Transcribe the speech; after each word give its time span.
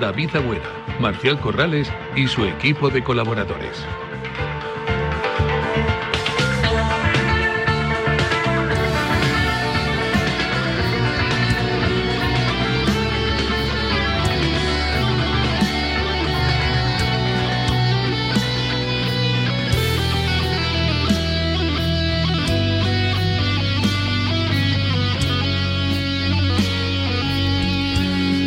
David 0.00 0.36
Agüera, 0.36 0.70
Marcial 1.00 1.40
Corrales 1.40 1.90
y 2.14 2.26
su 2.28 2.44
equipo 2.44 2.90
de 2.90 3.02
colaboradores. 3.02 3.84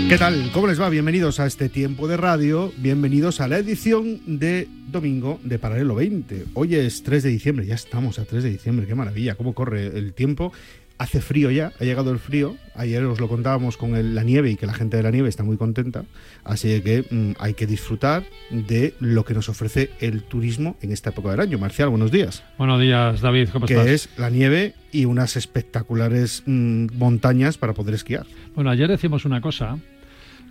¿Qué 0.10 0.18
tal? 0.18 0.50
¿Cómo 0.54 0.66
les 0.68 0.82
va? 0.82 0.90
Bienvenidos 0.90 1.40
a 1.40 1.46
este 1.46 1.70
tiempo 1.70 2.08
de 2.08 2.18
radio, 2.18 2.74
bienvenidos 2.78 3.42
a 3.42 3.48
la 3.48 3.60
edición 3.60 4.20
de 4.26 4.68
domingo 4.88 5.40
de 5.44 5.60
Paralelo 5.60 5.94
20. 5.96 6.46
Hoy 6.56 6.76
es 6.76 7.04
3 7.04 7.22
de 7.24 7.30
diciembre, 7.30 7.66
ya 7.68 7.76
estamos 7.76 8.18
a 8.18 8.26
3 8.26 8.44
de 8.44 8.50
diciembre, 8.50 8.88
qué 8.88 8.96
maravilla, 8.96 9.36
cómo 9.36 9.54
corre 9.54 9.86
el 9.98 10.14
tiempo. 10.14 10.52
Hace 10.98 11.22
frío 11.22 11.50
ya, 11.52 11.72
ha 11.80 11.84
llegado 11.86 12.12
el 12.12 12.18
frío. 12.20 12.58
Ayer 12.76 13.04
os 13.06 13.22
lo 13.22 13.30
contábamos 13.30 13.78
con 13.78 13.96
el- 13.96 14.16
la 14.16 14.24
nieve 14.24 14.50
y 14.52 14.56
que 14.58 14.66
la 14.66 14.74
gente 14.74 14.98
de 14.98 15.04
la 15.04 15.12
nieve 15.12 15.30
está 15.30 15.44
muy 15.44 15.56
contenta. 15.56 16.04
Así 16.44 16.82
que 16.82 17.06
mm, 17.10 17.32
hay 17.40 17.54
que 17.54 17.68
disfrutar 17.68 18.24
de 18.50 18.96
lo 19.00 19.24
que 19.24 19.34
nos 19.36 19.48
ofrece 19.48 19.92
el 20.02 20.24
turismo 20.24 20.76
en 20.82 20.92
esta 20.92 21.12
época 21.12 21.32
del 21.32 21.40
año. 21.40 21.58
Marcial, 21.60 21.88
buenos 21.90 22.12
días. 22.12 22.44
Buenos 22.58 22.82
días, 22.82 23.22
David, 23.22 23.50
¿cómo 23.54 23.66
que 23.68 23.76
estás? 23.76 23.88
es 23.88 24.10
la 24.18 24.30
nieve 24.30 24.74
y 24.92 25.06
unas 25.06 25.38
espectaculares 25.38 26.44
mm, 26.48 26.88
montañas 26.98 27.58
para 27.58 27.74
poder 27.74 27.94
esquiar. 27.94 28.26
Bueno, 28.56 28.70
ayer 28.72 28.90
decimos 28.90 29.24
una 29.24 29.40
cosa, 29.40 29.78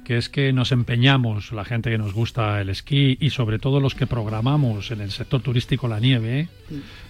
que 0.08 0.16
es 0.16 0.30
que 0.30 0.54
nos 0.54 0.72
empeñamos, 0.72 1.52
la 1.52 1.66
gente 1.66 1.90
que 1.90 1.98
nos 1.98 2.14
gusta 2.14 2.62
el 2.62 2.70
esquí 2.70 3.18
y 3.20 3.28
sobre 3.28 3.58
todo 3.58 3.78
los 3.78 3.94
que 3.94 4.06
programamos 4.06 4.90
en 4.90 5.02
el 5.02 5.10
sector 5.10 5.42
turístico 5.42 5.86
la 5.86 6.00
nieve, 6.00 6.48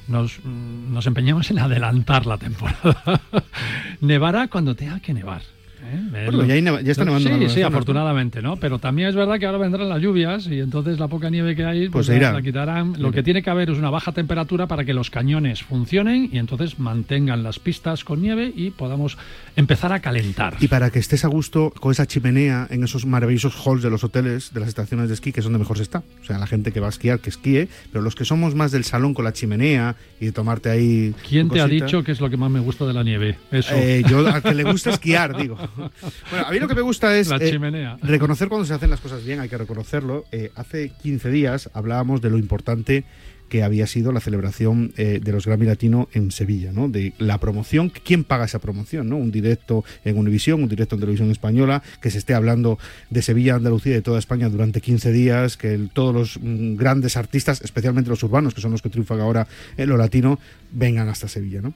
nos, 0.09 0.41
mm, 0.43 0.93
nos 0.93 1.07
empeñamos 1.07 1.49
en 1.53 1.61
adelantar 1.61 2.27
la 2.27 2.39
temporada. 2.39 3.21
Nevará 4.01 4.49
cuando 4.49 4.75
tenga 4.75 4.99
que 4.99 5.15
nevar. 5.15 5.43
¿Eh? 5.85 6.25
Bueno, 6.31 6.45
ya 6.45 6.55
hay 6.55 6.63
neva- 6.63 6.81
ya 6.81 6.93
está 6.93 7.05
nevando 7.05 7.29
Sí, 7.29 7.49
sí, 7.55 7.63
afortunadamente, 7.63 8.43
¿no? 8.43 8.57
Pero 8.57 8.79
también 8.79 9.09
es 9.09 9.15
verdad 9.15 9.39
que 9.39 9.47
ahora 9.47 9.59
vendrán 9.59 9.89
las 9.89 10.01
lluvias 10.01 10.47
y 10.47 10.61
entonces 10.61 10.99
la 10.99 11.09
poca 11.09 11.31
nieve 11.31 11.55
que 11.57 11.65
hay 11.65 11.89
Pues 11.89 12.07
pues, 12.07 12.17
irá. 12.19 12.33
la 12.33 12.43
quitarán. 12.43 12.95
Lo 12.99 13.13
que 13.13 13.23
tiene 13.23 13.43
que 13.43 13.51
haber 13.51 13.71
es 13.71 13.79
una 13.79 13.91
baja 13.91 14.13
temperatura 14.13 14.67
para 14.67 14.85
que 14.85 14.95
los 14.95 15.11
cañones 15.11 15.63
funcionen 15.63 16.29
y 16.33 16.39
entonces 16.39 16.79
mantengan 16.79 17.43
las 17.43 17.59
pistas 17.59 18.05
con 18.05 18.21
nieve 18.23 18.53
y 18.55 18.71
podamos 18.71 19.17
empezar 19.57 19.93
a 19.93 20.01
calentar. 20.01 20.57
Y 20.61 20.69
para 20.69 20.91
que 20.91 20.99
estés 20.99 21.25
a 21.25 21.29
gusto 21.29 21.71
con 21.79 21.93
esa 21.93 22.07
chimenea 22.07 22.67
en 22.71 22.85
esos 22.85 23.07
maravillosos 23.07 23.55
halls 23.67 23.83
de 23.83 23.91
los 23.91 24.05
hoteles, 24.05 24.53
de 24.53 24.61
las 24.61 24.69
estaciones 24.69 25.09
de 25.09 25.15
esquí, 25.15 25.33
que 25.33 25.41
es 25.41 25.45
donde 25.45 25.59
mejor 25.59 25.77
se 25.77 25.83
está. 25.83 26.03
O 26.21 26.25
sea, 26.25 26.39
la 26.39 26.47
gente 26.47 26.73
que 26.73 26.81
va 26.81 26.87
a 26.87 26.91
esquiar, 26.91 27.21
que 27.21 27.31
esquíe, 27.31 27.69
pero 27.93 28.03
los 28.03 28.15
que 28.15 28.25
somos 28.25 28.55
más 28.55 28.73
del 28.73 28.85
salón 28.85 29.15
con 29.15 29.25
la 29.25 29.33
chimenea 29.33 29.97
y 30.21 30.27
de 30.27 30.33
tomarte 30.33 30.71
ahí. 30.71 31.15
¿Quién 31.29 31.49
te 31.49 31.61
ha 31.61 31.67
dicho 31.67 32.03
que 32.03 32.13
es 32.13 32.21
lo 32.21 32.31
que 32.31 32.37
más 32.37 32.51
me 32.51 32.61
gusta 32.61 32.87
de 32.87 32.93
la 32.95 33.03
nieve? 33.03 33.37
Eso. 33.51 33.75
eh, 33.75 34.03
yo, 34.09 34.27
al 34.27 34.43
que 34.43 34.55
le 34.55 34.65
gusta 34.65 34.91
esquiar, 34.99 35.37
digo. 35.37 35.57
Bueno, 36.31 36.47
a 36.47 36.51
mí 36.51 36.59
lo 36.59 36.69
que 36.69 36.75
me 36.75 36.83
gusta 36.83 37.17
es 37.19 37.29
La 37.29 37.37
eh, 37.37 37.51
chimenea. 37.51 37.99
reconocer 38.03 38.49
cuando 38.49 38.67
se 38.67 38.75
hacen 38.75 38.91
las 38.91 39.01
cosas 39.01 39.25
bien, 39.25 39.41
hay 39.41 39.49
que 39.49 39.59
reconocerlo. 39.59 40.25
Eh, 40.33 40.51
hace 40.55 40.91
15 41.03 41.31
días 41.31 41.71
hablábamos 41.75 42.21
de 42.21 42.31
lo 42.31 42.39
importante 42.39 43.05
que 43.49 43.63
había 43.63 43.87
sido 43.87 44.13
la 44.13 44.21
celebración 44.21 44.93
eh, 44.99 45.21
de 45.23 45.33
los 45.33 45.47
Grammy 45.47 45.65
Latino 45.65 46.11
en 46.13 46.31
Sevilla, 46.33 46.71
¿no? 46.71 46.91
De 46.91 47.15
la 47.17 47.39
promoción, 47.41 47.89
quién 47.89 48.25
paga 48.25 48.45
esa 48.45 48.59
promoción, 48.59 49.09
¿no? 49.09 49.17
Un 49.17 49.31
directo 49.33 49.87
en 50.05 50.19
Univisión, 50.19 50.63
un 50.63 50.69
directo 50.69 50.97
en 50.97 51.01
televisión 51.01 51.31
española, 51.31 51.83
que 52.03 52.11
se 52.11 52.19
esté 52.19 52.35
hablando 52.35 52.79
de 53.09 53.23
Sevilla, 53.23 53.55
Andalucía 53.55 53.93
y 53.93 53.95
de 53.95 54.03
toda 54.03 54.19
España 54.19 54.51
durante 54.51 54.83
15 54.83 55.13
días, 55.13 55.57
que 55.57 55.73
el- 55.73 55.89
todos 55.89 56.15
los 56.15 56.39
mm, 56.43 56.77
grandes 56.77 57.17
artistas, 57.17 57.63
especialmente 57.63 58.11
los 58.11 58.23
urbanos, 58.23 58.53
que 58.53 58.61
son 58.61 58.73
los 58.73 58.83
que 58.83 58.91
triunfan 58.91 59.19
ahora 59.21 59.47
en 59.79 59.89
lo 59.89 59.97
latino, 59.97 60.39
vengan 60.71 61.09
hasta 61.09 61.27
Sevilla, 61.27 61.63
¿no? 61.63 61.73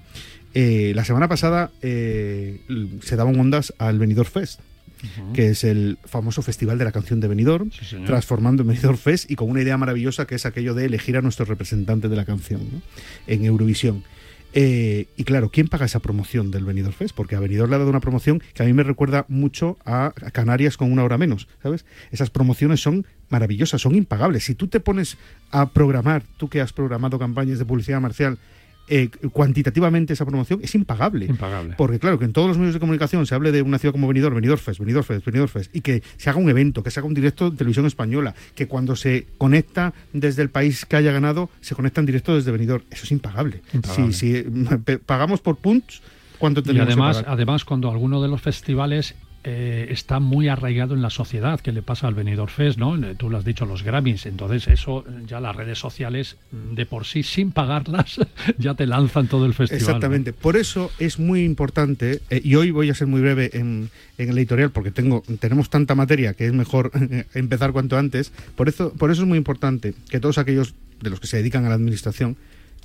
Eh, 0.54 0.92
la 0.94 1.04
semana 1.04 1.28
pasada 1.28 1.70
eh, 1.80 2.60
se 3.02 3.16
daban 3.16 3.38
ondas 3.38 3.72
al 3.78 3.98
Benidorm 3.98 4.28
Fest, 4.28 4.60
que 5.34 5.48
es 5.48 5.64
el 5.64 5.98
famoso 6.04 6.42
festival 6.42 6.78
de 6.78 6.84
la 6.84 6.92
canción 6.92 7.20
de 7.20 7.28
Benidorm, 7.28 7.70
Sí, 7.72 7.96
transformando 8.06 8.62
en 8.62 8.68
Benidorm 8.68 8.98
Fest 8.98 9.30
y 9.30 9.34
con 9.34 9.50
una 9.50 9.62
idea 9.62 9.76
maravillosa 9.76 10.26
que 10.26 10.36
es 10.36 10.46
aquello 10.46 10.74
de 10.74 10.84
elegir 10.84 11.16
a 11.16 11.22
nuestro 11.22 11.44
representante 11.44 12.08
de 12.08 12.16
la 12.16 12.24
canción 12.24 12.60
¿no? 12.70 12.82
en 13.26 13.44
Eurovisión. 13.44 14.04
Eh, 14.54 15.06
y 15.16 15.24
claro, 15.24 15.48
¿quién 15.48 15.68
paga 15.68 15.86
esa 15.86 16.00
promoción 16.00 16.50
del 16.50 16.64
Benidorm 16.64 16.94
Fest? 16.94 17.14
Porque 17.16 17.36
a 17.36 17.41
Benidorm 17.41 17.70
le 17.70 17.76
ha 17.76 17.78
dado 17.78 17.91
una 17.91 18.00
promoción 18.00 18.42
que 18.52 18.62
a 18.62 18.66
mí 18.66 18.72
me 18.72 18.82
recuerda 18.82 19.24
mucho 19.28 19.78
a 19.86 20.12
Canarias 20.32 20.76
con 20.76 20.92
una 20.92 21.04
hora 21.04 21.16
menos, 21.16 21.48
¿sabes? 21.62 21.86
Esas 22.10 22.30
promociones 22.30 22.80
son 22.80 23.06
maravillosas, 23.30 23.80
son 23.80 23.94
impagables. 23.94 24.44
Si 24.44 24.54
tú 24.54 24.68
te 24.68 24.78
pones 24.78 25.16
a 25.50 25.70
programar, 25.70 26.22
tú 26.36 26.48
que 26.48 26.60
has 26.60 26.72
programado 26.72 27.18
campañas 27.18 27.58
de 27.58 27.64
publicidad 27.64 28.00
marcial, 28.00 28.38
eh, 28.88 29.09
cuantitativamente 29.32 30.12
esa 30.12 30.26
promoción 30.26 30.60
es 30.62 30.75
impagable. 30.75 31.26
Impagable. 31.26 31.75
Porque 31.76 31.98
claro, 31.98 32.19
que 32.19 32.25
en 32.25 32.32
todos 32.32 32.48
los 32.48 32.59
medios 32.59 32.75
de 32.75 32.81
comunicación 32.81 33.26
se 33.26 33.34
hable 33.34 33.53
de 33.53 33.62
una 33.62 33.78
ciudad 33.78 33.93
como 33.93 34.09
Benidorm, 34.09 34.34
Benidorm 34.34 34.60
Fest, 34.60 34.81
Benidorm 34.81 35.04
Fest, 35.04 35.25
Benidorm 35.25 35.48
Fest, 35.48 35.75
y 35.75 35.81
que 35.81 36.03
se 36.16 36.31
haga 36.31 36.38
un 36.38 36.50
evento, 36.50 36.82
que 36.82 36.91
se 36.91 37.00
haga 37.00 37.06
un 37.06 37.15
directo 37.15 37.50
de 37.50 37.56
televisión 37.56 37.87
española, 37.87 38.34
que 38.54 38.66
cuando 38.66 38.97
se 38.97 39.26
conecta 39.38 39.94
desde 40.12 40.42
el 40.42 40.50
país 40.50 40.84
que 40.84 40.97
haya 40.97 41.12
ganado, 41.12 41.48
se 41.60 41.75
conecta 41.75 42.00
en 42.00 42.06
directo 42.06 42.34
desde 42.34 42.50
Benidorm. 42.50 42.84
Eso 42.91 43.04
es 43.04 43.12
impagable. 43.12 43.62
Impagable. 43.72 44.12
Si, 44.12 44.42
pagamos 45.06 45.41
por 45.41 45.56
puntos, 45.56 46.03
¿cuánto 46.38 46.60
Y 46.60 46.65
tenemos 46.65 46.88
además, 46.88 47.16
que 47.16 47.22
pagar? 47.22 47.34
además, 47.37 47.65
cuando 47.65 47.91
alguno 47.91 48.21
de 48.21 48.28
los 48.28 48.42
festivales 48.42 49.15
eh, 49.44 49.88
está 49.91 50.20
muy 50.20 50.48
arraigado 50.48 50.94
en 50.94 51.03
la 51.03 51.10
sociedad, 51.10 51.58
que 51.60 51.72
le 51.72 51.82
pasa 51.82 52.06
al 52.06 52.14
Benidorm 52.14 52.48
Fest, 52.48 52.78
¿no? 52.78 52.97
Eh, 52.97 53.16
Tú 53.16 53.28
lo 53.28 53.38
has 53.38 53.44
dicho, 53.44 53.66
los 53.66 53.82
Grammys. 53.82 54.26
Entonces, 54.26 54.69
eso 54.69 55.04
eh, 55.08 55.25
ya 55.26 55.41
las 55.41 55.56
redes 55.56 55.78
sociales, 55.78 56.36
mm, 56.53 56.75
de 56.75 56.86
por 56.86 57.06
sí, 57.06 57.25
sin 57.25 57.50
pagarlas, 57.50 58.20
ya 58.58 58.75
te 58.75 58.86
lanzan 58.86 59.26
todo 59.26 59.47
el 59.47 59.54
festival. 59.54 59.80
Exactamente. 59.80 60.32
Por 60.32 60.56
eso 60.56 60.92
es 61.00 61.19
muy 61.19 61.42
importante, 61.42 62.20
y 62.30 62.54
hoy 62.54 62.70
voy 62.70 62.91
a 62.91 62.94
ser 62.94 63.08
muy 63.08 63.20
breve 63.20 63.50
en, 63.54 63.91
en 64.16 64.30
el 64.30 64.38
editorial 64.38 64.70
porque 64.70 64.92
tengo, 64.92 65.25
tenemos 65.41 65.70
tanta 65.70 65.94
materia 65.97 66.34
que 66.34 66.47
es 66.47 66.53
mejor 66.53 66.92
empezar 67.34 67.72
cuanto 67.72 67.98
antes. 67.98 68.32
Por 68.54 68.69
eso, 68.69 68.92
por 68.92 69.10
eso 69.10 69.22
es 69.22 69.28
muy 69.28 69.38
importante 69.38 69.94
que 70.09 70.20
todos 70.20 70.38
aquellos 70.38 70.74
de 71.00 71.10
los 71.10 71.19
que 71.19 71.26
se 71.26 71.38
dedican 71.38 71.64
a 71.64 71.69
la 71.69 71.74
administración 71.74 72.36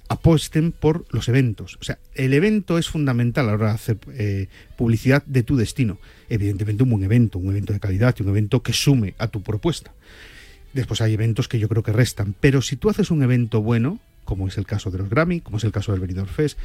apuesten 0.10 0.72
por 0.72 1.06
los 1.12 1.28
eventos. 1.28 1.78
O 1.82 1.84
sea, 1.84 1.98
el 2.16 2.34
evento 2.34 2.78
es 2.78 2.88
fundamental 2.88 3.46
a 3.46 3.48
la 3.50 3.54
hora 3.56 3.68
de 3.68 3.74
hacer 3.74 3.98
eh, 4.14 4.48
publicidad 4.78 5.24
de 5.26 5.44
tu 5.44 5.58
destino. 5.58 6.00
Evidentemente 6.30 6.84
un 6.84 6.90
buen 6.90 7.04
evento, 7.04 7.40
un 7.40 7.50
evento 7.50 7.74
de 7.74 7.80
calidad 7.80 8.16
y 8.18 8.24
un 8.24 8.30
evento 8.30 8.62
que 8.62 8.74
sume 8.74 9.16
a 9.18 9.28
tu 9.28 9.44
propuesta. 9.44 9.94
Después 10.74 11.02
hay 11.02 11.14
eventos 11.14 11.48
que 11.48 11.60
yo 11.60 11.68
creo 11.68 11.84
que 11.84 11.92
restan. 11.92 12.36
Pero 12.40 12.62
si 12.62 12.76
tú 12.76 12.90
haces 12.90 13.12
un 13.12 13.24
evento 13.24 13.62
bueno, 13.62 14.00
como 14.26 14.48
es 14.48 14.58
el 14.58 14.66
caso 14.66 14.92
de 14.92 15.00
los 15.00 15.10
Grammy, 15.10 15.42
como 15.42 15.58
es 15.58 15.64
el 15.64 15.72
caso 15.72 15.92
del 15.92 16.02
Benidorm 16.02 16.30
Fest, 16.30 16.58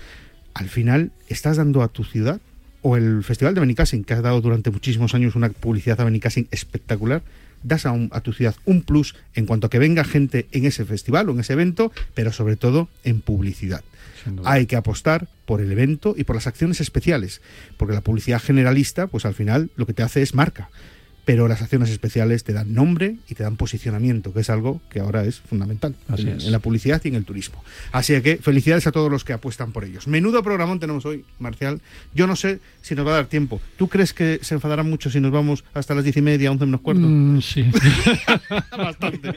al 0.54 0.68
final 0.68 1.12
estás 1.28 1.56
dando 1.56 1.82
a 1.82 1.88
tu 1.88 2.04
ciudad, 2.04 2.40
o 2.82 2.96
el 2.96 3.22
Festival 3.22 3.54
de 3.54 3.60
Benicassin, 3.60 4.04
que 4.04 4.14
ha 4.14 4.20
dado 4.20 4.40
durante 4.40 4.70
muchísimos 4.70 5.14
años 5.14 5.36
una 5.36 5.48
publicidad 5.48 6.00
a 6.00 6.04
Benicassin 6.04 6.48
espectacular, 6.50 7.22
das 7.62 7.86
a, 7.86 7.92
un- 7.92 8.08
a 8.12 8.20
tu 8.20 8.32
ciudad 8.32 8.54
un 8.64 8.82
plus 8.82 9.14
en 9.34 9.46
cuanto 9.46 9.66
a 9.66 9.70
que 9.70 9.78
venga 9.78 10.04
gente 10.04 10.46
en 10.52 10.66
ese 10.66 10.84
festival 10.84 11.28
o 11.28 11.32
en 11.32 11.40
ese 11.40 11.52
evento, 11.54 11.92
pero 12.14 12.32
sobre 12.32 12.56
todo 12.56 12.88
en 13.04 13.20
publicidad. 13.20 13.82
Hay 14.44 14.66
que 14.66 14.76
apostar 14.76 15.26
por 15.46 15.60
el 15.60 15.72
evento 15.72 16.14
y 16.16 16.24
por 16.24 16.36
las 16.36 16.46
acciones 16.46 16.80
especiales, 16.80 17.40
porque 17.76 17.94
la 17.94 18.02
publicidad 18.02 18.40
generalista, 18.40 19.06
pues 19.08 19.24
al 19.24 19.34
final 19.34 19.70
lo 19.76 19.84
que 19.86 19.94
te 19.94 20.02
hace 20.04 20.22
es 20.22 20.34
marca. 20.34 20.70
Pero 21.24 21.46
las 21.46 21.62
acciones 21.62 21.90
especiales 21.90 22.42
te 22.42 22.52
dan 22.52 22.74
nombre 22.74 23.16
y 23.28 23.34
te 23.34 23.44
dan 23.44 23.56
posicionamiento, 23.56 24.32
que 24.32 24.40
es 24.40 24.50
algo 24.50 24.80
que 24.90 25.00
ahora 25.00 25.24
es 25.24 25.40
fundamental 25.40 25.94
Así 26.08 26.22
en, 26.22 26.38
es. 26.38 26.46
en 26.46 26.52
la 26.52 26.58
publicidad 26.58 27.00
y 27.04 27.08
en 27.08 27.14
el 27.14 27.24
turismo. 27.24 27.62
Así 27.92 28.20
que 28.22 28.38
felicidades 28.38 28.86
a 28.86 28.92
todos 28.92 29.10
los 29.10 29.24
que 29.24 29.32
apuestan 29.32 29.72
por 29.72 29.84
ellos. 29.84 30.08
Menudo 30.08 30.42
programón 30.42 30.80
tenemos 30.80 31.06
hoy, 31.06 31.24
Marcial. 31.38 31.80
Yo 32.14 32.26
no 32.26 32.34
sé 32.36 32.58
si 32.80 32.94
nos 32.94 33.06
va 33.06 33.12
a 33.12 33.14
dar 33.14 33.26
tiempo. 33.26 33.60
¿Tú 33.76 33.88
crees 33.88 34.12
que 34.12 34.40
se 34.42 34.54
enfadarán 34.54 34.90
mucho 34.90 35.10
si 35.10 35.20
nos 35.20 35.30
vamos 35.30 35.64
hasta 35.74 35.94
las 35.94 36.02
diez 36.04 36.16
y 36.16 36.22
media, 36.22 36.50
once 36.50 36.64
menos 36.66 36.80
cuarto? 36.80 37.02
Mm, 37.02 37.40
sí. 37.40 37.64
Bastante. 38.76 39.34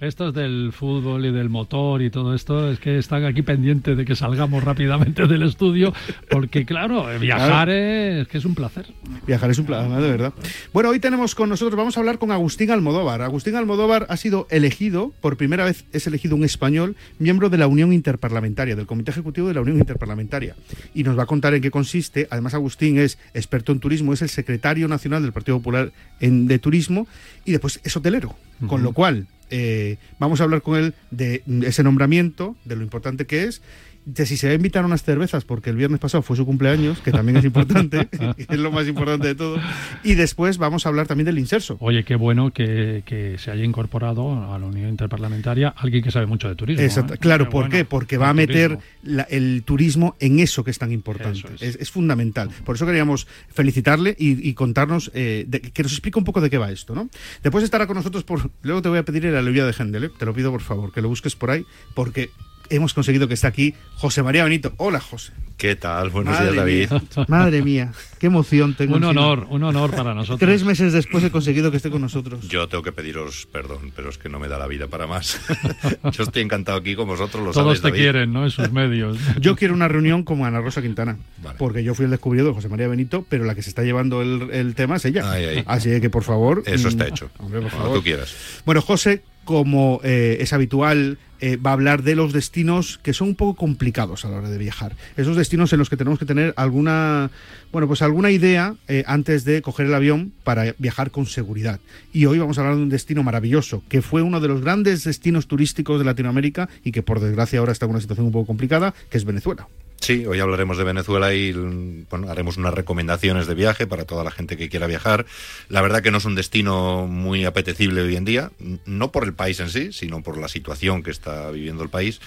Estos 0.00 0.34
del 0.34 0.72
fútbol 0.72 1.26
y 1.26 1.32
del 1.32 1.48
motor 1.48 2.02
y 2.02 2.10
todo 2.10 2.34
esto 2.34 2.70
es 2.70 2.78
que 2.80 2.98
están 2.98 3.24
aquí 3.24 3.42
pendientes 3.42 3.96
de 3.96 4.04
que 4.04 4.16
salgamos 4.16 4.64
rápidamente 4.64 5.26
del 5.26 5.42
estudio 5.42 5.92
porque 6.30 6.64
claro, 6.64 7.06
viajar 7.18 7.70
es 7.70 8.26
que 8.28 8.38
es 8.38 8.44
un 8.44 8.54
placer. 8.54 8.86
Viajar 9.26 9.50
es 9.50 9.58
un 9.58 9.66
plan, 9.66 9.88
de 9.90 10.10
verdad. 10.10 10.32
Bueno, 10.72 10.88
hoy 10.90 10.98
tenemos 10.98 11.11
tenemos 11.12 11.34
con 11.34 11.50
nosotros, 11.50 11.76
vamos 11.76 11.94
a 11.98 12.00
hablar 12.00 12.18
con 12.18 12.30
Agustín 12.30 12.70
Almodóvar. 12.70 13.20
Agustín 13.20 13.54
Almodóvar 13.54 14.06
ha 14.08 14.16
sido 14.16 14.46
elegido, 14.48 15.12
por 15.20 15.36
primera 15.36 15.66
vez 15.66 15.84
es 15.92 16.06
elegido 16.06 16.36
un 16.36 16.42
español, 16.42 16.96
miembro 17.18 17.50
de 17.50 17.58
la 17.58 17.66
Unión 17.66 17.92
Interparlamentaria, 17.92 18.76
del 18.76 18.86
Comité 18.86 19.10
Ejecutivo 19.10 19.46
de 19.46 19.52
la 19.52 19.60
Unión 19.60 19.76
Interparlamentaria. 19.76 20.56
Y 20.94 21.04
nos 21.04 21.18
va 21.18 21.24
a 21.24 21.26
contar 21.26 21.52
en 21.52 21.60
qué 21.60 21.70
consiste. 21.70 22.28
Además, 22.30 22.54
Agustín 22.54 22.98
es 22.98 23.18
experto 23.34 23.72
en 23.72 23.80
turismo, 23.80 24.14
es 24.14 24.22
el 24.22 24.30
secretario 24.30 24.88
nacional 24.88 25.20
del 25.20 25.34
Partido 25.34 25.58
Popular 25.58 25.92
en, 26.18 26.46
de 26.46 26.58
Turismo 26.58 27.06
y 27.44 27.52
después 27.52 27.78
es 27.84 27.94
hotelero. 27.94 28.34
Con 28.66 28.82
lo 28.82 28.94
cual, 28.94 29.26
eh, 29.50 29.98
vamos 30.18 30.40
a 30.40 30.44
hablar 30.44 30.62
con 30.62 30.78
él 30.78 30.94
de 31.10 31.42
ese 31.60 31.82
nombramiento, 31.82 32.56
de 32.64 32.76
lo 32.76 32.82
importante 32.82 33.26
que 33.26 33.44
es 33.44 33.60
de 34.04 34.26
si 34.26 34.36
se 34.36 34.48
va 34.48 34.52
a 34.52 34.56
invitar 34.56 34.84
unas 34.84 35.02
cervezas, 35.04 35.44
porque 35.44 35.70
el 35.70 35.76
viernes 35.76 36.00
pasado 36.00 36.22
fue 36.22 36.36
su 36.36 36.44
cumpleaños, 36.44 36.98
que 37.00 37.12
también 37.12 37.36
es 37.38 37.44
importante, 37.44 38.08
es 38.36 38.58
lo 38.58 38.72
más 38.72 38.88
importante 38.88 39.28
de 39.28 39.34
todo. 39.34 39.58
Y 40.02 40.14
después 40.14 40.58
vamos 40.58 40.84
a 40.84 40.88
hablar 40.88 41.06
también 41.06 41.26
del 41.26 41.38
inserso. 41.38 41.76
Oye, 41.80 42.04
qué 42.04 42.16
bueno 42.16 42.52
que, 42.52 43.02
que 43.06 43.36
se 43.38 43.50
haya 43.50 43.64
incorporado 43.64 44.52
a 44.52 44.58
la 44.58 44.66
Unión 44.66 44.88
Interparlamentaria 44.88 45.68
alguien 45.76 46.02
que 46.02 46.10
sabe 46.10 46.26
mucho 46.26 46.48
de 46.48 46.54
turismo. 46.56 46.82
Exacto. 46.82 47.14
¿eh? 47.14 47.18
Claro, 47.18 47.44
Qué 47.46 47.50
¿por 47.50 47.62
bueno. 47.64 47.76
qué? 47.76 47.84
Porque 47.84 48.18
va 48.18 48.28
a 48.30 48.34
meter 48.34 48.78
la- 49.04 49.22
el 49.24 49.62
turismo 49.64 50.16
en 50.20 50.40
eso 50.40 50.64
que 50.64 50.70
es 50.72 50.78
tan 50.78 50.90
importante. 50.92 51.40
Es. 51.56 51.62
es. 51.62 51.76
es 51.76 51.90
fundamental. 51.90 52.50
Por 52.64 52.76
eso 52.76 52.86
queríamos 52.86 53.26
felicitarle 53.52 54.16
y, 54.18 54.48
y 54.48 54.54
contarnos, 54.54 55.10
eh, 55.14 55.44
de- 55.46 55.60
que 55.60 55.82
nos 55.82 55.92
explique 55.92 56.18
un 56.18 56.24
poco 56.24 56.40
de 56.40 56.50
qué 56.50 56.58
va 56.58 56.70
esto, 56.72 56.94
¿no? 56.94 57.08
Después 57.42 57.62
estará 57.64 57.86
con 57.86 57.96
nosotros 57.96 58.24
por... 58.24 58.50
Luego 58.62 58.82
te 58.82 58.88
voy 58.88 58.98
a 58.98 59.04
pedir 59.04 59.26
el 59.26 59.36
alivio 59.36 59.64
de 59.66 59.74
Hendel, 59.78 60.04
¿eh? 60.04 60.10
te 60.18 60.24
lo 60.26 60.34
pido 60.34 60.50
por 60.50 60.62
favor, 60.62 60.92
que 60.92 61.00
lo 61.02 61.08
busques 61.08 61.36
por 61.36 61.50
ahí, 61.50 61.64
porque 61.94 62.30
hemos 62.76 62.94
conseguido 62.94 63.28
que 63.28 63.34
esté 63.34 63.46
aquí 63.46 63.74
José 63.96 64.22
María 64.22 64.44
Benito. 64.44 64.72
Hola, 64.76 65.00
José. 65.00 65.32
¿Qué 65.56 65.76
tal? 65.76 66.10
Buenos 66.10 66.32
Madre 66.34 66.44
días, 66.52 66.56
David. 66.56 66.90
mía. 66.90 67.24
Madre 67.28 67.62
mía, 67.62 67.92
qué 68.18 68.26
emoción 68.26 68.74
tengo. 68.76 68.96
Un 68.96 69.04
encima. 69.04 69.20
honor, 69.22 69.46
un 69.50 69.62
honor 69.62 69.90
para 69.94 70.12
nosotros. 70.12 70.40
Tres 70.40 70.64
meses 70.64 70.92
después 70.92 71.22
he 71.22 71.30
conseguido 71.30 71.70
que 71.70 71.76
esté 71.76 71.88
con 71.90 72.00
nosotros. 72.00 72.48
Yo 72.48 72.66
tengo 72.68 72.82
que 72.82 72.90
pediros 72.90 73.46
perdón, 73.52 73.92
pero 73.94 74.10
es 74.10 74.18
que 74.18 74.28
no 74.28 74.40
me 74.40 74.48
da 74.48 74.58
la 74.58 74.66
vida 74.66 74.88
para 74.88 75.06
más. 75.06 75.40
Yo 76.12 76.24
estoy 76.24 76.42
encantado 76.42 76.78
aquí 76.78 76.96
con 76.96 77.06
vosotros, 77.06 77.44
lo 77.44 77.52
Todos 77.52 77.78
sabéis, 77.78 77.80
te 77.82 77.88
David. 77.88 78.00
quieren, 78.00 78.32
¿no? 78.32 78.44
En 78.44 78.50
sus 78.50 78.72
medios. 78.72 79.18
Yo 79.40 79.54
quiero 79.54 79.74
una 79.74 79.86
reunión 79.86 80.24
como 80.24 80.46
Ana 80.46 80.60
Rosa 80.60 80.82
Quintana, 80.82 81.16
Vale. 81.42 81.58
porque 81.58 81.84
yo 81.84 81.94
fui 81.94 82.06
el 82.06 82.10
descubridor 82.10 82.48
de 82.48 82.54
José 82.54 82.68
María 82.68 82.88
Benito, 82.88 83.24
pero 83.28 83.44
la 83.44 83.54
que 83.54 83.62
se 83.62 83.68
está 83.68 83.82
llevando 83.82 84.20
el, 84.22 84.50
el 84.52 84.74
tema 84.74 84.96
es 84.96 85.04
ella. 85.04 85.30
Ay, 85.30 85.44
ay. 85.44 85.64
Así 85.66 86.00
que, 86.00 86.10
por 86.10 86.24
favor... 86.24 86.62
Eso 86.66 86.88
mm, 86.88 86.90
está 86.90 87.06
hecho. 87.06 87.30
Hombre, 87.38 87.60
por 87.60 87.70
Cuando 87.70 87.84
favor. 87.86 87.98
tú 87.98 88.02
quieras. 88.04 88.34
Bueno, 88.64 88.82
José, 88.82 89.22
como 89.44 90.00
eh, 90.04 90.38
es 90.40 90.52
habitual, 90.52 91.18
eh, 91.40 91.56
va 91.56 91.70
a 91.70 91.72
hablar 91.72 92.04
de 92.04 92.14
los 92.14 92.32
destinos 92.32 93.00
que 93.02 93.12
son 93.12 93.30
un 93.30 93.34
poco 93.34 93.54
complicados 93.54 94.24
a 94.24 94.28
la 94.28 94.36
hora 94.36 94.48
de 94.48 94.58
viajar. 94.58 94.94
Esos 95.16 95.36
destinos 95.36 95.72
en 95.72 95.80
los 95.80 95.90
que 95.90 95.96
tenemos 95.96 96.20
que 96.20 96.24
tener 96.24 96.54
alguna, 96.56 97.32
bueno, 97.72 97.88
pues 97.88 98.00
alguna 98.00 98.30
idea 98.30 98.76
eh, 98.86 99.02
antes 99.08 99.44
de 99.44 99.60
coger 99.60 99.86
el 99.86 99.94
avión 99.94 100.32
para 100.44 100.76
viajar 100.78 101.10
con 101.10 101.26
seguridad. 101.26 101.80
Y 102.12 102.26
hoy 102.26 102.38
vamos 102.38 102.58
a 102.58 102.60
hablar 102.60 102.76
de 102.76 102.82
un 102.82 102.88
destino 102.90 103.24
maravilloso, 103.24 103.82
que 103.88 104.02
fue 104.02 104.22
uno 104.22 104.38
de 104.38 104.46
los 104.46 104.60
grandes 104.60 105.02
destinos 105.02 105.48
turísticos 105.48 105.98
de 105.98 106.04
Latinoamérica 106.04 106.68
y 106.84 106.92
que 106.92 107.02
por 107.02 107.18
desgracia 107.18 107.58
ahora 107.58 107.72
está 107.72 107.86
en 107.86 107.90
una 107.90 108.00
situación 108.00 108.26
un 108.26 108.32
poco 108.32 108.46
complicada, 108.46 108.94
que 109.10 109.18
es 109.18 109.24
Venezuela. 109.24 109.66
Sí, 110.02 110.26
hoy 110.26 110.40
hablaremos 110.40 110.76
de 110.78 110.82
Venezuela 110.82 111.32
y 111.32 111.54
mm, 111.54 112.06
haremos 112.28 112.56
unas 112.56 112.74
recomendaciones 112.74 113.46
de 113.46 113.54
viaje 113.54 113.86
para 113.86 114.04
toda 114.04 114.24
la 114.24 114.32
gente 114.32 114.56
que 114.56 114.68
quiera 114.68 114.88
viajar. 114.88 115.26
La 115.68 115.80
verdad 115.80 116.02
que 116.02 116.10
no 116.10 116.18
es 116.18 116.24
un 116.24 116.34
destino 116.34 117.06
muy 117.06 117.44
apetecible 117.44 118.02
hoy 118.02 118.16
en 118.16 118.24
día, 118.24 118.50
no 118.84 119.12
por 119.12 119.22
el 119.22 119.32
país 119.32 119.60
en 119.60 119.70
sí, 119.70 119.92
sino 119.92 120.20
por 120.20 120.38
la 120.38 120.48
situación 120.48 121.04
que 121.04 121.12
está 121.12 121.52
viviendo 121.52 121.84
el 121.84 121.88
país. 121.88 122.20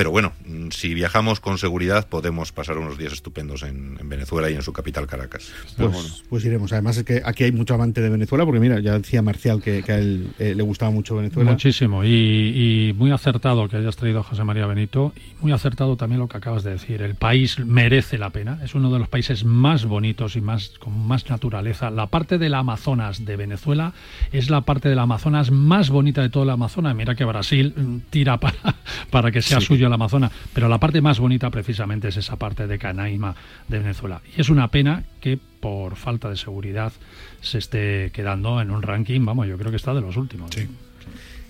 Pero 0.00 0.12
bueno, 0.12 0.32
mm, 0.46 0.70
si 0.70 0.94
viajamos 0.94 1.40
con 1.40 1.58
seguridad 1.58 2.08
podemos 2.08 2.52
pasar 2.52 2.78
unos 2.78 2.96
días 2.96 3.12
estupendos 3.12 3.62
en, 3.64 3.98
en 4.00 4.08
Venezuela 4.08 4.48
y 4.48 4.54
en 4.54 4.62
su 4.62 4.72
capital 4.72 5.06
Caracas. 5.06 5.52
Pues, 5.76 6.24
pues 6.26 6.42
iremos. 6.46 6.72
Además 6.72 6.96
es 6.96 7.04
que 7.04 7.20
aquí 7.22 7.44
hay 7.44 7.52
mucho 7.52 7.74
amante 7.74 8.00
de 8.00 8.08
Venezuela, 8.08 8.46
porque 8.46 8.60
mira, 8.60 8.80
ya 8.80 8.98
decía 8.98 9.20
Marcial 9.20 9.60
que, 9.60 9.82
que 9.82 9.92
a 9.92 9.98
él 9.98 10.30
eh, 10.38 10.54
le 10.54 10.62
gustaba 10.62 10.90
mucho 10.90 11.16
Venezuela. 11.16 11.50
Muchísimo. 11.50 12.02
Y, 12.02 12.08
y 12.08 12.92
muy 12.94 13.10
acertado 13.10 13.68
que 13.68 13.76
hayas 13.76 13.94
traído 13.96 14.20
a 14.20 14.22
José 14.22 14.42
María 14.42 14.64
Benito. 14.64 15.12
Y 15.18 15.42
muy 15.42 15.52
acertado 15.52 15.98
también 15.98 16.18
lo 16.18 16.28
que 16.28 16.38
acabas 16.38 16.62
de 16.62 16.70
decir. 16.70 17.02
El 17.02 17.14
país 17.14 17.58
merece 17.58 18.16
la 18.16 18.30
pena. 18.30 18.58
Es 18.64 18.74
uno 18.74 18.90
de 18.90 19.00
los 19.00 19.08
países 19.08 19.44
más 19.44 19.84
bonitos 19.84 20.34
y 20.34 20.40
más 20.40 20.70
con 20.78 20.98
más 21.06 21.28
naturaleza. 21.28 21.90
La 21.90 22.06
parte 22.06 22.38
del 22.38 22.54
Amazonas 22.54 23.26
de 23.26 23.36
Venezuela 23.36 23.92
es 24.32 24.48
la 24.48 24.62
parte 24.62 24.88
del 24.88 24.98
Amazonas 24.98 25.50
más 25.50 25.90
bonita 25.90 26.22
de 26.22 26.30
todo 26.30 26.44
el 26.44 26.50
Amazonas. 26.50 26.96
Mira 26.96 27.14
que 27.14 27.26
Brasil 27.26 27.74
mm, 27.76 27.96
tira 28.08 28.40
para, 28.40 28.76
para 29.10 29.30
que 29.30 29.42
sea 29.42 29.60
suyo 29.60 29.89
el 29.90 29.94
Amazonas. 29.94 30.32
Pero 30.52 30.68
la 30.68 30.78
parte 30.78 31.00
más 31.00 31.18
bonita 31.18 31.50
precisamente 31.50 32.08
es 32.08 32.16
esa 32.16 32.36
parte 32.36 32.66
de 32.66 32.78
Canaima 32.78 33.34
de 33.68 33.78
Venezuela. 33.78 34.22
Y 34.36 34.40
es 34.40 34.48
una 34.48 34.68
pena 34.68 35.04
que 35.20 35.38
por 35.60 35.96
falta 35.96 36.30
de 36.30 36.36
seguridad 36.36 36.92
se 37.40 37.58
esté 37.58 38.10
quedando 38.12 38.60
en 38.60 38.70
un 38.70 38.82
ranking, 38.82 39.24
vamos, 39.24 39.46
yo 39.46 39.58
creo 39.58 39.70
que 39.70 39.76
está 39.76 39.94
de 39.94 40.00
los 40.00 40.16
últimos. 40.16 40.50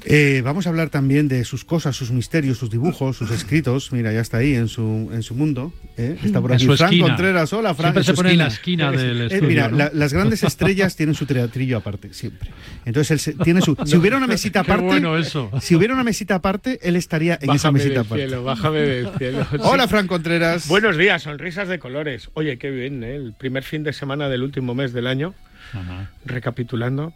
Eh, 0.05 0.41
vamos 0.45 0.67
a 0.67 0.71
hablar 0.71 0.89
también 0.89 1.29
de 1.29 1.45
sus 1.45 1.65
cosas, 1.65 1.95
sus 1.97 2.11
misterios, 2.11 2.59
sus 2.59 2.71
dibujos, 2.71 3.17
sus 3.17 3.31
escritos. 3.31 3.93
Mira, 3.93 4.13
ya 4.13 4.21
está 4.21 4.39
ahí 4.39 4.55
en 4.55 4.69
su, 4.69 5.11
en 5.13 5.23
su 5.23 5.35
mundo. 5.35 5.73
¿eh? 5.97 6.17
Está 6.25 6.41
por 6.41 6.53
aquí 6.53 6.65
su 6.65 6.77
Fran 6.77 6.89
esquina. 6.91 7.09
Contreras. 7.09 7.53
Hola, 7.53 7.75
Fran. 7.75 7.93
Siempre 7.93 8.05
se 8.05 8.15
pone 8.15 8.33
en 8.33 8.39
la 8.39 8.47
esquina 8.47 8.91
del 8.91 9.21
Eh, 9.23 9.25
estudio. 9.27 9.49
mira, 9.49 9.69
¿no? 9.69 9.77
la- 9.77 9.91
las 9.93 10.13
grandes 10.13 10.43
estrellas 10.43 10.97
tienen 10.97 11.15
su 11.15 11.27
teatrillo 11.27 11.77
aparte, 11.79 12.13
siempre. 12.15 12.51
Entonces, 12.87 13.11
él 13.11 13.19
se- 13.21 13.45
tiene 13.45 13.61
su. 13.61 13.77
Si 13.85 13.97
hubiera 13.97 14.17
una 14.17 14.27
mesita 14.27 14.63
Qué 14.65 14.71
aparte. 14.73 14.87
bueno 14.87 15.19
eso. 15.19 15.51
Si 15.61 15.75
hubiera 15.75 15.93
una 15.95 16.05
mesita 16.05 16.37
aparte, 16.37 16.79
él 16.83 16.97
estaría 16.97 17.35
en 17.35 17.51
esa 17.51 17.69
Bájame 17.71 17.79
mesita 17.79 17.95
del 17.95 18.07
aparte. 18.07 18.27
cielo, 18.27 18.45
bájame 18.45 18.79
del 18.81 19.09
cielo. 19.19 19.47
Hola, 19.61 19.87
Fran 19.89 20.07
Contreras. 20.07 20.67
Buenos 20.69 20.97
días, 20.97 21.23
sonrisas 21.23 21.69
de 21.69 21.79
colores. 21.79 22.31
Oye, 22.35 22.57
qué 22.59 22.71
bien, 22.71 23.05
¿eh? 23.05 23.17
El 23.17 23.35
primer 23.35 23.65
fin 23.65 23.83
de 23.83 23.93
semana 23.93 24.29
del 24.29 24.43
último 24.43 24.75
mes 24.75 24.93
del 24.93 25.07
año, 25.07 25.35
Ajá. 25.75 26.11
recapitulando. 26.25 27.13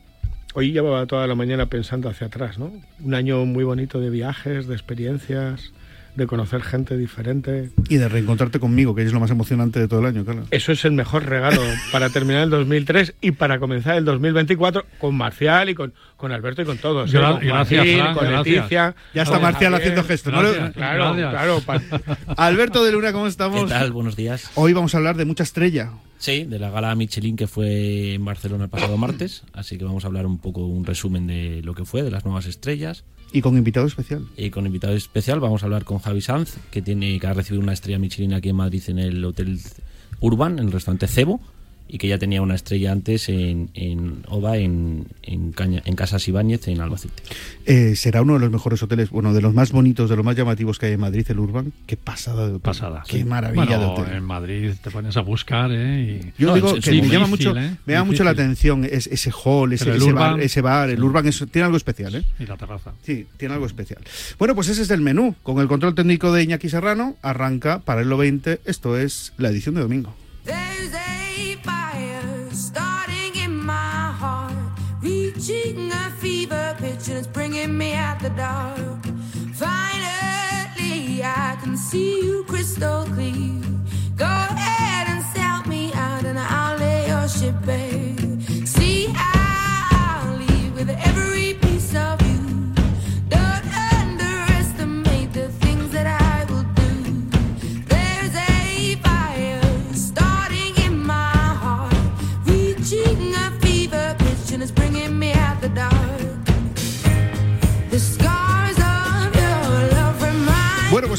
Hoy 0.57 0.71
llevaba 0.71 1.05
toda 1.07 1.27
la 1.27 1.35
mañana 1.35 1.67
pensando 1.67 2.09
hacia 2.09 2.29
atrás, 2.29 2.61
¿no? 2.61 2.71
Un 3.01 3.15
año 3.15 3.45
muy 3.45 3.65
bonito 3.65 3.99
de 3.99 4.09
viajes, 4.09 4.69
de 4.69 4.75
experiencias, 4.75 5.73
de 6.15 6.27
conocer 6.27 6.63
gente 6.63 6.97
diferente. 6.97 7.71
Y 7.89 7.97
de 7.97 8.09
reencontrarte 8.09 8.61
conmigo, 8.61 8.95
que 8.95 9.03
es 9.03 9.13
lo 9.13 9.21
más 9.21 9.31
emocionante 9.31 9.81
de 9.81 9.89
todo 9.89 10.01
el 10.01 10.07
año, 10.07 10.25
claro. 10.25 10.45
Eso 10.51 10.73
es 10.73 10.85
el 10.85 10.93
mejor 10.93 11.27
regalo 11.27 11.61
para 11.93 12.11
terminar 12.11 12.45
el 12.45 12.51
2003 12.51 13.15
y 13.21 13.33
para 13.33 13.59
comenzar 13.59 13.97
el 13.97 14.05
2024 14.05 14.87
con 14.99 15.17
Marcial 15.17 15.69
y 15.69 15.75
con, 15.75 15.93
con 16.17 16.33
Alberto 16.33 16.63
y 16.63 16.65
con 16.65 16.79
todos. 16.79 17.13
¿eh? 17.13 17.19
Con 17.19 17.41
gracias, 17.41 17.87
Fran, 17.87 18.15
con 18.15 18.25
gracias. 18.27 18.55
Leticia. 18.57 18.97
Ya 19.15 19.23
está 19.23 19.39
Marcial 19.39 19.73
Javier. 19.73 19.75
haciendo 19.75 20.05
gestos. 20.05 20.33
¿no? 20.33 20.73
Claro, 20.73 21.15
claro. 21.15 21.63
Alberto 22.37 22.85
de 22.85 22.93
Luna, 22.93 23.13
¿cómo 23.13 23.27
estamos? 23.27 23.65
¿Qué 23.65 23.71
tal? 23.71 23.93
Buenos 23.93 24.17
días. 24.17 24.51
Hoy 24.55 24.73
vamos 24.73 24.95
a 24.95 24.99
hablar 24.99 25.17
de 25.17 25.25
mucha 25.25 25.43
estrella. 25.43 25.91
Sí, 26.19 26.45
de 26.45 26.59
la 26.59 26.71
gala 26.71 26.95
Michelin 26.95 27.37
que 27.37 27.47
fue 27.47 28.15
en 28.15 28.25
Barcelona 28.25 28.65
el 28.65 28.71
pasado 28.71 28.97
martes, 28.97 29.43
así 29.53 29.77
que 29.77 29.85
vamos 29.85 30.05
a 30.05 30.07
hablar 30.07 30.25
un 30.25 30.39
poco, 30.39 30.65
un 30.67 30.87
resumen 30.87 31.27
de 31.27 31.61
lo 31.63 31.75
que 31.75 31.85
fue, 31.85 32.03
de 32.03 32.11
las 32.11 32.25
nuevas 32.25 32.47
estrellas. 32.47 33.05
Y 33.35 33.43
con 33.43 33.59
invitado 33.59 33.85
especial. 33.89 34.29
Y 34.37 34.51
con 34.51 34.65
invitado 34.65 34.95
especial 34.95 35.41
vamos 35.41 35.65
a 35.65 35.67
hablar 35.67 35.83
con 35.83 35.99
Javi 35.99 36.21
Sanz, 36.21 36.55
que 36.71 36.83
tiene 36.83 37.19
que 37.19 37.27
ha 37.27 37.33
recibido 37.33 37.61
una 37.61 37.73
estrella 37.73 37.99
Michelin 37.99 38.33
aquí 38.33 38.51
en 38.51 38.55
Madrid 38.55 38.85
en 38.87 39.01
el 39.01 39.25
Hotel 39.25 39.59
Urban, 40.21 40.61
en 40.61 40.67
el 40.67 40.73
restaurante 40.73 41.09
Cebo, 41.09 41.41
y 41.95 41.99
que 41.99 42.09
ya 42.09 42.19
tenía 42.19 42.43
una 42.43 42.57
estrella 42.57 42.91
antes 42.91 43.29
en, 43.29 43.71
en 43.75 44.25
OVA, 44.27 44.57
en, 44.57 45.07
en, 45.23 45.53
Caña- 45.53 45.81
en 45.85 45.95
Casas 45.95 46.27
Ibáñez, 46.27 46.67
en 46.67 46.81
Albacete. 46.81 47.23
Eh, 47.67 47.95
será 47.95 48.23
uno 48.23 48.35
de 48.35 48.41
los 48.41 48.51
mejores 48.51 48.83
hoteles, 48.83 49.11
bueno, 49.11 49.33
de 49.33 49.41
los 49.41 49.55
más 49.55 49.71
bonitos, 49.71 50.11
de 50.11 50.17
los 50.17 50.25
más 50.25 50.35
llamativos 50.35 50.81
que 50.81 50.87
hay 50.87 50.95
en 50.95 51.01
Madrid, 51.01 51.25
el 51.29 51.39
Urban. 51.39 51.73
Qué 51.87 51.97
pasada 51.97 52.47
de 52.49 52.55
hotel. 52.55 52.61
Pasada. 52.63 53.05
Qué 53.07 53.19
sí. 53.19 53.25
maravilla 53.25 53.65
Bueno, 53.65 53.79
de 53.81 53.87
hotel. 54.03 54.17
En 54.17 54.25
Madrid 54.25 54.73
te 54.83 54.91
pones 54.91 55.17
a 55.17 55.21
buscar, 55.21 55.71
¿eh? 55.73 56.21
Y- 56.37 56.43
Yo 56.43 56.49
No, 56.49 56.55
digo 56.57 56.67
es- 56.67 56.73
que 56.75 56.79
es 56.81 56.87
me 56.89 56.93
difícil, 56.95 57.13
llama 57.13 57.27
mucho, 57.29 57.57
¿eh? 57.57 57.77
me 57.87 57.93
llama 57.93 58.05
mucho 58.07 58.25
la 58.25 58.31
atención 58.31 58.85
es- 58.85 59.07
ese 59.07 59.31
hall, 59.31 59.73
ese, 59.73 59.89
ese 59.91 60.05
Urban- 60.05 60.15
bar, 60.35 60.41
ese 60.41 60.61
bar, 60.63 60.91
el 60.91 61.01
Urban 61.01 61.29
es- 61.29 61.45
tiene 61.53 61.65
algo 61.67 61.77
especial, 61.77 62.17
¿eh? 62.17 62.25
y 62.41 62.47
la 62.47 62.57
terraza. 62.57 62.93
Sí, 63.05 63.27
tiene 63.37 63.55
algo 63.55 63.67
especial. 63.67 64.01
Bueno, 64.37 64.57
pues 64.57 64.67
ese 64.69 64.83
es 64.83 64.91
el 64.91 65.01
menú. 65.01 65.37
Con 65.45 65.61
el 65.61 65.69
control 65.69 65.95
técnico 65.95 66.33
de 66.33 66.43
Iñaki 66.43 66.69
Serrano, 66.69 67.15
arranca 67.23 67.79
Paralelo 67.79 68.17
20. 68.17 68.59
Esto 68.65 68.99
es 68.99 69.33
la 69.39 69.51
edición 69.51 69.77
de 69.77 69.83
domingo. 69.83 70.13
See 81.95 82.25
you 82.27 82.43
crystal 82.43 83.05
clear. 83.15 83.64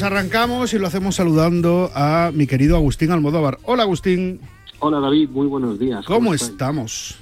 Arrancamos 0.06 0.74
y 0.74 0.80
lo 0.80 0.88
hacemos 0.88 1.16
saludando 1.16 1.90
a 1.96 2.32
mi 2.34 2.48
querido 2.48 2.76
Agustín 2.76 3.12
Almodóvar. 3.12 3.58
Hola, 3.64 3.84
Agustín. 3.84 4.40
Hola 4.80 5.00
David, 5.00 5.30
muy 5.30 5.48
buenos 5.48 5.80
días. 5.80 6.06
¿Cómo 6.06 6.34
estamos? 6.34 7.18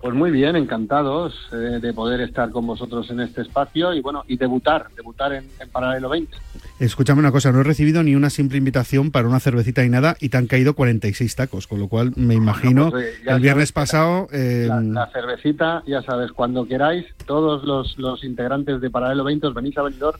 Pues 0.00 0.14
muy 0.14 0.30
bien, 0.30 0.54
encantados 0.54 1.34
eh, 1.50 1.56
de 1.80 1.92
poder 1.94 2.20
estar 2.20 2.50
con 2.50 2.66
vosotros 2.66 3.08
en 3.10 3.20
este 3.20 3.40
espacio 3.40 3.94
y 3.94 4.02
bueno, 4.02 4.22
y 4.28 4.36
debutar, 4.36 4.88
debutar 4.94 5.32
en, 5.32 5.46
en 5.58 5.68
Paralelo 5.70 6.10
20. 6.10 6.36
Escúchame 6.78 7.20
una 7.20 7.32
cosa, 7.32 7.52
no 7.52 7.60
he 7.60 7.64
recibido 7.64 8.02
ni 8.02 8.14
una 8.14 8.28
simple 8.28 8.58
invitación 8.58 9.10
para 9.10 9.26
una 9.28 9.40
cervecita 9.40 9.82
y 9.82 9.88
nada 9.88 10.14
y 10.20 10.28
te 10.28 10.36
han 10.36 10.46
caído 10.46 10.74
46 10.74 11.36
tacos, 11.36 11.66
con 11.66 11.80
lo 11.80 11.88
cual 11.88 12.12
me 12.16 12.34
imagino 12.34 12.90
pues, 12.90 13.06
eh, 13.06 13.12
el 13.28 13.40
viernes 13.40 13.70
sabes, 13.70 13.72
pasado... 13.72 14.28
eh, 14.30 14.66
La, 14.68 14.80
la 14.82 15.06
cervecita, 15.10 15.82
ya 15.86 16.02
sabes, 16.02 16.32
cuando 16.32 16.66
queráis, 16.66 17.06
todos 17.26 17.64
los, 17.64 17.96
los 17.98 18.24
integrantes 18.24 18.82
de 18.82 18.90
Paralelo 18.90 19.24
20 19.24 19.46
os 19.46 19.54
venís 19.54 19.78
a 19.78 19.82
Benidorm 19.84 20.18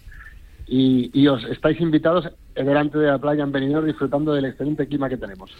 y, 0.66 1.10
y 1.12 1.26
os 1.28 1.44
estáis 1.44 1.80
invitados 1.80 2.28
delante 2.54 2.98
de 2.98 3.08
la 3.08 3.18
playa 3.18 3.42
en 3.42 3.52
Benidorm 3.52 3.86
disfrutando 3.86 4.32
del 4.32 4.44
excelente 4.44 4.86
clima 4.86 5.08
que 5.08 5.16
tenemos. 5.16 5.50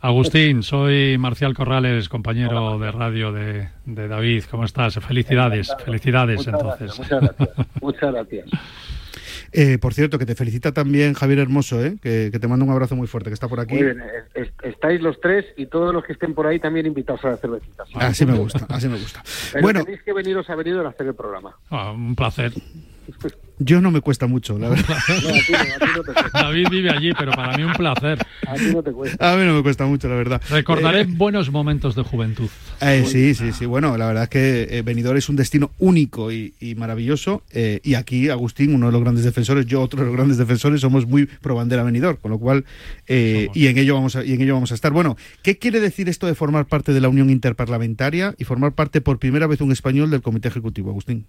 Agustín, 0.00 0.62
soy 0.62 1.16
Marcial 1.18 1.54
Corrales, 1.54 2.08
compañero 2.08 2.78
de 2.78 2.90
radio 2.90 3.32
de, 3.32 3.68
de 3.86 4.08
David. 4.08 4.44
¿Cómo 4.50 4.64
estás? 4.64 4.94
Felicidades, 4.94 5.68
Encantado. 5.68 5.84
felicidades 5.86 6.36
Muchas 6.38 6.54
entonces. 6.54 6.96
gracias, 6.96 7.10
muchas 7.22 7.36
gracias. 7.38 7.66
Muchas 7.82 8.12
gracias. 8.12 8.46
eh, 9.52 9.78
por 9.78 9.94
cierto, 9.94 10.18
que 10.18 10.26
te 10.26 10.34
felicita 10.34 10.72
también 10.72 11.14
Javier 11.14 11.38
Hermoso, 11.40 11.84
¿eh? 11.84 11.96
que, 12.02 12.30
que 12.32 12.38
te 12.38 12.48
manda 12.48 12.64
un 12.64 12.70
abrazo 12.72 12.96
muy 12.96 13.06
fuerte, 13.06 13.30
que 13.30 13.34
está 13.34 13.48
por 13.48 13.60
aquí. 13.60 13.74
Muy 13.74 13.84
bien, 13.84 14.00
es- 14.34 14.46
es- 14.48 14.52
estáis 14.64 15.00
los 15.00 15.20
tres 15.20 15.44
y 15.56 15.66
todos 15.66 15.92
los 15.94 16.04
que 16.04 16.12
estén 16.14 16.34
por 16.34 16.46
ahí 16.46 16.58
también 16.58 16.86
invitados 16.86 17.24
a 17.24 17.30
las 17.30 17.40
cervecitas. 17.40 17.88
Así 17.94 18.26
me 18.26 18.36
gusta, 18.36 18.66
así 18.68 18.88
me 18.88 18.98
gusta. 18.98 19.22
Pero 19.52 19.62
Bueno, 19.62 19.84
tenéis 19.84 20.02
que 20.02 20.12
veniros 20.12 20.48
a 20.50 20.54
venir 20.56 20.74
a 20.78 20.88
hacer 20.88 21.06
el 21.06 21.14
programa. 21.14 21.54
Ah, 21.70 21.92
un 21.92 22.14
placer. 22.16 22.52
Yo 23.58 23.80
no 23.82 23.90
me 23.90 24.00
cuesta 24.00 24.26
mucho, 24.26 24.58
la 24.58 24.70
verdad. 24.70 24.96
No, 25.22 25.28
a 25.28 25.32
ti 25.32 25.52
no, 25.52 25.58
a 25.58 25.78
ti 25.78 25.92
no 25.96 26.02
te 26.02 26.12
cuesta. 26.14 26.30
David 26.32 26.66
vive 26.70 26.90
allí, 26.90 27.12
pero 27.12 27.32
para 27.32 27.56
mí 27.56 27.62
un 27.62 27.72
placer. 27.74 28.18
A 28.46 28.54
ti 28.54 28.64
no 28.72 28.82
te 28.82 28.90
cuesta. 28.92 29.32
A 29.32 29.36
mí 29.36 29.44
no 29.44 29.54
me 29.54 29.62
cuesta 29.62 29.84
mucho, 29.84 30.08
la 30.08 30.14
verdad. 30.14 30.40
Recordaré 30.48 31.04
buenos 31.04 31.50
momentos 31.50 31.94
de 31.94 32.02
juventud. 32.02 32.48
Eh, 32.80 33.04
sí, 33.06 33.34
sí, 33.34 33.52
sí. 33.52 33.66
Bueno, 33.66 33.96
la 33.98 34.06
verdad 34.06 34.22
es 34.24 34.28
que 34.30 34.66
eh, 34.70 34.82
Benidorm 34.82 35.18
es 35.18 35.28
un 35.28 35.36
destino 35.36 35.72
único 35.78 36.32
y, 36.32 36.54
y 36.60 36.74
maravilloso. 36.74 37.42
eh, 37.52 37.80
y 37.82 37.94
aquí, 37.94 38.30
Agustín, 38.30 38.74
uno 38.74 38.86
de 38.86 38.92
los 38.92 39.02
grandes 39.02 39.24
defensores, 39.24 39.66
yo 39.66 39.82
otro 39.82 40.00
de 40.00 40.06
los 40.06 40.16
grandes 40.16 40.38
defensores, 40.38 40.80
somos 40.80 41.06
muy 41.06 41.26
pro 41.26 41.54
bandera 41.54 41.82
Benidorm, 41.82 42.16
con 42.16 42.30
lo 42.30 42.38
cual, 42.38 42.64
eh, 43.08 43.48
y 43.54 43.66
en 43.66 43.76
ello 43.76 43.94
vamos 43.94 44.16
a, 44.16 44.24
y 44.24 44.32
en 44.32 44.40
ello 44.40 44.54
vamos 44.54 44.72
a 44.72 44.74
estar. 44.74 44.92
Bueno, 44.92 45.16
¿qué 45.42 45.58
quiere 45.58 45.80
decir 45.80 46.08
esto 46.08 46.26
de 46.26 46.34
formar 46.34 46.64
parte 46.66 46.92
de 46.94 47.00
la 47.00 47.08
Unión 47.10 47.28
Interparlamentaria 47.28 48.34
y 48.38 48.44
formar 48.44 48.72
parte 48.72 49.00
por 49.02 49.18
primera 49.18 49.46
vez 49.46 49.60
un 49.60 49.72
español 49.72 50.10
del 50.10 50.22
Comité 50.22 50.48
Ejecutivo, 50.48 50.90
Agustín? 50.90 51.26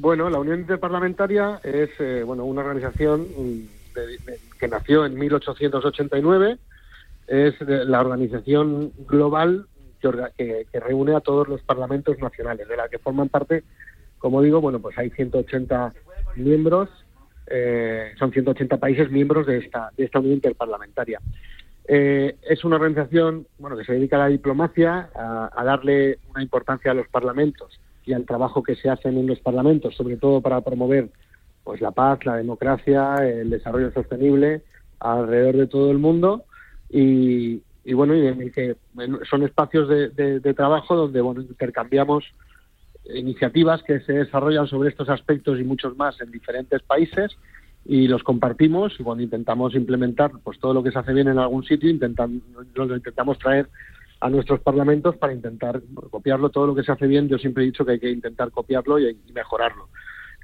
Bueno, 0.00 0.30
la 0.30 0.38
Unión 0.38 0.60
Interparlamentaria 0.60 1.60
es 1.62 1.90
eh, 1.98 2.22
bueno 2.24 2.46
una 2.46 2.62
organización 2.62 3.26
que 4.58 4.66
nació 4.66 5.04
en 5.04 5.18
1889. 5.18 6.56
Es 7.26 7.60
la 7.60 8.00
organización 8.00 8.92
global 9.06 9.66
que, 10.00 10.66
reúne 10.72 11.14
a 11.14 11.20
todos 11.20 11.48
los 11.48 11.60
parlamentos 11.60 12.18
nacionales, 12.18 12.66
de 12.66 12.78
la 12.78 12.88
que 12.88 12.98
forman 12.98 13.28
parte, 13.28 13.62
como 14.16 14.40
digo, 14.40 14.62
bueno, 14.62 14.80
pues 14.80 14.96
hay 14.96 15.10
180 15.10 15.92
miembros, 16.36 16.88
eh, 17.48 18.14
son 18.18 18.32
180 18.32 18.78
países 18.78 19.10
miembros 19.10 19.46
de 19.46 19.58
esta, 19.58 19.90
de 19.98 20.04
esta 20.04 20.20
Unión 20.20 20.36
Interparlamentaria. 20.36 21.20
Eh, 21.86 22.36
es 22.48 22.64
una 22.64 22.76
organización 22.76 23.46
bueno, 23.58 23.76
que 23.76 23.84
se 23.84 23.92
dedica 23.92 24.16
a 24.16 24.20
la 24.20 24.28
diplomacia, 24.28 25.10
a 25.14 25.62
darle 25.62 26.20
una 26.30 26.42
importancia 26.42 26.90
a 26.90 26.94
los 26.94 27.08
parlamentos 27.08 27.78
y 28.04 28.12
al 28.12 28.24
trabajo 28.26 28.62
que 28.62 28.76
se 28.76 28.88
hace 28.88 29.08
en 29.08 29.26
los 29.26 29.40
parlamentos, 29.40 29.94
sobre 29.96 30.16
todo 30.16 30.40
para 30.40 30.60
promover 30.60 31.10
pues 31.62 31.80
la 31.80 31.90
paz, 31.92 32.24
la 32.24 32.36
democracia, 32.36 33.16
el 33.28 33.50
desarrollo 33.50 33.92
sostenible 33.92 34.62
alrededor 34.98 35.56
de 35.56 35.66
todo 35.66 35.90
el 35.90 35.98
mundo. 35.98 36.46
Y, 36.88 37.62
bueno, 37.92 38.14
y 38.16 38.50
que 38.50 38.76
son 39.28 39.42
espacios 39.42 39.88
de, 39.88 40.08
de- 40.10 40.40
de 40.40 40.54
trabajo 40.54 40.96
donde 40.96 41.20
bueno, 41.20 41.40
intercambiamos 41.42 42.24
iniciativas 43.04 43.82
que 43.82 44.00
se 44.00 44.12
desarrollan 44.12 44.66
sobre 44.66 44.90
estos 44.90 45.08
aspectos 45.08 45.58
y 45.58 45.64
muchos 45.64 45.96
más 45.96 46.20
en 46.20 46.30
diferentes 46.30 46.82
países 46.82 47.36
y 47.84 48.06
los 48.08 48.22
compartimos 48.22 48.94
y 48.98 49.02
cuando 49.02 49.24
intentamos 49.24 49.74
implementar 49.74 50.32
pues 50.44 50.58
todo 50.60 50.74
lo 50.74 50.82
que 50.82 50.90
se 50.92 50.98
hace 50.98 51.12
bien 51.14 51.28
en 51.28 51.38
algún 51.38 51.64
sitio 51.64 51.88
intentan, 51.90 52.42
lo 52.74 52.96
intentamos 52.96 53.38
traer 53.38 53.70
a 54.20 54.28
nuestros 54.28 54.60
parlamentos 54.60 55.16
para 55.16 55.32
intentar 55.32 55.80
copiarlo. 56.10 56.50
Todo 56.50 56.68
lo 56.68 56.74
que 56.74 56.82
se 56.82 56.92
hace 56.92 57.06
bien 57.06 57.28
yo 57.28 57.38
siempre 57.38 57.64
he 57.64 57.66
dicho 57.66 57.84
que 57.84 57.92
hay 57.92 58.00
que 58.00 58.10
intentar 58.10 58.50
copiarlo 58.50 58.98
y 58.98 59.16
mejorarlo 59.32 59.88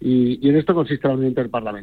y, 0.00 0.44
y 0.46 0.50
en 0.50 0.56
esto 0.56 0.74
consiste 0.74 1.08
la 1.08 1.14
unión 1.14 1.28
interparlamentaria 1.28 1.76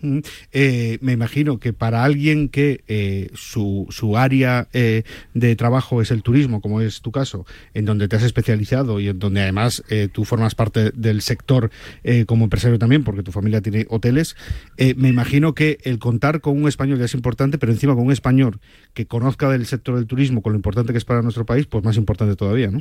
Mm, 0.00 0.20
eh, 0.52 0.98
me 1.00 1.12
imagino 1.12 1.58
que 1.58 1.72
para 1.72 2.04
alguien 2.04 2.48
que 2.48 2.82
eh, 2.88 3.30
su, 3.34 3.86
su 3.90 4.16
área 4.16 4.68
eh, 4.72 5.02
de 5.34 5.56
trabajo 5.56 6.00
es 6.00 6.10
el 6.10 6.22
turismo, 6.22 6.60
como 6.60 6.80
es 6.80 7.02
tu 7.02 7.12
caso, 7.12 7.44
en 7.74 7.84
donde 7.84 8.08
te 8.08 8.16
has 8.16 8.22
especializado 8.22 9.00
y 9.00 9.08
en 9.08 9.18
donde 9.18 9.42
además 9.42 9.82
eh, 9.90 10.08
tú 10.10 10.24
formas 10.24 10.54
parte 10.54 10.90
del 10.92 11.20
sector 11.20 11.70
eh, 12.02 12.24
como 12.24 12.44
empresario 12.44 12.78
también, 12.78 13.04
porque 13.04 13.22
tu 13.22 13.32
familia 13.32 13.60
tiene 13.60 13.86
hoteles, 13.90 14.36
eh, 14.76 14.94
me 14.96 15.08
imagino 15.08 15.54
que 15.54 15.78
el 15.84 15.98
contar 15.98 16.40
con 16.40 16.60
un 16.60 16.68
español 16.68 16.98
ya 16.98 17.04
es 17.04 17.14
importante, 17.14 17.58
pero 17.58 17.72
encima 17.72 17.94
con 17.94 18.06
un 18.06 18.12
español 18.12 18.60
que 18.94 19.06
conozca 19.06 19.50
del 19.50 19.66
sector 19.66 19.96
del 19.96 20.06
turismo, 20.06 20.42
con 20.42 20.52
lo 20.52 20.56
importante 20.56 20.92
que 20.92 20.98
es 20.98 21.04
para 21.04 21.22
nuestro 21.22 21.44
país, 21.44 21.66
pues 21.66 21.84
más 21.84 21.96
importante 21.96 22.36
todavía, 22.36 22.70
¿no? 22.70 22.80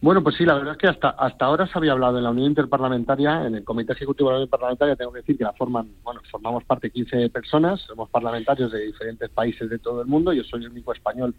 Bueno, 0.00 0.22
pues 0.22 0.36
sí, 0.36 0.44
la 0.44 0.54
verdad 0.54 0.72
es 0.72 0.78
que 0.78 0.88
hasta, 0.88 1.10
hasta 1.10 1.44
ahora 1.44 1.66
se 1.66 1.78
había 1.78 1.92
hablado 1.92 2.18
en 2.18 2.24
la 2.24 2.30
Unión 2.30 2.48
Interparlamentaria, 2.48 3.46
en 3.46 3.54
el 3.54 3.64
Comité 3.64 3.92
Ejecutivo 3.92 4.23
Unión 4.30 4.42
Interparlamentaria, 4.42 4.96
tengo 4.96 5.12
que 5.12 5.20
decir 5.20 5.38
que 5.38 5.44
la 5.44 5.52
forman, 5.52 5.88
bueno, 6.02 6.20
formamos 6.30 6.64
parte 6.64 6.90
15 6.90 7.28
personas, 7.30 7.80
somos 7.82 8.08
parlamentarios 8.10 8.72
de 8.72 8.86
diferentes 8.86 9.30
países 9.30 9.68
de 9.68 9.78
todo 9.78 10.02
el 10.02 10.06
mundo, 10.06 10.32
yo 10.32 10.44
soy 10.44 10.64
el 10.64 10.70
único 10.70 10.92
español 10.92 11.34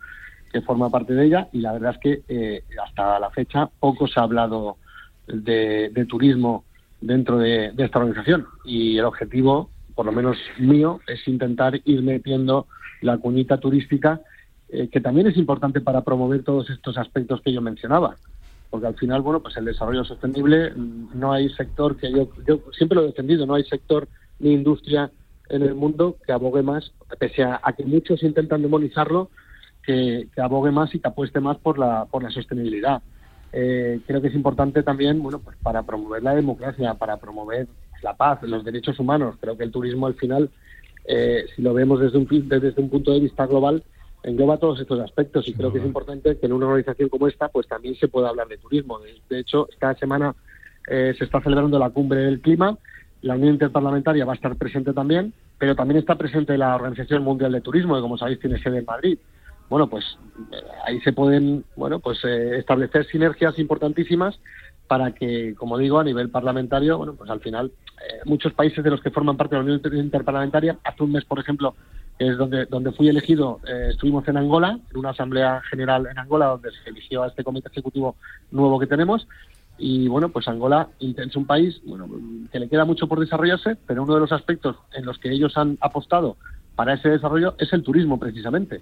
que 0.52 0.62
forma 0.62 0.90
parte 0.90 1.14
de 1.14 1.26
ella 1.26 1.48
y 1.52 1.60
la 1.60 1.74
verdad 1.74 1.96
es 1.96 2.00
que 2.00 2.22
eh, 2.28 2.64
hasta 2.84 3.20
la 3.20 3.30
fecha 3.30 3.70
poco 3.80 4.08
se 4.08 4.20
ha 4.20 4.24
hablado 4.24 4.78
de, 5.28 6.06
turismo 6.08 6.64
dentro 7.02 7.38
de, 7.38 7.72
de 7.72 7.84
esta 7.86 8.00
organización. 8.00 8.46
Y 8.64 8.98
el 8.98 9.06
objetivo, 9.06 9.70
por 9.96 10.06
lo 10.06 10.12
menos 10.12 10.38
mío, 10.58 11.02
es 11.08 11.28
intentar 11.28 11.80
ir 11.84 12.02
metiendo 12.04 12.68
la 13.02 13.18
cuñita 13.18 13.58
turística 13.58 14.22
eh, 14.70 14.90
que 14.90 15.00
también 15.00 15.28
es 15.28 15.38
importante 15.38 15.80
para 15.80 16.02
promover 16.02 16.44
todos 16.44 16.70
estos 16.72 16.98
aspectos 16.98 17.40
que 17.42 17.54
yo 17.54 17.62
mencionaba 17.62 18.16
porque 18.76 18.88
al 18.88 18.96
final, 18.96 19.22
bueno, 19.22 19.40
pues 19.40 19.56
el 19.56 19.64
desarrollo 19.64 20.04
sostenible, 20.04 20.72
mm, 20.72 21.18
no 21.18 21.32
hay 21.32 21.48
sector 21.52 21.96
que 21.96 22.12
yo, 22.12 22.28
yo 22.46 22.60
siempre 22.74 22.98
lo 22.98 23.04
he 23.04 23.08
defendido, 23.08 23.46
no 23.46 23.54
hay 23.54 23.64
sector 23.64 24.06
ni 24.40 24.52
industria 24.52 25.10
en 25.48 25.62
el 25.62 25.76
mundo 25.76 26.18
que 26.26 26.34
abogue 26.34 26.62
más, 26.62 26.92
pese 27.18 27.44
a, 27.44 27.62
que 27.78 27.86
muchos 27.86 28.22
intentan 28.22 28.62
demonizarlo, 28.62 29.30
que, 29.82 30.28
abogue 30.36 30.72
más 30.72 30.94
y 30.94 31.00
que 31.00 31.08
apueste 31.08 31.40
más 31.40 31.56
por 31.56 31.80
la, 31.80 32.04
por 32.04 32.22
la 32.22 32.30
sostenibilidad. 32.32 33.02
Eh, 33.54 34.02
creo 34.06 34.22
que 34.22 34.28
es 34.28 34.36
importante 34.36 34.84
también, 34.84 35.24
bueno, 35.24 35.40
pues 35.40 35.56
para 35.64 35.84
promover 35.84 36.22
la 36.22 36.36
democracia, 36.36 36.96
para 36.96 37.16
promover 37.16 37.70
la 38.04 38.18
paz, 38.18 38.44
los 38.44 38.66
derechos 38.66 39.00
humanos. 39.00 39.38
Creo 39.40 39.56
que 39.56 39.64
el 39.64 39.72
turismo 39.72 40.06
al 40.06 40.16
final, 40.16 40.50
eh, 41.08 41.46
si 41.56 41.62
lo 41.62 41.74
vemos 41.74 42.02
desde 42.02 42.18
un, 42.18 42.28
desde 42.50 42.82
un 42.82 42.90
punto 42.90 43.14
de 43.14 43.22
vista 43.22 43.46
global, 43.46 43.86
engloba 44.26 44.58
todos 44.58 44.80
estos 44.80 45.00
aspectos 45.00 45.48
y 45.48 45.54
creo 45.54 45.72
que 45.72 45.80
es 45.80 45.86
importante 45.86 46.38
que 46.38 46.46
en 46.48 46.54
una 46.54 46.66
organización 46.66 47.10
como 47.10 47.28
esta 47.28 47.48
pues 47.50 47.68
también 47.68 47.96
se 47.96 48.08
pueda 48.08 48.30
hablar 48.30 48.48
de 48.48 48.58
turismo. 48.58 49.00
De, 49.30 49.40
hecho, 49.40 49.68
esta 49.72 49.94
semana 49.96 50.36
eh, 50.88 51.14
se 51.18 51.26
está 51.26 51.42
celebrando 51.42 51.78
la 51.78 51.92
cumbre 51.92 52.22
del 52.22 52.42
clima, 52.42 52.78
la 53.22 53.36
Unión 53.36 53.54
Interparlamentaria 53.54 54.26
va 54.26 54.34
a 54.34 54.36
estar 54.36 54.56
presente 54.56 54.94
también, 54.94 55.34
pero 55.58 55.76
también 55.76 56.00
está 56.00 56.16
presente 56.16 56.58
la 56.58 56.76
Organización 56.76 57.24
Mundial 57.24 57.52
de 57.52 57.62
Turismo, 57.62 57.96
que 57.96 58.02
como 58.02 58.18
sabéis 58.18 58.40
tiene 58.40 58.62
sede 58.62 58.80
en 58.80 58.86
Madrid. 58.86 59.18
Bueno, 59.70 59.88
pues 59.88 60.18
eh, 60.52 60.58
ahí 60.86 61.00
se 61.02 61.14
pueden 61.14 61.64
bueno 61.76 62.00
pues 62.00 62.20
eh, 62.24 62.58
establecer 62.58 63.06
sinergias 63.06 63.58
importantísimas 63.60 64.40
para 64.88 65.12
que, 65.12 65.56
como 65.56 65.78
digo, 65.78 66.00
a 66.00 66.04
nivel 66.04 66.30
parlamentario, 66.30 66.98
bueno, 66.98 67.16
pues 67.16 67.30
al 67.30 67.40
final 67.40 67.72
muchos 68.26 68.54
países 68.54 68.84
de 68.84 68.92
los 68.92 69.02
que 69.02 69.10
forman 69.10 69.36
parte 69.36 69.56
de 69.56 69.60
la 69.60 69.64
Unión 69.64 69.78
Inter- 69.78 69.96
Interparlamentaria, 69.96 70.78
hace 70.84 71.04
un 71.04 71.12
mes, 71.12 71.26
por 71.26 71.40
ejemplo, 71.40 71.74
es 72.18 72.38
donde, 72.38 72.66
donde 72.66 72.92
fui 72.92 73.10
elegido, 73.10 73.60
eh, 73.68 73.90
estuvimos 73.92 74.28
en 74.28 74.38
Angola, 74.38 74.80
en 74.90 74.98
una 74.98 75.10
asamblea 75.10 75.62
general 75.70 76.08
en 76.10 76.18
Angola, 76.18 76.48
donde 76.48 76.72
se 76.72 76.90
eligió 76.90 77.24
a 77.24 77.28
este 77.28 77.44
comité 77.44 77.68
ejecutivo 77.70 78.16
nuevo 78.52 78.80
que 78.80 78.88
tenemos. 78.88 79.28
Y 79.78 80.08
bueno, 80.08 80.30
pues 80.30 80.48
Angola 80.48 80.88
es 81.00 81.36
un 81.36 81.46
país 81.46 81.82
bueno, 81.86 82.08
que 82.50 82.60
le 82.60 82.70
queda 82.70 82.86
mucho 82.86 83.08
por 83.08 83.20
desarrollarse, 83.20 83.76
pero 83.86 84.04
uno 84.04 84.14
de 84.14 84.22
los 84.22 84.32
aspectos 84.32 84.78
en 84.94 85.06
los 85.06 85.20
que 85.20 85.32
ellos 85.32 85.58
han 85.58 85.78
apostado 85.82 86.38
para 86.76 86.94
ese 86.94 87.10
desarrollo 87.10 87.56
es 87.58 87.74
el 87.74 87.84
turismo, 87.84 88.18
precisamente. 88.18 88.82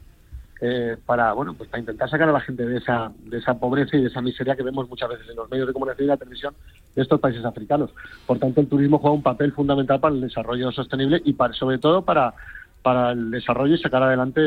Eh, 0.61 0.95
para 1.05 1.33
bueno 1.33 1.55
pues 1.55 1.67
para 1.67 1.81
intentar 1.81 2.09
sacar 2.09 2.29
a 2.29 2.31
la 2.31 2.39
gente 2.39 2.65
de 2.65 2.77
esa 2.77 3.11
de 3.25 3.39
esa 3.39 3.55
pobreza 3.55 3.97
y 3.97 4.01
de 4.01 4.07
esa 4.07 4.21
miseria 4.21 4.55
que 4.55 4.63
vemos 4.63 4.87
muchas 4.87 5.09
veces 5.09 5.27
en 5.27 5.35
los 5.35 5.49
medios 5.51 5.67
de 5.67 5.73
comunicación 5.73 6.05
y 6.05 6.07
la 6.07 6.15
televisión 6.15 6.53
de 6.95 7.01
estos 7.01 7.19
países 7.19 7.43
africanos. 7.43 7.89
Por 8.25 8.39
tanto, 8.39 8.61
el 8.61 8.67
turismo 8.67 8.99
juega 8.99 9.15
un 9.15 9.23
papel 9.23 9.51
fundamental 9.51 9.99
para 9.99 10.15
el 10.15 10.21
desarrollo 10.21 10.71
sostenible 10.71 11.21
y 11.25 11.33
para, 11.33 11.53
sobre 11.53 11.79
todo 11.79 12.03
para 12.03 12.35
para 12.83 13.13
el 13.13 13.31
desarrollo 13.31 13.75
y 13.75 13.77
sacar 13.77 14.03
adelante 14.03 14.41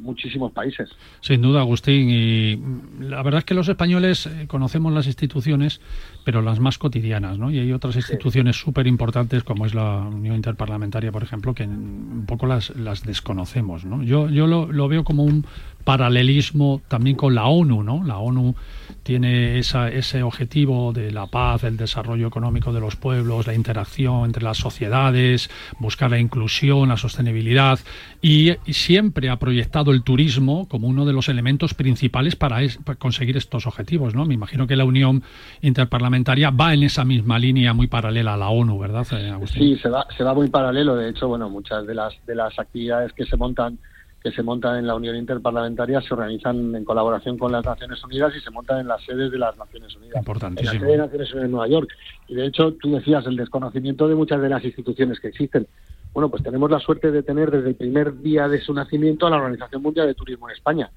muchísimos 0.00 0.50
países. 0.52 0.90
Sin 1.20 1.42
duda, 1.42 1.60
Agustín. 1.60 2.08
Y 2.10 2.56
la 3.00 3.22
verdad 3.22 3.40
es 3.40 3.44
que 3.44 3.54
los 3.54 3.68
españoles 3.68 4.26
eh, 4.26 4.46
conocemos 4.48 4.92
las 4.92 5.06
instituciones, 5.06 5.80
pero 6.24 6.40
las 6.42 6.58
más 6.58 6.78
cotidianas, 6.78 7.38
¿no? 7.38 7.50
Y 7.50 7.58
hay 7.58 7.72
otras 7.72 7.94
instituciones 7.96 8.56
súper 8.56 8.86
importantes, 8.86 9.44
como 9.44 9.66
es 9.66 9.74
la 9.74 9.98
Unión 9.98 10.34
Interparlamentaria, 10.36 11.12
por 11.12 11.22
ejemplo, 11.22 11.54
que 11.54 11.64
un 11.64 12.24
poco 12.26 12.46
las, 12.46 12.74
las 12.76 13.04
desconocemos, 13.04 13.84
¿no? 13.84 14.02
Yo, 14.02 14.28
yo 14.28 14.46
lo, 14.46 14.72
lo 14.72 14.88
veo 14.88 15.04
como 15.04 15.22
un 15.22 15.46
paralelismo 15.82 16.80
también 16.88 17.16
con 17.16 17.34
la 17.34 17.46
ONU, 17.46 17.82
¿no? 17.82 18.02
La 18.04 18.18
ONU 18.18 18.54
tiene 19.02 19.58
esa, 19.58 19.88
ese 19.88 20.22
objetivo 20.22 20.92
de 20.92 21.10
la 21.10 21.26
paz, 21.26 21.64
el 21.64 21.76
desarrollo 21.76 22.28
económico 22.28 22.72
de 22.72 22.80
los 22.80 22.94
pueblos, 22.96 23.46
la 23.46 23.54
interacción 23.54 24.24
entre 24.26 24.44
las 24.44 24.58
sociedades, 24.58 25.50
buscar 25.80 26.10
la 26.10 26.18
inclusión, 26.20 26.88
la 26.88 26.96
sostenibilidad 26.96 27.78
y, 28.20 28.52
siempre 28.72 29.28
ha 29.28 29.36
proyectado 29.36 29.90
el 29.92 30.02
turismo 30.02 30.66
como 30.68 30.88
uno 30.88 31.04
de 31.04 31.12
los 31.12 31.28
elementos 31.28 31.74
principales 31.74 32.36
para, 32.36 32.62
es- 32.62 32.78
para 32.78 32.98
conseguir 32.98 33.36
estos 33.36 33.66
objetivos. 33.66 34.14
¿no? 34.14 34.24
Me 34.24 34.34
imagino 34.34 34.66
que 34.66 34.76
la 34.76 34.84
Unión 34.84 35.22
Interparlamentaria 35.62 36.50
va 36.50 36.74
en 36.74 36.82
esa 36.82 37.04
misma 37.04 37.38
línea 37.38 37.72
muy 37.72 37.86
paralela 37.86 38.34
a 38.34 38.36
la 38.36 38.48
ONU, 38.48 38.78
¿verdad, 38.78 39.06
Agustín? 39.32 39.62
Sí, 39.62 39.82
se 39.82 39.88
va, 39.88 40.06
se 40.16 40.22
va 40.24 40.34
muy 40.34 40.48
paralelo. 40.48 40.96
De 40.96 41.10
hecho, 41.10 41.28
bueno, 41.28 41.48
muchas 41.50 41.86
de 41.86 41.94
las 41.94 42.14
de 42.26 42.34
las 42.34 42.58
actividades 42.58 43.12
que 43.12 43.24
se 43.24 43.36
montan 43.36 43.78
que 44.22 44.30
se 44.30 44.42
montan 44.42 44.78
en 44.78 44.86
la 44.86 44.94
Unión 44.94 45.16
Interparlamentaria 45.16 46.00
se 46.00 46.14
organizan 46.14 46.74
en 46.74 46.84
colaboración 46.84 47.36
con 47.38 47.50
las 47.52 47.64
Naciones 47.64 48.02
Unidas 48.04 48.32
y 48.36 48.40
se 48.40 48.50
montan 48.50 48.80
en 48.80 48.88
las 48.88 49.02
sedes 49.04 49.30
de 49.32 49.38
las 49.38 49.56
Naciones 49.56 49.94
Unidas. 49.96 50.08
En 50.08 50.12
la 50.14 50.20
Importantísimo. 50.20 50.80
sede 50.80 50.90
de 50.92 50.98
Naciones 50.98 51.30
Unidas 51.32 51.44
en 51.46 51.50
Nueva 51.50 51.68
York. 51.68 51.88
Y 52.28 52.34
de 52.34 52.46
hecho, 52.46 52.72
tú 52.74 52.92
decías 52.92 53.26
el 53.26 53.36
desconocimiento 53.36 54.06
de 54.08 54.14
muchas 54.14 54.40
de 54.40 54.48
las 54.48 54.64
instituciones 54.64 55.18
que 55.18 55.28
existen. 55.28 55.66
Bueno, 56.14 56.28
pues 56.28 56.42
tenemos 56.42 56.70
la 56.70 56.78
suerte 56.78 57.10
de 57.10 57.22
tener 57.22 57.50
desde 57.50 57.70
el 57.70 57.74
primer 57.74 58.20
día 58.20 58.46
de 58.46 58.60
su 58.60 58.72
nacimiento 58.74 59.26
a 59.26 59.30
la 59.30 59.36
Organización 59.38 59.82
Mundial 59.82 60.06
de 60.06 60.14
Turismo 60.14 60.48
en 60.48 60.54
España. 60.54 60.90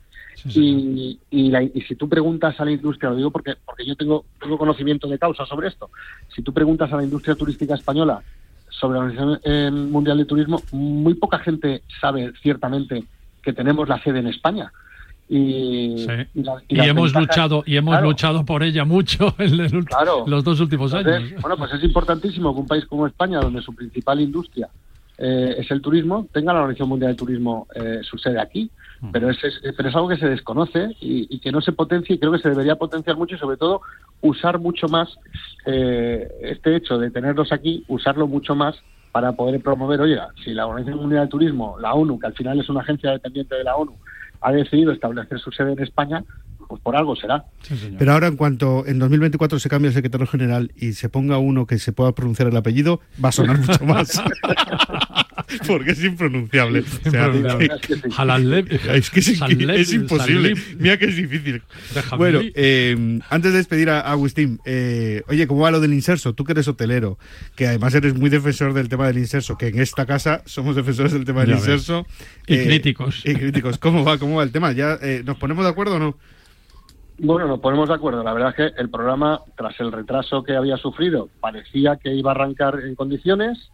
Y, 0.44 1.18
y, 1.32 1.50
la- 1.50 1.64
y 1.64 1.82
si 1.88 1.96
tú 1.96 2.10
preguntas 2.10 2.60
a 2.60 2.66
la 2.66 2.72
industria, 2.72 3.10
lo 3.10 3.16
digo 3.16 3.32
porque, 3.32 3.56
porque 3.66 3.86
yo 3.86 3.96
tengo, 3.96 4.26
tengo 4.40 4.58
conocimiento 4.58 5.08
de 5.08 5.18
causa 5.18 5.46
sobre 5.46 5.70
esto, 5.70 5.90
si 6.36 6.42
tú 6.42 6.54
preguntas 6.54 6.92
a 6.92 6.98
la 6.98 7.04
industria 7.04 7.36
turística 7.36 7.74
española 7.74 8.22
sobre 8.70 9.00
la 9.00 9.06
Organización 9.06 9.40
eh, 9.46 9.72
Mundial 9.72 10.18
de 10.18 10.26
Turismo, 10.26 10.62
muy 10.74 11.14
poca 11.14 11.40
gente 11.40 11.84
sabe 12.02 12.34
ciertamente 12.42 13.06
que 13.46 13.54
tenemos 13.54 13.88
la 13.88 14.02
sede 14.04 14.20
en 14.20 14.28
España. 14.28 14.74
Y, 15.28 15.96
Sí. 15.98 16.12
y 16.36 16.44
la- 16.44 16.62
Y, 16.68 16.76
las 16.76 16.88
hemos 16.88 17.14
ventajas- 17.14 17.28
luchado 17.50 17.64
y 17.66 17.78
hemos 17.78 17.94
Claro. 17.94 18.08
luchado 18.08 18.46
por 18.46 18.62
ella 18.64 18.84
mucho 18.86 19.34
en 19.40 19.60
el 19.60 19.86
Claro. 19.86 20.24
los 20.28 20.44
dos 20.44 20.60
últimos 20.60 20.94
Entonces, 20.94 21.32
años. 21.32 21.42
bueno, 21.42 21.58
pues 21.58 21.74
es 21.74 21.84
importantísimo 21.84 22.54
que 22.54 22.62
un 22.62 22.68
país 22.68 22.86
como 22.86 23.08
España, 23.08 23.40
donde 23.40 23.62
su 23.62 23.74
principal 23.74 24.20
industria 24.20 24.68
eh, 25.18 25.56
es 25.60 25.72
el 25.72 25.82
turismo, 25.82 26.28
tenga 26.34 26.52
la 26.52 26.60
Organización 26.60 26.90
Mundial 26.90 27.12
de 27.14 27.18
Turismo 27.18 27.68
eh, 27.74 28.02
su 28.04 28.18
sede 28.18 28.40
aquí. 28.40 28.70
Pero 29.12 29.30
es, 29.30 29.42
es- 29.44 29.62
pero 29.78 29.90
es 29.90 29.96
algo 29.96 30.08
que 30.10 30.18
se 30.18 30.28
desconoce 30.28 30.90
y, 31.00 31.28
y 31.30 31.40
que 31.40 31.52
no 31.52 31.62
se 31.62 31.72
potencia 31.74 32.14
y 32.14 32.18
creo 32.20 32.32
que 32.32 32.40
se 32.40 32.50
debería 32.50 32.76
potenciar 32.76 33.16
mucho 33.18 33.36
y 33.36 33.38
sobre 33.40 33.56
todo 33.58 33.82
usar 34.22 34.58
mucho 34.60 34.88
más 34.90 35.10
eh, 35.66 36.28
este 36.42 36.76
hecho 36.76 36.98
de 36.98 37.12
tenerlos 37.12 37.52
aquí, 37.52 37.84
usarlo 37.88 38.28
mucho 38.28 38.56
más 38.56 38.76
para 39.16 39.32
poder 39.32 39.62
promover, 39.62 40.02
oye, 40.02 40.20
si 40.44 40.54
la 40.54 40.68
Organización 40.68 41.04
Mundial 41.04 41.24
de 41.24 41.30
Turismo, 41.30 41.78
la 41.80 41.94
ONU, 41.94 42.20
que 42.20 42.28
al 42.28 42.34
final 42.34 42.60
es 42.60 42.68
una 42.68 42.82
agencia 42.82 43.12
dependiente 43.12 43.56
de 43.56 43.64
la 43.64 43.78
ONU, 43.78 43.96
ha 44.42 44.52
decidido 44.52 44.92
establecer 44.92 45.40
su 45.40 45.52
sede 45.52 45.72
en 45.72 45.82
España, 45.82 46.22
pues 46.68 46.82
por 46.82 46.96
algo 46.96 47.16
será. 47.16 47.46
Pero 47.98 48.14
ahora, 48.14 48.28
en 48.28 48.36
cuanto 48.36 48.86
en 48.86 49.00
2024 49.00 49.60
se 49.60 49.70
cambie 49.70 49.90
el 49.90 49.94
secretario 49.94 50.28
general 50.28 50.72
y 50.76 50.94
se 50.94 51.10
ponga 51.10 51.38
uno 51.38 51.66
que 51.66 51.80
se 51.80 51.92
pueda 51.92 52.14
pronunciar 52.14 52.48
el 52.50 52.58
apellido, 52.58 53.02
va 53.24 53.30
a 53.30 53.32
sonar 53.32 53.58
mucho 53.60 53.84
más. 53.86 54.22
Porque 55.68 55.92
es 55.92 56.04
impronunciable. 56.04 56.84
O 57.06 57.10
sea, 57.12 57.28
es 58.96 59.10
que 59.10 59.20
es, 59.20 59.40
Saleb- 59.40 59.72
es 59.74 59.94
imposible. 59.94 60.56
Mira 60.80 60.98
que 60.98 61.06
es 61.06 61.16
difícil. 61.16 61.62
Déjame 61.94 62.18
Bueno, 62.18 62.40
eh, 62.56 63.20
antes 63.30 63.52
de 63.52 63.58
despedir 63.60 63.90
a 63.90 64.00
Agustín, 64.02 64.60
eh, 64.66 65.22
oye, 65.28 65.46
¿cómo 65.48 65.62
va 65.62 65.72
lo 65.72 65.80
del 65.80 65.94
inserso? 65.94 66.34
Tú 66.34 66.44
que 66.44 66.54
eres 66.54 66.68
hotelero, 66.68 67.18
que 67.56 67.68
además 67.68 67.94
eres 67.94 68.16
muy 68.16 68.30
defensor 68.30 68.74
del 68.74 68.90
tema 68.90 69.08
del 69.08 69.18
inserso, 69.18 69.58
que 69.58 69.68
en 69.68 69.80
esta 69.80 70.06
casa 70.06 70.42
somos 70.46 70.76
defensores 70.76 71.14
del 71.14 71.26
tema 71.26 71.42
del 71.42 71.52
Ya 71.52 71.56
inserso. 71.58 72.06
Y 72.48 72.58
críticos. 72.64 73.22
Y 73.26 73.34
críticos. 73.36 73.78
¿Cómo 73.78 74.04
va? 74.04 74.18
¿Cómo 74.18 74.38
va 74.38 74.44
el 74.44 74.52
tema? 74.52 74.72
¿Ya 74.72 74.98
eh, 75.02 75.22
nos 75.26 75.38
ponemos 75.38 75.64
de 75.64 75.70
acuerdo 75.72 75.96
o 75.96 76.00
no? 76.00 76.18
Bueno, 77.18 77.48
nos 77.48 77.60
ponemos 77.60 77.88
de 77.88 77.96
acuerdo. 77.96 78.24
La 78.24 78.34
verdad 78.34 78.50
es 78.50 78.56
que 78.56 78.82
el 78.82 78.90
programa, 78.90 79.42
tras 79.56 79.80
el 79.80 79.92
retraso 79.92 80.44
que 80.44 80.56
había 80.56 80.78
sufrido, 80.78 81.30
parecía 81.40 81.96
que 81.96 82.14
iba 82.14 82.32
a 82.32 82.36
arrancar 82.36 82.82
en 82.82 82.96
condiciones. 82.96 83.72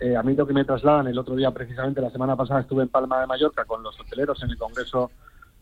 Eh, 0.00 0.16
a 0.16 0.22
mí 0.22 0.34
lo 0.34 0.46
que 0.46 0.54
me 0.54 0.64
trasladan 0.64 1.06
el 1.06 1.18
otro 1.18 1.36
día, 1.36 1.50
precisamente 1.50 2.00
la 2.00 2.10
semana 2.10 2.36
pasada, 2.36 2.60
estuve 2.60 2.84
en 2.84 2.88
Palma 2.88 3.20
de 3.20 3.26
Mallorca 3.26 3.64
con 3.66 3.82
los 3.82 3.98
hoteleros 4.00 4.42
en 4.42 4.50
el 4.50 4.56
Congreso 4.56 5.10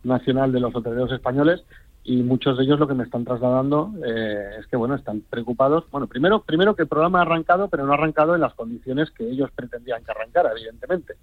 Nacional 0.05 0.53
de 0.53 0.61
los 0.61 0.75
Hoteleros 0.75 1.11
Españoles 1.11 1.65
y 2.05 2.23
muchos 2.23 2.57
de 2.57 2.62
ellos 2.62 2.79
lo 2.79 2.87
que 2.87 2.95
me 2.95 3.03
están 3.03 3.25
trasladando 3.25 3.93
eh, 4.07 4.59
es 4.61 4.67
que, 4.69 4.77
bueno, 4.77 4.95
están 4.95 5.23
preocupados. 5.29 5.85
Bueno, 5.91 6.07
primero, 6.07 6.43
primero 6.43 6.77
que 6.77 6.83
el 6.83 6.89
programa 6.89 7.19
ha 7.19 7.23
arrancado, 7.23 7.69
pero 7.69 7.85
no 7.85 7.93
ha 7.93 7.97
arrancado 7.97 8.37
en 8.37 8.41
las 8.41 8.55
condiciones 8.55 9.11
que 9.11 9.29
ellos 9.29 9.51
pretendían 9.53 10.05
que 10.05 10.12
arrancara, 10.12 10.53
evidentemente. 10.53 11.15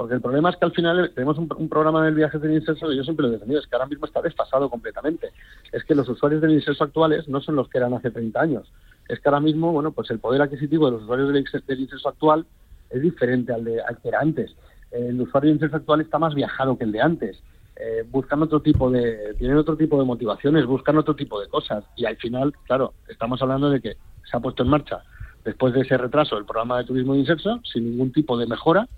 Porque 0.00 0.14
el 0.14 0.22
problema 0.22 0.48
es 0.48 0.56
que 0.56 0.64
al 0.64 0.72
final 0.72 1.12
tenemos 1.14 1.36
un, 1.36 1.68
programa 1.68 2.02
del 2.02 2.14
viaje 2.14 2.38
del 2.38 2.54
inserso 2.54 2.88
que 2.88 2.96
yo 2.96 3.04
siempre 3.04 3.24
lo 3.24 3.28
he 3.28 3.32
defendido, 3.32 3.60
es 3.60 3.66
que 3.66 3.76
ahora 3.76 3.86
mismo 3.86 4.06
está 4.06 4.22
desfasado 4.22 4.70
completamente. 4.70 5.28
Es 5.72 5.84
que 5.84 5.94
los 5.94 6.08
usuarios 6.08 6.40
del 6.40 6.52
inserso 6.52 6.84
actuales 6.84 7.28
no 7.28 7.42
son 7.42 7.56
los 7.56 7.68
que 7.68 7.76
eran 7.76 7.92
hace 7.92 8.10
30 8.10 8.40
años. 8.40 8.72
Es 9.10 9.20
que 9.20 9.28
ahora 9.28 9.40
mismo, 9.40 9.72
bueno, 9.72 9.92
pues 9.92 10.10
el 10.10 10.18
poder 10.18 10.40
adquisitivo 10.40 10.86
de 10.86 10.92
los 10.92 11.02
usuarios 11.02 11.30
del, 11.30 11.44
del 11.66 11.80
inserso 11.80 12.08
actual 12.08 12.46
es 12.88 13.02
diferente 13.02 13.52
al, 13.52 13.62
de, 13.62 13.82
al 13.82 13.98
que 13.98 14.08
era 14.08 14.20
antes. 14.20 14.56
El 14.90 15.20
usuario 15.20 15.48
del 15.48 15.56
inserso 15.56 15.76
actual 15.76 16.00
está 16.00 16.18
más 16.18 16.34
viajado 16.34 16.78
que 16.78 16.84
el 16.84 16.92
de 16.92 17.02
antes. 17.02 17.42
Eh, 17.76 18.02
buscan 18.10 18.40
otro 18.42 18.62
tipo 18.62 18.90
de, 18.90 19.34
tienen 19.36 19.58
otro 19.58 19.76
tipo 19.76 19.98
de 19.98 20.06
motivaciones, 20.06 20.64
buscan 20.64 20.96
otro 20.96 21.14
tipo 21.14 21.38
de 21.38 21.48
cosas. 21.48 21.84
Y 21.96 22.06
al 22.06 22.16
final, 22.16 22.54
claro, 22.64 22.94
estamos 23.06 23.42
hablando 23.42 23.68
de 23.68 23.82
que 23.82 23.98
se 24.24 24.34
ha 24.34 24.40
puesto 24.40 24.62
en 24.62 24.70
marcha, 24.70 25.02
después 25.44 25.74
de 25.74 25.82
ese 25.82 25.98
retraso, 25.98 26.38
el 26.38 26.46
programa 26.46 26.78
de 26.78 26.84
turismo 26.84 27.12
de 27.12 27.18
inserso, 27.18 27.60
sin 27.70 27.84
ningún 27.84 28.12
tipo 28.12 28.38
de 28.38 28.46
mejora, 28.46 28.88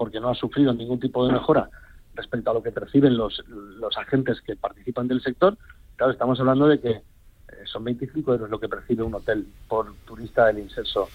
porque 0.00 0.18
no 0.18 0.30
ha 0.30 0.34
sufrido 0.34 0.72
ningún 0.72 0.98
tipo 0.98 1.26
de 1.26 1.32
mejora 1.34 1.68
respecto 2.14 2.50
a 2.50 2.54
lo 2.54 2.62
que 2.62 2.72
perciben 2.72 3.18
los, 3.18 3.44
los 3.48 3.98
agentes 3.98 4.40
que 4.40 4.56
participan 4.56 5.06
del 5.06 5.20
sector. 5.20 5.58
Claro, 5.94 6.10
estamos 6.10 6.40
hablando 6.40 6.66
de 6.68 6.80
que 6.80 6.90
eh, 6.90 7.02
son 7.66 7.84
25 7.84 8.32
euros 8.32 8.48
lo 8.48 8.58
que 8.58 8.66
percibe 8.70 9.02
un 9.02 9.14
hotel 9.14 9.46
por 9.68 9.94
turista 10.06 10.46
del 10.46 10.60
inserso 10.60 11.10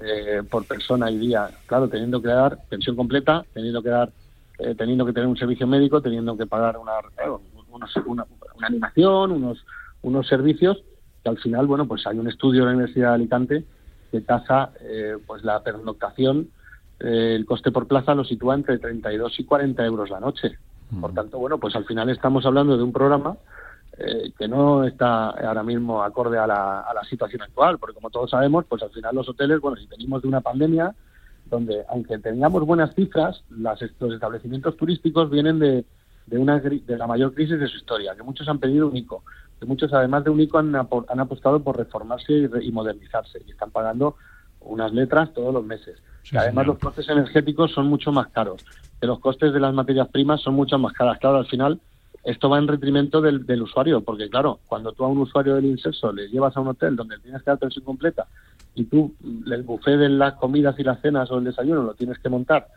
eh, 0.00 0.44
por 0.48 0.68
persona 0.68 1.10
y 1.10 1.18
día. 1.18 1.50
Claro, 1.66 1.88
teniendo 1.88 2.22
que 2.22 2.28
dar 2.28 2.60
pensión 2.68 2.94
completa, 2.94 3.44
teniendo 3.52 3.82
que 3.82 3.88
dar, 3.88 4.12
eh, 4.60 4.76
teniendo 4.76 5.04
que 5.04 5.12
tener 5.12 5.26
un 5.28 5.36
servicio 5.36 5.66
médico, 5.66 6.00
teniendo 6.00 6.36
que 6.38 6.46
pagar 6.46 6.78
una, 6.78 6.92
claro, 7.16 7.42
unos- 7.66 7.96
una, 8.06 8.24
una 8.54 8.66
animación, 8.68 9.32
unos, 9.32 9.66
unos 10.02 10.28
servicios 10.28 10.80
que 11.24 11.28
al 11.28 11.38
final, 11.38 11.66
bueno, 11.66 11.88
pues 11.88 12.06
hay 12.06 12.16
un 12.20 12.28
estudio 12.28 12.60
de 12.60 12.66
la 12.66 12.72
Universidad 12.76 13.08
de 13.08 13.14
Alicante 13.16 13.64
que 14.12 14.20
tasa 14.20 14.70
eh, 14.80 15.16
pues 15.26 15.42
la 15.42 15.60
pernoctación, 15.64 16.52
eh, 17.00 17.34
el 17.36 17.46
coste 17.46 17.70
por 17.70 17.86
plaza 17.86 18.14
lo 18.14 18.24
sitúa 18.24 18.54
entre 18.54 18.78
32 18.78 19.38
y 19.40 19.44
40 19.44 19.84
euros 19.84 20.10
la 20.10 20.20
noche. 20.20 20.58
Por 21.00 21.12
tanto, 21.12 21.38
bueno, 21.38 21.58
pues 21.58 21.76
al 21.76 21.84
final 21.84 22.08
estamos 22.08 22.46
hablando 22.46 22.76
de 22.76 22.82
un 22.82 22.92
programa 22.92 23.36
eh, 23.98 24.32
que 24.38 24.48
no 24.48 24.84
está 24.84 25.30
ahora 25.30 25.62
mismo 25.62 26.02
acorde 26.02 26.38
a 26.38 26.46
la, 26.46 26.80
a 26.80 26.94
la 26.94 27.04
situación 27.04 27.42
actual, 27.42 27.78
porque 27.78 27.94
como 27.94 28.08
todos 28.10 28.30
sabemos, 28.30 28.64
pues 28.66 28.82
al 28.82 28.90
final 28.90 29.14
los 29.14 29.28
hoteles, 29.28 29.60
bueno, 29.60 29.76
si 29.76 29.86
venimos 29.86 30.22
de 30.22 30.28
una 30.28 30.40
pandemia, 30.40 30.94
donde 31.46 31.84
aunque 31.90 32.18
tengamos 32.18 32.64
buenas 32.64 32.94
cifras, 32.94 33.42
las, 33.50 33.80
los 34.00 34.12
establecimientos 34.14 34.76
turísticos 34.76 35.28
vienen 35.30 35.58
de, 35.58 35.84
de, 36.26 36.38
una, 36.38 36.58
de 36.60 36.96
la 36.96 37.06
mayor 37.06 37.34
crisis 37.34 37.58
de 37.60 37.68
su 37.68 37.76
historia, 37.76 38.14
que 38.14 38.22
muchos 38.22 38.48
han 38.48 38.58
pedido 38.58 38.88
un 38.88 38.96
ICO, 38.96 39.24
que 39.58 39.66
muchos 39.66 39.92
además 39.92 40.24
de 40.24 40.30
un 40.30 40.40
ICO 40.40 40.58
han, 40.58 40.74
han 40.74 41.20
apostado 41.20 41.60
por 41.62 41.76
reformarse 41.76 42.32
y, 42.32 42.46
re- 42.46 42.64
y 42.64 42.70
modernizarse, 42.72 43.42
y 43.46 43.50
están 43.50 43.70
pagando 43.72 44.16
unas 44.60 44.92
letras 44.92 45.32
todos 45.32 45.52
los 45.52 45.64
meses. 45.64 45.98
Sí, 46.22 46.36
además 46.36 46.64
señor. 46.64 46.66
los 46.66 46.78
costes 46.78 47.08
energéticos 47.08 47.72
son 47.72 47.86
mucho 47.86 48.12
más 48.12 48.28
caros, 48.28 48.64
que 49.00 49.06
los 49.06 49.20
costes 49.20 49.52
de 49.52 49.60
las 49.60 49.72
materias 49.72 50.08
primas 50.08 50.40
son 50.40 50.54
mucho 50.54 50.78
más 50.78 50.92
caras. 50.92 51.18
Claro, 51.18 51.38
al 51.38 51.46
final 51.46 51.80
esto 52.24 52.50
va 52.50 52.58
en 52.58 52.66
detrimento 52.66 53.20
del, 53.20 53.46
del 53.46 53.62
usuario, 53.62 54.02
porque 54.02 54.28
claro, 54.28 54.60
cuando 54.66 54.92
tú 54.92 55.04
a 55.04 55.08
un 55.08 55.18
usuario 55.18 55.54
del 55.54 55.66
inserso 55.66 56.12
le 56.12 56.28
llevas 56.28 56.56
a 56.56 56.60
un 56.60 56.68
hotel 56.68 56.96
donde 56.96 57.18
tienes 57.20 57.42
que 57.42 57.50
dar 57.50 57.58
pensión 57.58 57.84
completa 57.84 58.26
y 58.74 58.84
tú 58.84 59.14
mm, 59.20 59.52
el 59.52 59.62
buffet 59.62 59.98
de 59.98 60.08
las 60.08 60.34
comidas 60.34 60.78
y 60.78 60.84
las 60.84 61.00
cenas 61.00 61.30
o 61.30 61.38
el 61.38 61.44
desayuno 61.44 61.82
lo 61.82 61.94
tienes 61.94 62.18
que 62.18 62.28
montar 62.28 62.68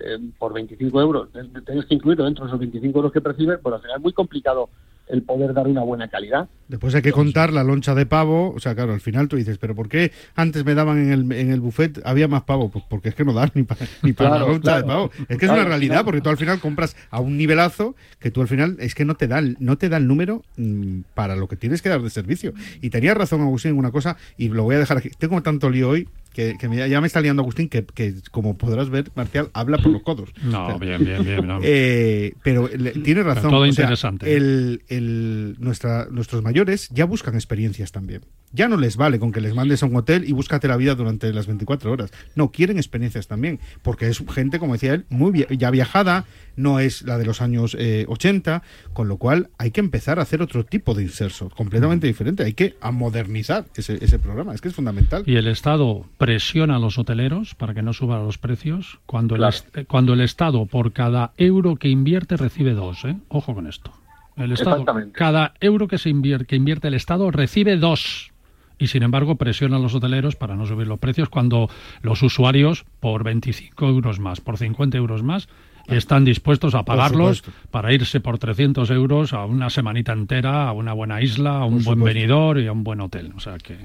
eh, 0.00 0.18
por 0.38 0.52
25 0.52 1.00
euros, 1.00 1.28
tienes 1.32 1.84
que 1.86 1.94
incluirlo 1.94 2.24
dentro 2.24 2.44
de 2.44 2.50
esos 2.50 2.58
25 2.58 2.98
euros 2.98 3.12
que 3.12 3.20
percibes, 3.20 3.58
pues 3.62 3.74
al 3.74 3.80
final 3.80 3.96
es 3.98 4.02
muy 4.02 4.12
complicado 4.12 4.70
el 5.08 5.22
poder 5.22 5.52
dar 5.52 5.66
una 5.66 5.82
buena 5.82 6.08
calidad. 6.08 6.48
Después 6.68 6.94
hay 6.94 7.02
que 7.02 7.12
contar 7.12 7.52
la 7.52 7.62
loncha 7.62 7.94
de 7.94 8.06
pavo. 8.06 8.54
O 8.56 8.58
sea, 8.58 8.74
claro, 8.74 8.94
al 8.94 9.00
final 9.00 9.28
tú 9.28 9.36
dices, 9.36 9.58
¿pero 9.58 9.74
por 9.74 9.88
qué 9.88 10.12
antes 10.34 10.64
me 10.64 10.74
daban 10.74 10.98
en 10.98 11.12
el, 11.12 11.32
en 11.32 11.50
el 11.50 11.60
buffet 11.60 12.00
había 12.06 12.26
más 12.26 12.44
pavo? 12.44 12.70
Pues 12.70 12.84
porque 12.88 13.10
es 13.10 13.14
que 13.14 13.24
no 13.24 13.34
dan 13.34 13.50
ni, 13.54 13.64
pa- 13.64 13.76
ni 14.02 14.14
para 14.14 14.30
Claro, 14.30 14.46
la 14.46 14.52
loncha 14.52 14.76
de 14.78 14.84
pavo. 14.84 15.10
Es 15.28 15.36
que 15.36 15.44
es 15.44 15.52
una 15.52 15.64
realidad, 15.64 16.04
porque 16.04 16.20
tú 16.22 16.30
al 16.30 16.38
final 16.38 16.58
compras 16.60 16.96
a 17.10 17.20
un 17.20 17.36
nivelazo 17.36 17.94
que 18.18 18.30
tú 18.30 18.40
al 18.40 18.48
final 18.48 18.76
es 18.80 18.94
que 18.94 19.04
no 19.04 19.14
te 19.14 19.28
da 19.28 19.42
no 19.58 19.76
te 19.76 19.88
da 19.90 19.98
el 19.98 20.06
número 20.06 20.42
mm, 20.56 21.00
para 21.14 21.36
lo 21.36 21.48
que 21.48 21.56
tienes 21.56 21.82
que 21.82 21.90
dar 21.90 22.00
de 22.00 22.08
servicio. 22.10 22.54
Y 22.80 22.88
tenía 22.90 23.12
razón 23.14 23.42
Agustín 23.42 23.72
en 23.72 23.78
una 23.78 23.90
cosa, 23.90 24.16
y 24.38 24.48
lo 24.48 24.62
voy 24.62 24.76
a 24.76 24.78
dejar 24.78 24.96
aquí. 24.96 25.10
Tengo 25.18 25.42
tanto 25.42 25.68
lío 25.68 25.90
hoy 25.90 26.08
que, 26.34 26.56
que 26.58 26.68
me- 26.68 26.86
ya 26.88 27.00
me 27.00 27.06
está 27.06 27.22
liando 27.22 27.40
Agustín, 27.40 27.68
que, 27.70 27.84
que 27.86 28.14
como 28.30 28.58
podrás 28.58 28.90
ver, 28.90 29.10
Marcial 29.14 29.48
habla 29.54 29.78
por 29.78 29.90
los 29.92 30.02
codos. 30.02 30.30
No, 30.42 30.64
O 30.64 30.68
sea, 30.68 30.76
bien, 30.78 31.02
bien, 31.04 31.24
bien. 31.24 31.46
no. 31.46 31.60
eh, 31.62 32.34
pero 32.42 32.68
le- 32.68 32.90
tiene 32.92 33.22
razón. 33.22 33.50
todo 33.50 33.60
o 33.60 33.62
sea, 33.64 33.70
interesante. 33.70 34.36
el- 34.36 34.82
el- 34.88 35.56
nuestra, 35.58 36.06
nuestros 36.10 36.42
mayores 36.42 36.88
ya 36.90 37.06
buscan 37.06 37.34
experiencias 37.34 37.92
también. 37.92 38.22
Ya 38.52 38.68
no 38.68 38.76
les 38.76 38.96
vale 38.96 39.18
con 39.18 39.32
que 39.32 39.40
les 39.40 39.52
mandes 39.54 39.82
a 39.82 39.86
un 39.86 39.96
hotel 39.96 40.24
y 40.28 40.32
búscate 40.32 40.68
la 40.68 40.76
vida 40.76 40.94
durante 40.94 41.32
las 41.32 41.46
24 41.48 41.90
horas. 41.90 42.12
No, 42.36 42.52
quieren 42.52 42.76
experiencias 42.76 43.26
también. 43.26 43.58
Porque 43.82 44.06
es 44.08 44.22
gente, 44.32 44.60
como 44.60 44.74
decía 44.74 44.94
él, 44.94 45.06
muy 45.08 45.32
via- 45.32 45.48
ya 45.50 45.70
viajada, 45.72 46.24
no 46.56 46.78
es 46.78 47.02
la 47.02 47.18
de 47.18 47.24
los 47.26 47.42
años 47.42 47.76
eh, 47.80 48.04
80, 48.08 48.62
con 48.92 49.08
lo 49.08 49.16
cual 49.16 49.50
hay 49.58 49.72
que 49.72 49.80
empezar 49.80 50.20
a 50.20 50.22
hacer 50.22 50.40
otro 50.40 50.64
tipo 50.64 50.94
de 50.94 51.02
inserso, 51.02 51.48
completamente 51.50 52.06
diferente. 52.06 52.44
Hay 52.44 52.52
que 52.54 52.76
a 52.80 52.92
modernizar 52.92 53.64
ese, 53.74 53.98
ese 54.04 54.20
programa. 54.20 54.54
Es 54.54 54.60
que 54.60 54.68
es 54.68 54.74
fundamental. 54.74 55.24
Y 55.26 55.34
el 55.34 55.48
Estado 55.48 56.06
presiona 56.24 56.76
a 56.76 56.78
los 56.78 56.96
hoteleros 56.98 57.54
para 57.54 57.74
que 57.74 57.82
no 57.82 57.92
suban 57.92 58.24
los 58.24 58.38
precios 58.38 58.98
cuando, 59.04 59.36
Claro. 59.36 59.54
el, 59.74 59.86
cuando 59.86 60.14
el 60.14 60.20
Estado 60.22 60.64
por 60.64 60.92
cada 60.92 61.32
euro 61.36 61.76
que 61.76 61.88
invierte 61.88 62.38
recibe 62.38 62.72
dos. 62.72 63.04
¿eh? 63.04 63.16
Ojo 63.28 63.54
con 63.54 63.66
esto. 63.66 63.92
El 64.36 64.52
Estado, 64.52 64.84
cada 65.12 65.52
euro 65.60 65.86
que, 65.86 65.98
se 65.98 66.08
invierte, 66.08 66.46
que 66.46 66.56
invierte 66.56 66.88
el 66.88 66.94
Estado 66.94 67.30
recibe 67.30 67.76
dos. 67.76 68.32
Y 68.78 68.86
sin 68.86 69.02
embargo 69.02 69.36
presiona 69.36 69.76
a 69.76 69.78
los 69.78 69.94
hoteleros 69.94 70.34
para 70.34 70.56
no 70.56 70.64
subir 70.66 70.86
los 70.88 70.98
precios 70.98 71.28
cuando 71.28 71.68
los 72.02 72.22
usuarios 72.22 72.84
por 73.00 73.22
25 73.22 73.86
euros 73.86 74.18
más, 74.18 74.40
por 74.40 74.56
50 74.56 74.96
euros 74.96 75.22
más, 75.22 75.48
están 75.86 76.24
dispuestos 76.24 76.74
a 76.74 76.82
pagarlos 76.84 77.44
para 77.70 77.92
irse 77.92 78.18
por 78.20 78.38
300 78.38 78.90
euros 78.90 79.34
a 79.34 79.44
una 79.44 79.68
semanita 79.68 80.12
entera, 80.14 80.66
a 80.68 80.72
una 80.72 80.94
buena 80.94 81.20
isla, 81.20 81.58
a 81.58 81.64
un 81.66 81.74
Por 81.74 81.84
buen 81.84 81.98
supuesto. 81.98 82.04
venidor 82.04 82.58
y 82.60 82.66
a 82.66 82.72
un 82.72 82.82
buen 82.82 83.00
hotel. 83.02 83.32
O 83.36 83.40
sea 83.40 83.58
que... 83.58 83.76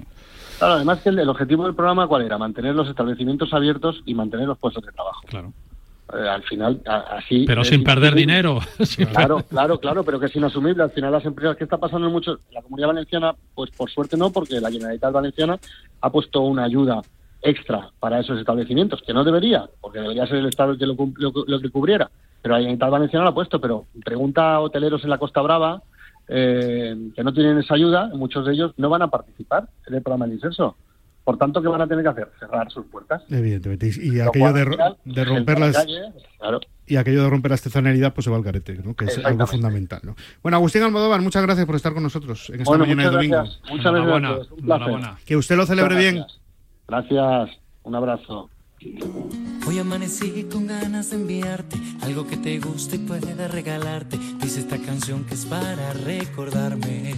Claro, 0.59 0.73
además 0.75 0.99
que 1.01 1.09
el, 1.09 1.19
el 1.19 1.29
objetivo 1.29 1.63
del 1.65 1.73
programa, 1.73 2.07
¿cuál 2.07 2.21
era? 2.23 2.37
Mantener 2.37 2.75
los 2.75 2.87
establecimientos 2.87 3.53
abiertos 3.53 4.01
y 4.05 4.13
mantener 4.13 4.47
los 4.47 4.57
puestos 4.57 4.83
de 4.85 4.91
trabajo. 4.91 5.21
Claro. 5.27 5.51
Eh, 6.13 6.27
al 6.27 6.43
final, 6.43 6.81
a- 6.87 7.17
así... 7.17 7.45
Pero 7.47 7.63
sin 7.63 7.83
perder 7.83 8.13
dinero. 8.15 8.59
Claro, 9.13 9.43
claro, 9.49 9.79
claro, 9.79 10.03
pero 10.03 10.19
que 10.19 10.25
es 10.27 10.35
inasumible. 10.35 10.83
Al 10.83 10.91
final 10.91 11.11
las 11.11 11.25
empresas, 11.25 11.55
¿qué 11.57 11.63
está 11.63 11.77
pasando 11.77 12.07
en 12.07 12.13
muchos? 12.13 12.39
La 12.51 12.61
Comunidad 12.61 12.87
Valenciana, 12.89 13.33
pues 13.55 13.69
por 13.71 13.89
suerte 13.89 14.17
no, 14.17 14.31
porque 14.31 14.59
la 14.59 14.71
Generalitat 14.71 15.11
Valenciana 15.13 15.57
ha 16.01 16.09
puesto 16.09 16.41
una 16.41 16.63
ayuda 16.65 17.01
extra 17.41 17.89
para 17.99 18.19
esos 18.19 18.37
establecimientos, 18.39 19.01
que 19.01 19.13
no 19.13 19.23
debería, 19.23 19.69
porque 19.79 19.99
debería 19.99 20.27
ser 20.27 20.37
el 20.37 20.47
Estado 20.47 20.71
el 20.73 20.77
que 20.79 20.85
lo, 20.87 20.95
lo, 21.15 21.31
lo 21.47 21.59
que 21.61 21.69
cubriera. 21.69 22.09
Pero 22.41 22.53
la 22.55 22.59
Generalitat 22.59 22.89
Valenciana 22.89 23.23
lo 23.25 23.31
ha 23.31 23.35
puesto, 23.35 23.61
pero 23.61 23.85
pregunta 24.03 24.55
a 24.55 24.59
hoteleros 24.61 25.03
en 25.03 25.09
la 25.11 25.17
Costa 25.19 25.41
Brava 25.41 25.81
eh, 26.29 26.95
que 27.15 27.23
no 27.23 27.33
tienen 27.33 27.57
esa 27.57 27.73
ayuda, 27.75 28.09
muchos 28.13 28.45
de 28.45 28.53
ellos 28.53 28.73
no 28.77 28.89
van 28.89 29.01
a 29.01 29.07
participar 29.09 29.67
en 29.87 29.95
el 29.95 30.01
programa 30.01 30.27
de 30.27 30.35
Inserso. 30.35 30.77
Por 31.23 31.37
tanto, 31.37 31.61
¿qué 31.61 31.67
van 31.67 31.81
a 31.81 31.87
tener 31.87 32.03
que 32.03 32.09
hacer? 32.09 32.31
Cerrar 32.39 32.71
sus 32.71 32.85
puertas. 32.87 33.21
Evidentemente. 33.29 33.87
Y, 33.87 34.07
y 34.07 34.11
Lo 34.11 34.29
aquello 34.29 34.53
de, 34.53 34.65
ro- 34.65 34.71
final, 34.71 34.97
de 35.05 35.25
romper 35.25 35.59
las 35.59 35.75
calle, 35.75 36.01
claro. 36.39 36.59
y 36.87 36.95
aquello 36.95 37.23
de 37.23 37.29
romper 37.29 37.51
la 37.51 37.55
estacionalidad 37.55 38.13
pues 38.15 38.25
se 38.25 38.31
va 38.31 38.37
al 38.37 38.43
carete, 38.43 38.79
¿no? 38.83 38.95
que 38.95 39.05
es 39.05 39.23
algo 39.23 39.45
fundamental. 39.45 39.99
¿no? 40.03 40.15
Bueno, 40.41 40.57
Agustín 40.57 40.81
Almodóvar, 40.81 41.21
muchas 41.21 41.43
gracias 41.43 41.65
por 41.67 41.75
estar 41.75 41.93
con 41.93 42.01
nosotros 42.03 42.49
en 42.49 42.61
esta 42.61 42.69
Bueno, 42.71 42.85
mañana 42.85 43.03
de 43.03 43.09
domingo. 43.15 43.35
gracias. 43.35 43.61
Muchas 43.69 43.93
gracias. 43.93 44.51
Un 44.51 44.61
placer. 44.65 45.09
Que 45.25 45.37
usted 45.37 45.55
lo 45.55 45.65
celebre 45.67 45.95
Muchas 45.95 46.13
bien. 46.13 46.25
Gracias. 46.87 47.11
Gracias. 47.11 47.59
Un 47.83 47.95
abrazo. 47.95 48.49
Hoy 49.67 49.77
amanecí 49.77 50.47
con 50.49 50.65
ganas 50.65 51.09
de 51.09 51.17
enviarte 51.17 51.77
algo 52.01 52.25
que 52.25 52.37
te 52.37 52.59
guste 52.59 52.95
y 52.95 52.99
pueda 52.99 53.49
regalarte. 53.49 54.17
Dice 54.41 54.61
esta 54.61 54.77
canción 54.77 55.25
que 55.25 55.33
es 55.33 55.45
para 55.45 55.91
recordarme. 55.91 57.13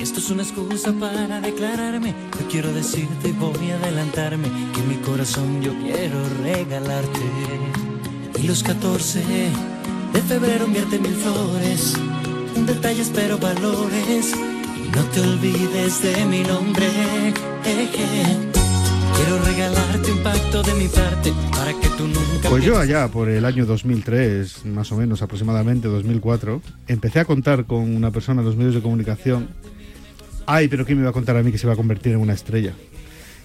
Esto 0.00 0.20
es 0.20 0.30
una 0.30 0.42
excusa 0.42 0.92
para 0.98 1.40
declararme. 1.42 2.14
Yo 2.40 2.48
quiero 2.48 2.72
decirte 2.72 3.28
y 3.28 3.32
voy 3.32 3.70
a 3.72 3.76
adelantarme 3.76 4.48
que 4.74 4.82
mi 4.82 4.96
corazón 4.96 5.60
yo 5.60 5.74
quiero 5.80 6.18
regalarte. 6.42 7.20
Y 8.42 8.46
los 8.46 8.62
14 8.62 9.22
de 10.14 10.22
febrero 10.22 10.64
enviarte 10.64 10.98
mil 10.98 11.14
flores. 11.14 11.94
Un 12.56 12.64
detalle 12.64 13.02
espero 13.02 13.36
valores. 13.36 14.32
Y 14.32 14.88
no 14.96 15.04
te 15.10 15.20
olvides 15.20 16.02
de 16.02 16.24
mi 16.24 16.42
nombre. 16.42 16.88
Eje. 17.66 18.61
Quiero 19.16 19.38
regalarte 19.44 20.12
un 20.12 20.18
pacto 20.22 20.62
de 20.62 20.74
mi 20.74 20.88
parte 20.88 21.32
para 21.50 21.72
que 21.72 21.88
tú 21.96 22.06
nunca 22.06 22.48
Pues 22.48 22.64
yo 22.64 22.78
allá 22.78 23.08
por 23.08 23.28
el 23.28 23.44
año 23.44 23.66
2003, 23.66 24.66
más 24.66 24.90
o 24.92 24.96
menos 24.96 25.22
aproximadamente 25.22 25.88
2004, 25.88 26.60
empecé 26.88 27.20
a 27.20 27.24
contar 27.24 27.64
con 27.66 27.94
una 27.94 28.10
persona 28.10 28.40
en 28.40 28.46
los 28.46 28.56
medios 28.56 28.74
de 28.74 28.82
comunicación. 28.82 29.48
Ay, 30.46 30.68
pero 30.68 30.84
¿quién 30.84 30.98
me 30.98 31.02
iba 31.02 31.10
a 31.10 31.14
contar 31.14 31.36
a 31.36 31.42
mí 31.42 31.52
que 31.52 31.58
se 31.58 31.66
iba 31.66 31.74
a 31.74 31.76
convertir 31.76 32.12
en 32.12 32.20
una 32.20 32.32
estrella? 32.32 32.72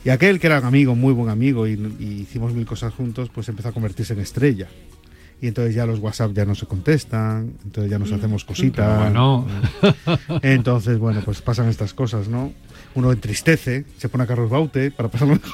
Y 0.03 0.09
aquel 0.09 0.39
que 0.39 0.47
era 0.47 0.59
un 0.59 0.65
amigo, 0.65 0.95
muy 0.95 1.13
buen 1.13 1.29
amigo, 1.29 1.67
y, 1.67 1.73
y 1.99 2.21
hicimos 2.21 2.53
mil 2.53 2.65
cosas 2.65 2.93
juntos, 2.93 3.29
pues 3.33 3.49
empezó 3.49 3.69
a 3.69 3.71
convertirse 3.71 4.13
en 4.13 4.19
estrella. 4.19 4.67
Y 5.39 5.47
entonces 5.47 5.75
ya 5.75 5.85
los 5.85 5.99
WhatsApp 5.99 6.31
ya 6.33 6.45
no 6.45 6.55
se 6.55 6.65
contestan, 6.65 7.53
entonces 7.63 7.91
ya 7.91 7.99
nos 7.99 8.11
hacemos 8.11 8.43
cositas. 8.43 8.99
Bueno. 8.99 9.45
Entonces, 10.41 10.97
bueno, 10.97 11.21
pues 11.23 11.41
pasan 11.41 11.69
estas 11.69 11.93
cosas, 11.93 12.27
¿no? 12.27 12.53
Uno 12.95 13.11
entristece, 13.11 13.85
se 13.97 14.09
pone 14.09 14.23
a 14.23 14.27
Carlos 14.27 14.49
Baute 14.49 14.89
para 14.89 15.09
pasarlo 15.09 15.35
mejor. 15.35 15.53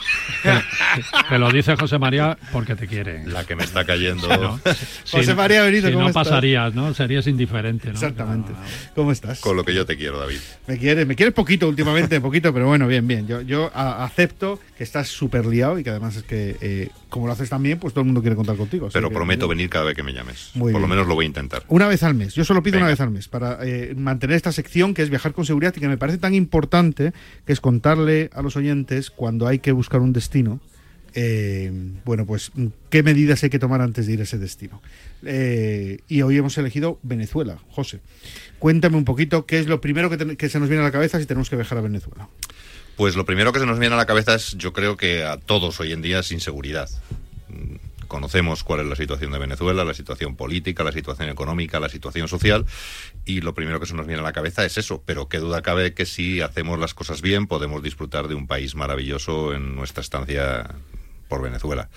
Te 1.27 1.37
lo 1.37 1.51
dice 1.51 1.75
José 1.75 1.97
María 1.97 2.37
porque 2.53 2.75
te 2.75 2.87
quiere. 2.87 3.25
La 3.25 3.43
que 3.43 3.57
me 3.57 3.65
está 3.65 3.83
cayendo. 3.83 4.29
¿no? 4.29 4.59
José 5.11 5.35
María 5.35 5.63
Benito, 5.63 5.87
si 5.87 5.93
¿cómo 5.93 6.03
no 6.03 6.09
estás? 6.09 6.27
pasarías, 6.29 6.73
¿no? 6.73 6.93
Serías 6.93 7.27
indiferente, 7.27 7.87
¿no? 7.87 7.93
Exactamente. 7.93 8.53
No. 8.53 8.59
¿Cómo 8.95 9.11
estás? 9.11 9.41
Con 9.41 9.57
lo 9.57 9.65
que 9.65 9.73
yo 9.73 9.85
te 9.85 9.97
quiero, 9.97 10.19
David. 10.19 10.37
Me 10.67 10.77
quieres, 10.77 11.05
me 11.05 11.17
quieres 11.17 11.33
poquito 11.33 11.67
últimamente, 11.67 12.21
poquito, 12.21 12.53
pero 12.53 12.67
bueno, 12.67 12.87
bien, 12.87 13.05
bien. 13.05 13.27
Yo, 13.27 13.41
yo 13.41 13.69
acepto 13.75 14.59
que 14.77 14.85
estás 14.85 15.09
súper 15.09 15.45
liado 15.45 15.77
y 15.77 15.83
que 15.83 15.89
además 15.89 16.15
es 16.15 16.23
que, 16.23 16.55
eh, 16.61 16.89
como 17.13 17.27
lo 17.27 17.33
haces 17.33 17.49
también, 17.49 17.79
pues 17.79 17.93
todo 17.93 18.01
el 18.01 18.07
mundo 18.07 18.21
quiere 18.21 18.35
contar 18.35 18.57
contigo. 18.57 18.89
Pero 18.91 19.07
que- 19.09 19.15
prometo 19.15 19.47
venir 19.47 19.69
cada 19.69 19.85
vez 19.85 19.95
que 19.95 20.03
me 20.03 20.11
llames. 20.13 20.49
Muy 20.55 20.71
Por 20.73 20.81
lo 20.81 20.87
menos 20.87 21.07
lo 21.07 21.15
voy 21.15 21.25
a 21.25 21.27
intentar. 21.27 21.63
Una 21.69 21.87
vez 21.87 22.03
al 22.03 22.15
mes. 22.15 22.33
Yo 22.33 22.43
solo 22.43 22.61
pido 22.63 22.73
Venga. 22.75 22.85
una 22.87 22.91
vez 22.91 22.99
al 23.01 23.11
mes 23.11 23.27
para 23.27 23.59
eh, 23.61 23.93
mantener 23.95 24.35
esta 24.35 24.51
sección 24.51 24.93
que 24.93 25.03
es 25.03 25.09
viajar 25.09 25.33
con 25.33 25.45
seguridad 25.45 25.73
y 25.77 25.79
que 25.79 25.87
me 25.87 25.97
parece 25.97 26.17
tan 26.17 26.33
importante 26.33 27.13
que 27.45 27.53
es 27.53 27.61
contarle 27.61 28.29
a 28.33 28.41
los 28.41 28.55
oyentes 28.57 29.11
cuando 29.11 29.47
hay 29.47 29.59
que 29.59 29.71
buscar 29.71 30.01
un 30.01 30.11
destino. 30.11 30.59
eh, 31.15 31.71
bueno, 32.05 32.25
pues 32.25 32.51
qué 32.89 33.03
medidas 33.03 33.43
hay 33.43 33.51
que 33.51 33.59
tomar 33.59 33.81
antes 33.81 34.07
de 34.07 34.13
ir 34.13 34.19
a 34.19 34.23
ese 34.23 34.39
destino. 34.39 34.81
Eh, 35.23 35.99
y 36.07 36.23
hoy 36.23 36.37
hemos 36.37 36.57
elegido 36.57 36.97
Venezuela. 37.03 37.59
José, 37.69 37.99
cuéntame 38.57 38.97
un 38.97 39.05
poquito 39.05 39.45
qué 39.45 39.59
es 39.59 39.67
lo 39.67 39.79
primero 39.79 40.09
que 40.09 40.49
se 40.49 40.59
nos 40.59 40.69
viene 40.69 40.81
a 40.81 40.85
la 40.85 40.91
cabeza 40.91 41.19
si 41.19 41.27
tenemos 41.27 41.51
que 41.51 41.55
viajar 41.55 41.77
a 41.77 41.81
Venezuela. 41.81 42.27
Pues 42.95 43.15
lo 43.15 43.25
primero 43.25 43.51
que 43.51 43.59
se 43.59 43.65
nos 43.65 43.79
viene 43.79 43.95
a 43.95 43.97
la 43.97 44.05
cabeza 44.05 44.35
es, 44.35 44.51
yo 44.57 44.71
creo 44.73 44.97
que 44.97 45.23
a 45.23 45.37
todos 45.37 45.79
hoy 45.79 45.93
en 45.93 46.01
día 46.01 46.19
es 46.19 46.31
inseguridad. 46.31 46.89
Mm, 47.49 47.75
Conocemos 48.13 48.63
cuál 48.63 48.81
es 48.81 48.85
la 48.85 48.95
situación 48.95 49.31
de 49.31 49.39
Venezuela, 49.39 49.83
la 49.83 49.95
situación 49.95 50.35
política, 50.35 50.83
la 50.83 50.91
situación 50.91 51.29
económica, 51.29 51.79
la 51.79 51.89
situación 51.89 52.27
social, 52.27 52.63
y 53.25 53.41
lo 53.41 53.55
primero 53.55 53.79
que 53.79 53.87
se 53.87 53.95
nos 53.95 54.05
viene 54.05 54.21
a 54.21 54.23
la 54.23 54.33
cabeza 54.33 54.63
es 54.63 54.77
eso. 54.77 55.01
Pero 55.03 55.29
qué 55.29 55.39
duda 55.39 55.63
cabe 55.63 55.95
que 55.95 56.05
si 56.05 56.39
hacemos 56.39 56.77
las 56.77 56.93
cosas 56.93 57.23
bien 57.23 57.47
podemos 57.47 57.81
disfrutar 57.81 58.27
de 58.27 58.35
un 58.35 58.45
país 58.45 58.75
maravilloso 58.75 59.55
en 59.55 59.75
nuestra 59.75 60.01
estancia 60.01 60.75
por 61.27 61.41
Venezuela. 61.41 61.89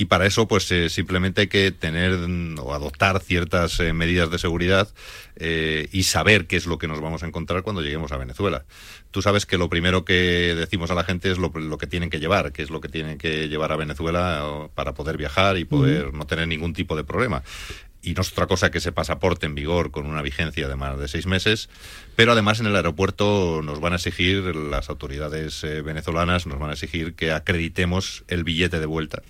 Y 0.00 0.04
para 0.04 0.26
eso, 0.26 0.46
pues 0.46 0.70
eh, 0.70 0.90
simplemente 0.90 1.40
hay 1.40 1.46
que 1.48 1.72
tener 1.72 2.12
mm, 2.12 2.60
o 2.60 2.72
adoptar 2.72 3.18
ciertas 3.18 3.80
eh, 3.80 3.92
medidas 3.92 4.30
de 4.30 4.38
seguridad 4.38 4.88
eh, 5.34 5.88
y 5.90 6.04
saber 6.04 6.46
qué 6.46 6.56
es 6.56 6.66
lo 6.66 6.78
que 6.78 6.86
nos 6.86 7.00
vamos 7.00 7.24
a 7.24 7.26
encontrar 7.26 7.64
cuando 7.64 7.82
lleguemos 7.82 8.12
a 8.12 8.16
Venezuela. 8.16 8.64
Tú 9.10 9.22
sabes 9.22 9.44
que 9.44 9.58
lo 9.58 9.68
primero 9.68 10.04
que 10.04 10.54
decimos 10.56 10.92
a 10.92 10.94
la 10.94 11.02
gente 11.02 11.32
es 11.32 11.38
lo, 11.38 11.48
lo 11.48 11.78
que 11.78 11.88
tienen 11.88 12.10
que 12.10 12.20
llevar, 12.20 12.52
que 12.52 12.62
es 12.62 12.70
lo 12.70 12.80
que 12.80 12.88
tienen 12.88 13.18
que 13.18 13.48
llevar 13.48 13.72
a 13.72 13.76
Venezuela 13.76 14.68
para 14.76 14.94
poder 14.94 15.16
viajar 15.16 15.58
y 15.58 15.64
poder 15.64 16.14
no 16.14 16.26
tener 16.28 16.46
ningún 16.46 16.74
tipo 16.74 16.94
de 16.94 17.02
problema. 17.02 17.42
Y 18.00 18.14
no 18.14 18.20
es 18.20 18.30
otra 18.30 18.46
cosa 18.46 18.70
que 18.70 18.78
ese 18.78 18.92
pasaporte 18.92 19.46
en 19.46 19.56
vigor 19.56 19.90
con 19.90 20.06
una 20.06 20.22
vigencia 20.22 20.68
de 20.68 20.76
más 20.76 20.96
de 21.00 21.08
seis 21.08 21.26
meses, 21.26 21.68
pero 22.14 22.30
además 22.30 22.60
en 22.60 22.66
el 22.66 22.76
aeropuerto 22.76 23.62
nos 23.64 23.80
van 23.80 23.94
a 23.94 23.96
exigir, 23.96 24.54
las 24.54 24.90
autoridades 24.90 25.64
eh, 25.64 25.82
venezolanas 25.82 26.46
nos 26.46 26.60
van 26.60 26.70
a 26.70 26.74
exigir 26.74 27.14
que 27.14 27.32
acreditemos 27.32 28.22
el 28.28 28.44
billete 28.44 28.78
de 28.78 28.86
vuelta 28.86 29.22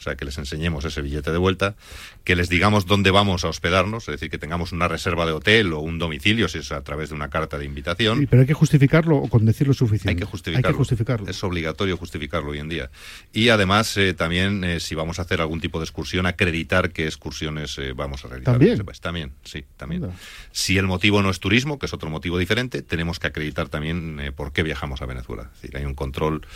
o 0.00 0.02
sea, 0.02 0.16
que 0.16 0.24
les 0.24 0.38
enseñemos 0.38 0.84
ese 0.86 1.02
billete 1.02 1.30
de 1.30 1.38
vuelta, 1.38 1.76
que 2.24 2.34
les 2.34 2.48
digamos 2.48 2.86
dónde 2.86 3.10
vamos 3.10 3.44
a 3.44 3.48
hospedarnos, 3.48 4.08
es 4.08 4.12
decir, 4.12 4.30
que 4.30 4.38
tengamos 4.38 4.72
una 4.72 4.88
reserva 4.88 5.26
de 5.26 5.32
hotel 5.32 5.74
o 5.74 5.80
un 5.80 5.98
domicilio, 5.98 6.48
si 6.48 6.58
es 6.58 6.72
a 6.72 6.82
través 6.82 7.10
de 7.10 7.14
una 7.14 7.28
carta 7.28 7.58
de 7.58 7.66
invitación. 7.66 8.18
Sí, 8.18 8.26
pero 8.26 8.40
hay 8.40 8.46
que 8.46 8.54
justificarlo 8.54 9.18
o 9.18 9.28
con 9.28 9.44
decirlo 9.44 9.74
suficiente. 9.74 10.10
Hay 10.10 10.16
que 10.16 10.24
justificarlo. 10.24 10.68
Hay 10.68 10.72
que 10.72 10.78
justificarlo. 10.78 11.28
Es 11.28 11.44
obligatorio 11.44 11.98
justificarlo 11.98 12.50
hoy 12.50 12.58
en 12.58 12.70
día. 12.70 12.90
Y 13.32 13.50
además, 13.50 13.94
eh, 13.98 14.14
también, 14.14 14.64
eh, 14.64 14.80
si 14.80 14.94
vamos 14.94 15.18
a 15.18 15.22
hacer 15.22 15.40
algún 15.40 15.60
tipo 15.60 15.78
de 15.78 15.84
excursión, 15.84 16.26
acreditar 16.26 16.90
qué 16.92 17.04
excursiones 17.04 17.78
eh, 17.78 17.92
vamos 17.94 18.24
a 18.24 18.28
realizar. 18.28 18.54
¿También? 18.54 18.82
También, 19.00 19.32
sí, 19.44 19.64
también. 19.76 20.04
Anda. 20.04 20.16
Si 20.52 20.78
el 20.78 20.86
motivo 20.86 21.22
no 21.22 21.30
es 21.30 21.40
turismo, 21.40 21.78
que 21.78 21.86
es 21.86 21.94
otro 21.94 22.10
motivo 22.10 22.38
diferente, 22.38 22.82
tenemos 22.82 23.18
que 23.18 23.28
acreditar 23.28 23.68
también 23.68 24.18
eh, 24.20 24.32
por 24.32 24.52
qué 24.52 24.62
viajamos 24.62 25.02
a 25.02 25.06
Venezuela. 25.06 25.50
Es 25.54 25.62
decir, 25.62 25.76
hay 25.76 25.84
un 25.84 25.94
control 25.94 26.46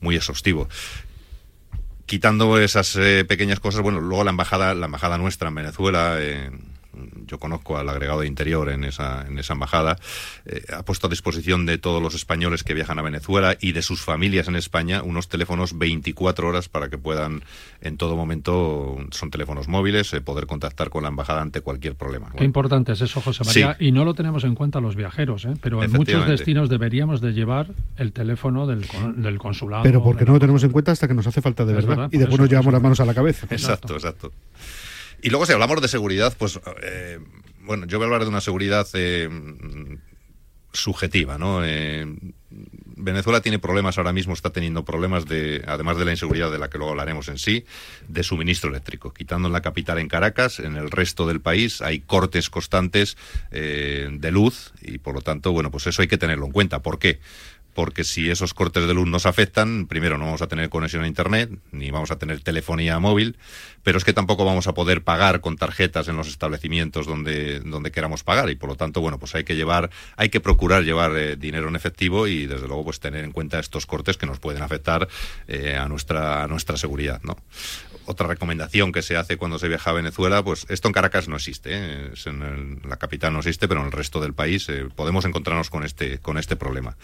muy 0.00 0.16
exhaustivo 0.16 0.68
quitando 2.06 2.58
esas 2.58 2.96
eh, 2.96 3.24
pequeñas 3.26 3.60
cosas, 3.60 3.82
bueno, 3.82 4.00
luego 4.00 4.24
la 4.24 4.30
embajada, 4.30 4.74
la 4.74 4.86
embajada 4.86 5.18
nuestra 5.18 5.48
en 5.48 5.54
Venezuela, 5.54 6.16
eh, 6.18 6.50
yo 7.26 7.38
conozco 7.38 7.78
al 7.78 7.88
agregado 7.88 8.20
de 8.20 8.26
Interior 8.26 8.68
en 8.70 8.84
esa, 8.84 9.26
en 9.26 9.38
esa 9.38 9.54
embajada, 9.54 9.96
eh, 10.46 10.62
ha 10.74 10.82
puesto 10.84 11.06
a 11.06 11.10
disposición 11.10 11.66
de 11.66 11.78
todos 11.78 12.02
los 12.02 12.14
españoles 12.14 12.62
que 12.64 12.74
viajan 12.74 12.98
a 12.98 13.02
Venezuela 13.02 13.56
y 13.60 13.72
de 13.72 13.82
sus 13.82 14.02
familias 14.02 14.48
en 14.48 14.56
España 14.56 15.02
unos 15.02 15.28
teléfonos 15.28 15.78
24 15.78 16.48
horas 16.48 16.68
para 16.68 16.88
que 16.88 16.98
puedan 16.98 17.42
en 17.80 17.96
todo 17.96 18.16
momento, 18.16 18.98
son 19.10 19.30
teléfonos 19.30 19.68
móviles, 19.68 20.12
eh, 20.12 20.20
poder 20.20 20.46
contactar 20.46 20.90
con 20.90 21.02
la 21.02 21.08
embajada 21.08 21.42
ante 21.42 21.60
cualquier 21.62 21.94
problema. 21.96 22.30
Qué 22.36 22.44
importante 22.44 22.92
es 22.92 23.00
eso, 23.00 23.20
José 23.20 23.44
María, 23.44 23.76
y 23.80 23.92
no 23.92 24.04
lo 24.04 24.14
tenemos 24.14 24.44
en 24.44 24.54
cuenta 24.54 24.80
los 24.80 24.94
viajeros, 24.96 25.44
¿eh? 25.44 25.54
pero 25.60 25.82
en 25.82 25.90
muchos 25.92 26.26
destinos 26.26 26.68
deberíamos 26.68 27.20
de 27.20 27.32
llevar 27.32 27.68
el 27.96 28.12
teléfono 28.12 28.66
del, 28.66 28.86
con- 28.86 29.22
del 29.22 29.38
consulado. 29.38 29.82
Pero 29.82 30.02
porque 30.02 30.24
no 30.24 30.32
lo 30.34 30.38
tenemos 30.40 30.62
en 30.64 30.70
cuenta 30.70 30.92
hasta 30.92 31.08
que 31.08 31.14
nos 31.14 31.26
hace 31.26 31.40
falta 31.42 31.64
de 31.64 31.72
verdad. 31.74 31.88
verdad, 31.88 32.08
y 32.12 32.18
después 32.18 32.34
eso, 32.34 32.42
nos 32.42 32.50
llevamos 32.50 32.72
las 32.72 32.82
manos 32.82 33.00
a 33.00 33.04
la 33.04 33.14
cabeza. 33.14 33.46
Exacto, 33.50 33.94
exacto. 33.94 34.32
Y 35.22 35.30
luego 35.30 35.46
si 35.46 35.52
hablamos 35.52 35.80
de 35.80 35.88
seguridad, 35.88 36.34
pues 36.36 36.60
eh, 36.82 37.20
bueno, 37.60 37.86
yo 37.86 37.98
voy 37.98 38.04
a 38.04 38.06
hablar 38.06 38.22
de 38.22 38.28
una 38.28 38.40
seguridad 38.40 38.86
eh, 38.94 39.30
subjetiva, 40.72 41.38
¿no? 41.38 41.64
Eh, 41.64 42.06
Venezuela 42.96 43.40
tiene 43.40 43.60
problemas 43.60 43.98
ahora 43.98 44.12
mismo, 44.12 44.32
está 44.32 44.50
teniendo 44.50 44.84
problemas 44.84 45.26
de, 45.26 45.62
además 45.66 45.96
de 45.96 46.04
la 46.04 46.10
inseguridad 46.10 46.50
de 46.50 46.58
la 46.58 46.68
que 46.68 46.78
luego 46.78 46.90
hablaremos 46.90 47.28
en 47.28 47.38
sí, 47.38 47.64
de 48.08 48.24
suministro 48.24 48.70
eléctrico. 48.70 49.14
Quitando 49.14 49.46
en 49.46 49.52
la 49.52 49.62
capital 49.62 49.98
en 49.98 50.08
Caracas, 50.08 50.58
en 50.58 50.74
el 50.76 50.90
resto 50.90 51.26
del 51.26 51.40
país 51.40 51.82
hay 51.82 52.00
cortes 52.00 52.50
constantes 52.50 53.16
de 53.50 54.30
luz 54.30 54.72
y 54.82 54.98
por 54.98 55.14
lo 55.14 55.20
tanto, 55.20 55.52
bueno, 55.52 55.70
pues 55.70 55.86
eso 55.86 56.02
hay 56.02 56.08
que 56.08 56.18
tenerlo 56.18 56.46
en 56.46 56.52
cuenta. 56.52 56.80
¿Por 56.80 56.98
qué? 56.98 57.18
Porque 57.74 58.04
si 58.04 58.30
esos 58.30 58.54
cortes 58.54 58.86
de 58.86 58.94
luz 58.94 59.08
nos 59.08 59.26
afectan, 59.26 59.86
primero 59.86 60.18
no 60.18 60.26
vamos 60.26 60.42
a 60.42 60.46
tener 60.46 60.68
conexión 60.68 61.04
a 61.04 61.06
Internet, 61.06 61.50
ni 61.70 61.90
vamos 61.90 62.10
a 62.10 62.16
tener 62.18 62.40
telefonía 62.40 62.98
móvil, 62.98 63.36
pero 63.82 63.98
es 63.98 64.04
que 64.04 64.12
tampoco 64.12 64.44
vamos 64.44 64.66
a 64.66 64.74
poder 64.74 65.02
pagar 65.02 65.40
con 65.40 65.56
tarjetas 65.56 66.08
en 66.08 66.16
los 66.16 66.28
establecimientos 66.28 67.06
donde, 67.06 67.60
donde 67.60 67.90
queramos 67.90 68.22
pagar 68.24 68.50
y 68.50 68.54
por 68.56 68.68
lo 68.68 68.76
tanto, 68.76 69.00
bueno, 69.00 69.18
pues 69.18 69.34
hay 69.34 69.44
que 69.44 69.56
llevar, 69.56 69.90
hay 70.16 70.28
que 70.28 70.40
procurar 70.40 70.84
llevar 70.84 71.16
eh, 71.16 71.36
dinero 71.36 71.68
en 71.68 71.76
efectivo 71.76 72.26
y 72.26 72.46
desde 72.46 72.66
luego 72.66 72.84
pues 72.84 73.00
tener 73.00 73.24
en 73.24 73.32
cuenta 73.32 73.58
estos 73.58 73.86
cortes 73.86 74.16
que 74.16 74.26
nos 74.26 74.38
pueden 74.38 74.62
afectar 74.62 75.08
eh, 75.48 75.76
a 75.76 75.88
nuestra, 75.88 76.44
a 76.44 76.48
nuestra 76.48 76.76
seguridad. 76.76 77.20
Otra 78.04 78.26
recomendación 78.26 78.90
que 78.90 79.00
se 79.00 79.16
hace 79.16 79.36
cuando 79.36 79.60
se 79.60 79.68
viaja 79.68 79.90
a 79.90 79.92
Venezuela, 79.92 80.42
pues 80.42 80.66
esto 80.68 80.88
en 80.88 80.92
Caracas 80.92 81.28
no 81.28 81.36
existe, 81.36 81.70
¿eh? 81.72 82.10
En 82.26 82.42
el- 82.42 82.78
la 82.88 82.96
capital 82.96 83.32
no 83.32 83.38
existe, 83.38 83.68
pero 83.68 83.80
en 83.80 83.86
el 83.86 83.92
resto 83.92 84.20
del 84.20 84.34
país 84.34 84.66
podemos 84.96 85.24
encontrarnos 85.24 85.70
con 85.70 85.84
este, 85.84 86.18
con 86.18 86.36
este 86.36 86.56
problema. 86.56 86.96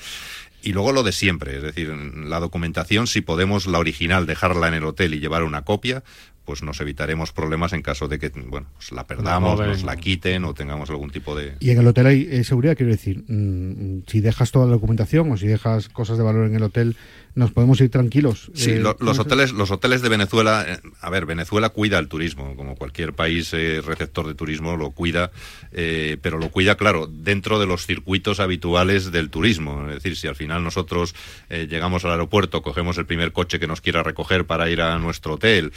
Y 0.62 0.72
luego 0.72 0.92
lo 0.92 1.02
de 1.02 1.12
siempre, 1.12 1.56
es 1.56 1.62
decir, 1.62 1.88
la 1.88 2.40
documentación, 2.40 3.06
si 3.06 3.20
podemos 3.20 3.66
la 3.66 3.78
original 3.78 4.26
dejarla 4.26 4.68
en 4.68 4.74
el 4.74 4.84
hotel 4.84 5.14
y 5.14 5.20
llevar 5.20 5.44
una 5.44 5.62
copia, 5.62 6.02
pues 6.48 6.62
nos 6.62 6.80
evitaremos 6.80 7.30
problemas 7.30 7.74
en 7.74 7.82
caso 7.82 8.08
de 8.08 8.18
que, 8.18 8.30
bueno, 8.30 8.68
pues 8.74 8.90
la 8.90 9.06
perdamos, 9.06 9.60
nos 9.60 9.84
la 9.84 9.96
quiten 9.96 10.46
o 10.46 10.54
tengamos 10.54 10.88
algún 10.88 11.10
tipo 11.10 11.36
de... 11.36 11.52
Y 11.60 11.70
en 11.72 11.78
el 11.78 11.86
hotel 11.86 12.06
hay 12.06 12.26
eh, 12.30 12.42
seguridad, 12.42 12.74
quiero 12.74 12.90
decir, 12.90 13.22
mm, 13.28 14.04
si 14.06 14.20
dejas 14.20 14.50
toda 14.50 14.64
la 14.64 14.72
documentación 14.72 15.30
o 15.30 15.36
si 15.36 15.46
dejas 15.46 15.90
cosas 15.90 16.16
de 16.16 16.24
valor 16.24 16.46
en 16.46 16.56
el 16.56 16.62
hotel, 16.62 16.96
nos 17.38 17.53
podemos 17.53 17.81
ir 17.81 17.90
tranquilos. 17.90 18.51
Sí, 18.55 18.72
Eh, 18.72 18.81
lo- 18.81 18.96
los 19.01 19.18
hoteles, 19.18 19.53
los 19.53 19.70
hoteles 19.70 20.03
de 20.03 20.09
Venezuela, 20.09 20.64
eh, 20.68 20.79
a 21.01 21.09
ver, 21.11 21.24
Venezuela 21.24 21.70
cuida 21.70 21.98
el 21.98 22.09
turismo, 22.09 22.55
como 22.57 22.77
cualquier 22.77 23.12
país 23.14 23.53
eh, 23.55 23.81
receptor 23.85 24.27
de 24.27 24.35
turismo 24.35 24.77
lo 24.77 24.90
cuida, 24.90 25.31
pero 25.70 26.38
lo 26.38 26.51
cuida, 26.51 26.77
claro, 26.77 27.07
dentro 27.11 27.59
de 27.61 27.66
los 27.66 27.87
circuitos 27.87 28.40
habituales 28.40 29.12
del 29.12 29.31
turismo. 29.31 29.87
Es 29.88 29.94
decir, 29.94 30.16
si 30.16 30.27
al 30.27 30.35
final 30.37 30.62
nosotros 30.64 31.14
llegamos 31.48 32.05
al 32.05 32.11
aeropuerto, 32.12 32.62
cogemos 32.62 32.98
el 32.98 33.07
primer 33.07 33.33
coche 33.33 33.59
que 33.59 33.66
nos 33.66 33.81
quiera 33.81 34.03
recoger 34.03 34.44
para 34.46 34.68
ir 34.70 34.81
a 34.81 34.98
nuestro 34.98 35.35
hotel, 35.35 35.72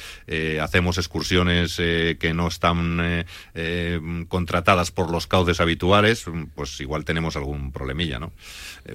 hacemos 0.61 0.97
excursiones 0.97 1.75
que 1.77 2.31
no 2.33 2.47
están 2.47 3.25
contratadas 4.27 4.91
por 4.91 5.11
los 5.11 5.27
cauces 5.27 5.59
habituales, 5.61 6.25
pues 6.55 6.79
igual 6.81 7.05
tenemos 7.05 7.35
algún 7.35 7.71
problemilla, 7.71 8.19
¿no? 8.19 8.31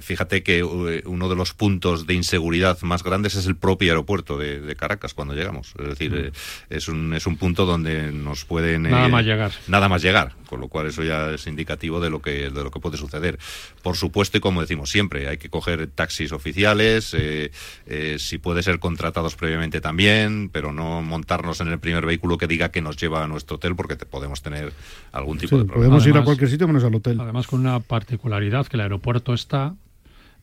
Fíjate 0.01 0.43
que 0.43 0.63
uno 0.63 1.29
de 1.29 1.35
los 1.35 1.53
puntos 1.53 2.05
de 2.07 2.13
inseguridad 2.13 2.56
más 2.81 3.03
grandes 3.03 3.35
es 3.35 3.45
el 3.47 3.55
propio 3.55 3.91
aeropuerto 3.91 4.37
de, 4.37 4.59
de 4.59 4.75
Caracas 4.75 5.13
cuando 5.13 5.33
llegamos. 5.33 5.73
Es 5.79 5.87
decir, 5.87 6.13
eh, 6.15 6.31
es, 6.69 6.87
un, 6.87 7.13
es 7.13 7.25
un 7.27 7.37
punto 7.37 7.65
donde 7.65 8.11
nos 8.11 8.45
pueden... 8.45 8.83
Mm. 8.83 8.91
Nada 8.91 9.07
eh, 9.07 9.11
más 9.11 9.25
llegar. 9.25 9.51
Nada 9.67 9.89
más 9.89 10.01
llegar, 10.01 10.33
con 10.47 10.59
lo 10.59 10.67
cual 10.67 10.87
eso 10.87 11.03
ya 11.03 11.31
es 11.31 11.47
indicativo 11.47 11.99
de 11.99 12.09
lo 12.09 12.21
que, 12.21 12.49
de 12.49 12.63
lo 12.63 12.71
que 12.71 12.79
puede 12.79 12.97
suceder. 12.97 13.37
Por 13.81 13.95
supuesto, 13.95 14.37
y 14.37 14.41
como 14.41 14.61
decimos 14.61 14.89
siempre, 14.89 15.27
hay 15.27 15.37
que 15.37 15.49
coger 15.49 15.87
taxis 15.87 16.31
oficiales, 16.31 17.13
eh, 17.13 17.51
eh, 17.85 18.17
si 18.19 18.37
puede 18.37 18.63
ser 18.63 18.79
contratados 18.79 19.35
previamente 19.35 19.81
también, 19.81 20.49
pero 20.51 20.71
no 20.73 21.01
montarnos 21.01 21.61
en 21.61 21.67
el 21.69 21.79
primer 21.79 22.05
vehículo 22.05 22.37
que 22.37 22.47
diga 22.47 22.69
que 22.69 22.81
nos 22.81 22.97
lleva 22.97 23.23
a 23.23 23.27
nuestro 23.27 23.55
hotel 23.57 23.75
porque 23.75 23.95
te- 23.95 24.05
podemos 24.05 24.41
tener 24.41 24.73
algún 25.11 25.37
tipo 25.37 25.55
Sí, 25.55 25.61
de 25.61 25.65
problema. 25.65 25.95
podemos 25.95 26.07
ir 26.07 26.17
a 26.17 26.23
cualquier 26.23 26.49
sitio 26.49 26.67
menos 26.67 26.83
al 26.83 26.95
hotel. 26.95 27.19
Además, 27.21 27.47
con 27.47 27.59
una 27.61 27.79
particularidad 27.79 28.67
que 28.67 28.77
el 28.77 28.81
aeropuerto 28.81 29.33
está 29.33 29.75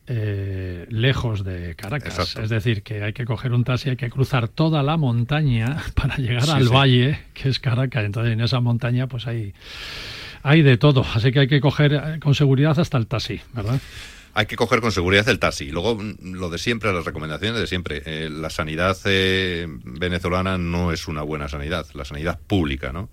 eh, 0.07 0.87
lejos 0.91 1.45
de 1.45 1.75
Caracas. 1.77 2.19
Exacto. 2.19 2.43
Es 2.43 2.51
decir, 2.51 2.83
que 2.83 3.03
hay 3.03 3.13
que 3.13 3.25
coger 3.25 3.53
un 3.53 3.65
taxi, 3.65 3.91
hay 3.91 3.97
que 3.97 4.11
cruzar 4.11 4.49
toda 4.49 4.83
la 4.83 4.97
montaña 4.97 5.79
para 5.95 6.17
llegar 6.17 6.43
Sí, 6.45 6.51
al 6.51 6.67
sí. 6.69 6.73
valle, 6.75 7.19
que 7.35 7.49
es 7.49 7.59
Caracas. 7.59 8.05
Entonces, 8.05 8.33
en 8.33 8.41
esa 8.41 8.61
montaña, 8.61 9.07
pues 9.07 9.27
hay, 9.27 9.55
hay 10.43 10.63
de 10.63 10.77
todo. 10.77 11.05
Así 11.15 11.33
que 11.33 11.41
hay 11.41 11.49
que 11.49 11.61
coger 11.61 11.93
eh, 11.95 12.19
con 12.21 12.35
seguridad 12.35 12.79
hasta 12.79 12.99
el 12.99 13.07
taxi, 13.07 13.41
¿verdad? 13.53 13.81
Hay 14.35 14.47
que 14.47 14.57
coger 14.57 14.81
con 14.81 14.91
seguridad 14.93 15.29
el 15.29 15.39
taxi. 15.39 15.71
Luego, 15.71 15.97
mm, 15.97 16.33
lo 16.35 16.51
de 16.51 16.59
siempre, 16.59 16.93
las 16.93 17.05
recomendaciones 17.05 17.61
de 17.61 17.67
siempre. 17.67 18.03
Eh, 18.05 18.29
la 18.31 18.51
sanidad 18.51 18.97
eh, 19.05 19.67
venezolana 19.85 20.59
no 20.59 20.93
es 20.93 21.07
una 21.09 21.23
buena 21.23 21.49
sanidad, 21.49 21.87
la 21.95 22.05
sanidad 22.05 22.39
pública, 22.47 22.93
¿no? 22.93 23.09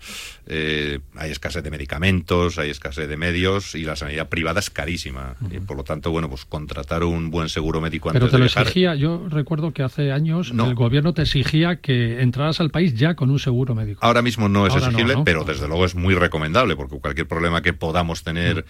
Eh, 0.47 0.99
hay 1.15 1.31
escasez 1.31 1.63
de 1.63 1.69
medicamentos, 1.71 2.57
hay 2.57 2.69
escasez 2.71 3.07
de 3.07 3.17
medios 3.17 3.75
y 3.75 3.83
la 3.83 3.95
sanidad 3.95 4.29
privada 4.29 4.59
es 4.59 4.69
carísima. 4.69 5.35
Y 5.51 5.59
por 5.59 5.77
lo 5.77 5.83
tanto, 5.83 6.11
bueno, 6.11 6.29
pues 6.29 6.45
contratar 6.45 7.03
un 7.03 7.29
buen 7.29 7.49
seguro 7.49 7.81
médico 7.81 8.09
antes 8.09 8.19
Pero 8.19 8.31
te 8.31 8.37
de 8.37 8.39
lo 8.39 8.45
viajar. 8.45 8.63
exigía, 8.63 8.95
yo 8.95 9.27
recuerdo 9.29 9.71
que 9.73 9.83
hace 9.83 10.11
años 10.11 10.53
No. 10.53 10.67
el 10.67 10.75
gobierno 10.75 11.13
te 11.13 11.21
exigía 11.21 11.77
que 11.77 12.21
entraras 12.21 12.59
al 12.59 12.71
país 12.71 12.95
ya 12.95 13.15
con 13.15 13.29
un 13.29 13.39
seguro 13.39 13.75
médico. 13.75 13.99
Ahora 14.03 14.21
mismo 14.21 14.49
no 14.49 14.65
es 14.65 14.73
Ahora 14.73 14.87
exigible, 14.87 15.15
¿no? 15.15 15.23
pero 15.23 15.43
desde 15.43 15.67
luego 15.67 15.85
es 15.85 15.95
muy 15.95 16.15
recomendable, 16.15 16.75
porque 16.75 16.99
cualquier 16.99 17.27
problema 17.27 17.61
que 17.61 17.73
podamos 17.73 18.23
tener 18.23 18.65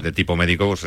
de 0.00 0.12
tipo 0.12 0.36
médico, 0.36 0.68
pues, 0.68 0.84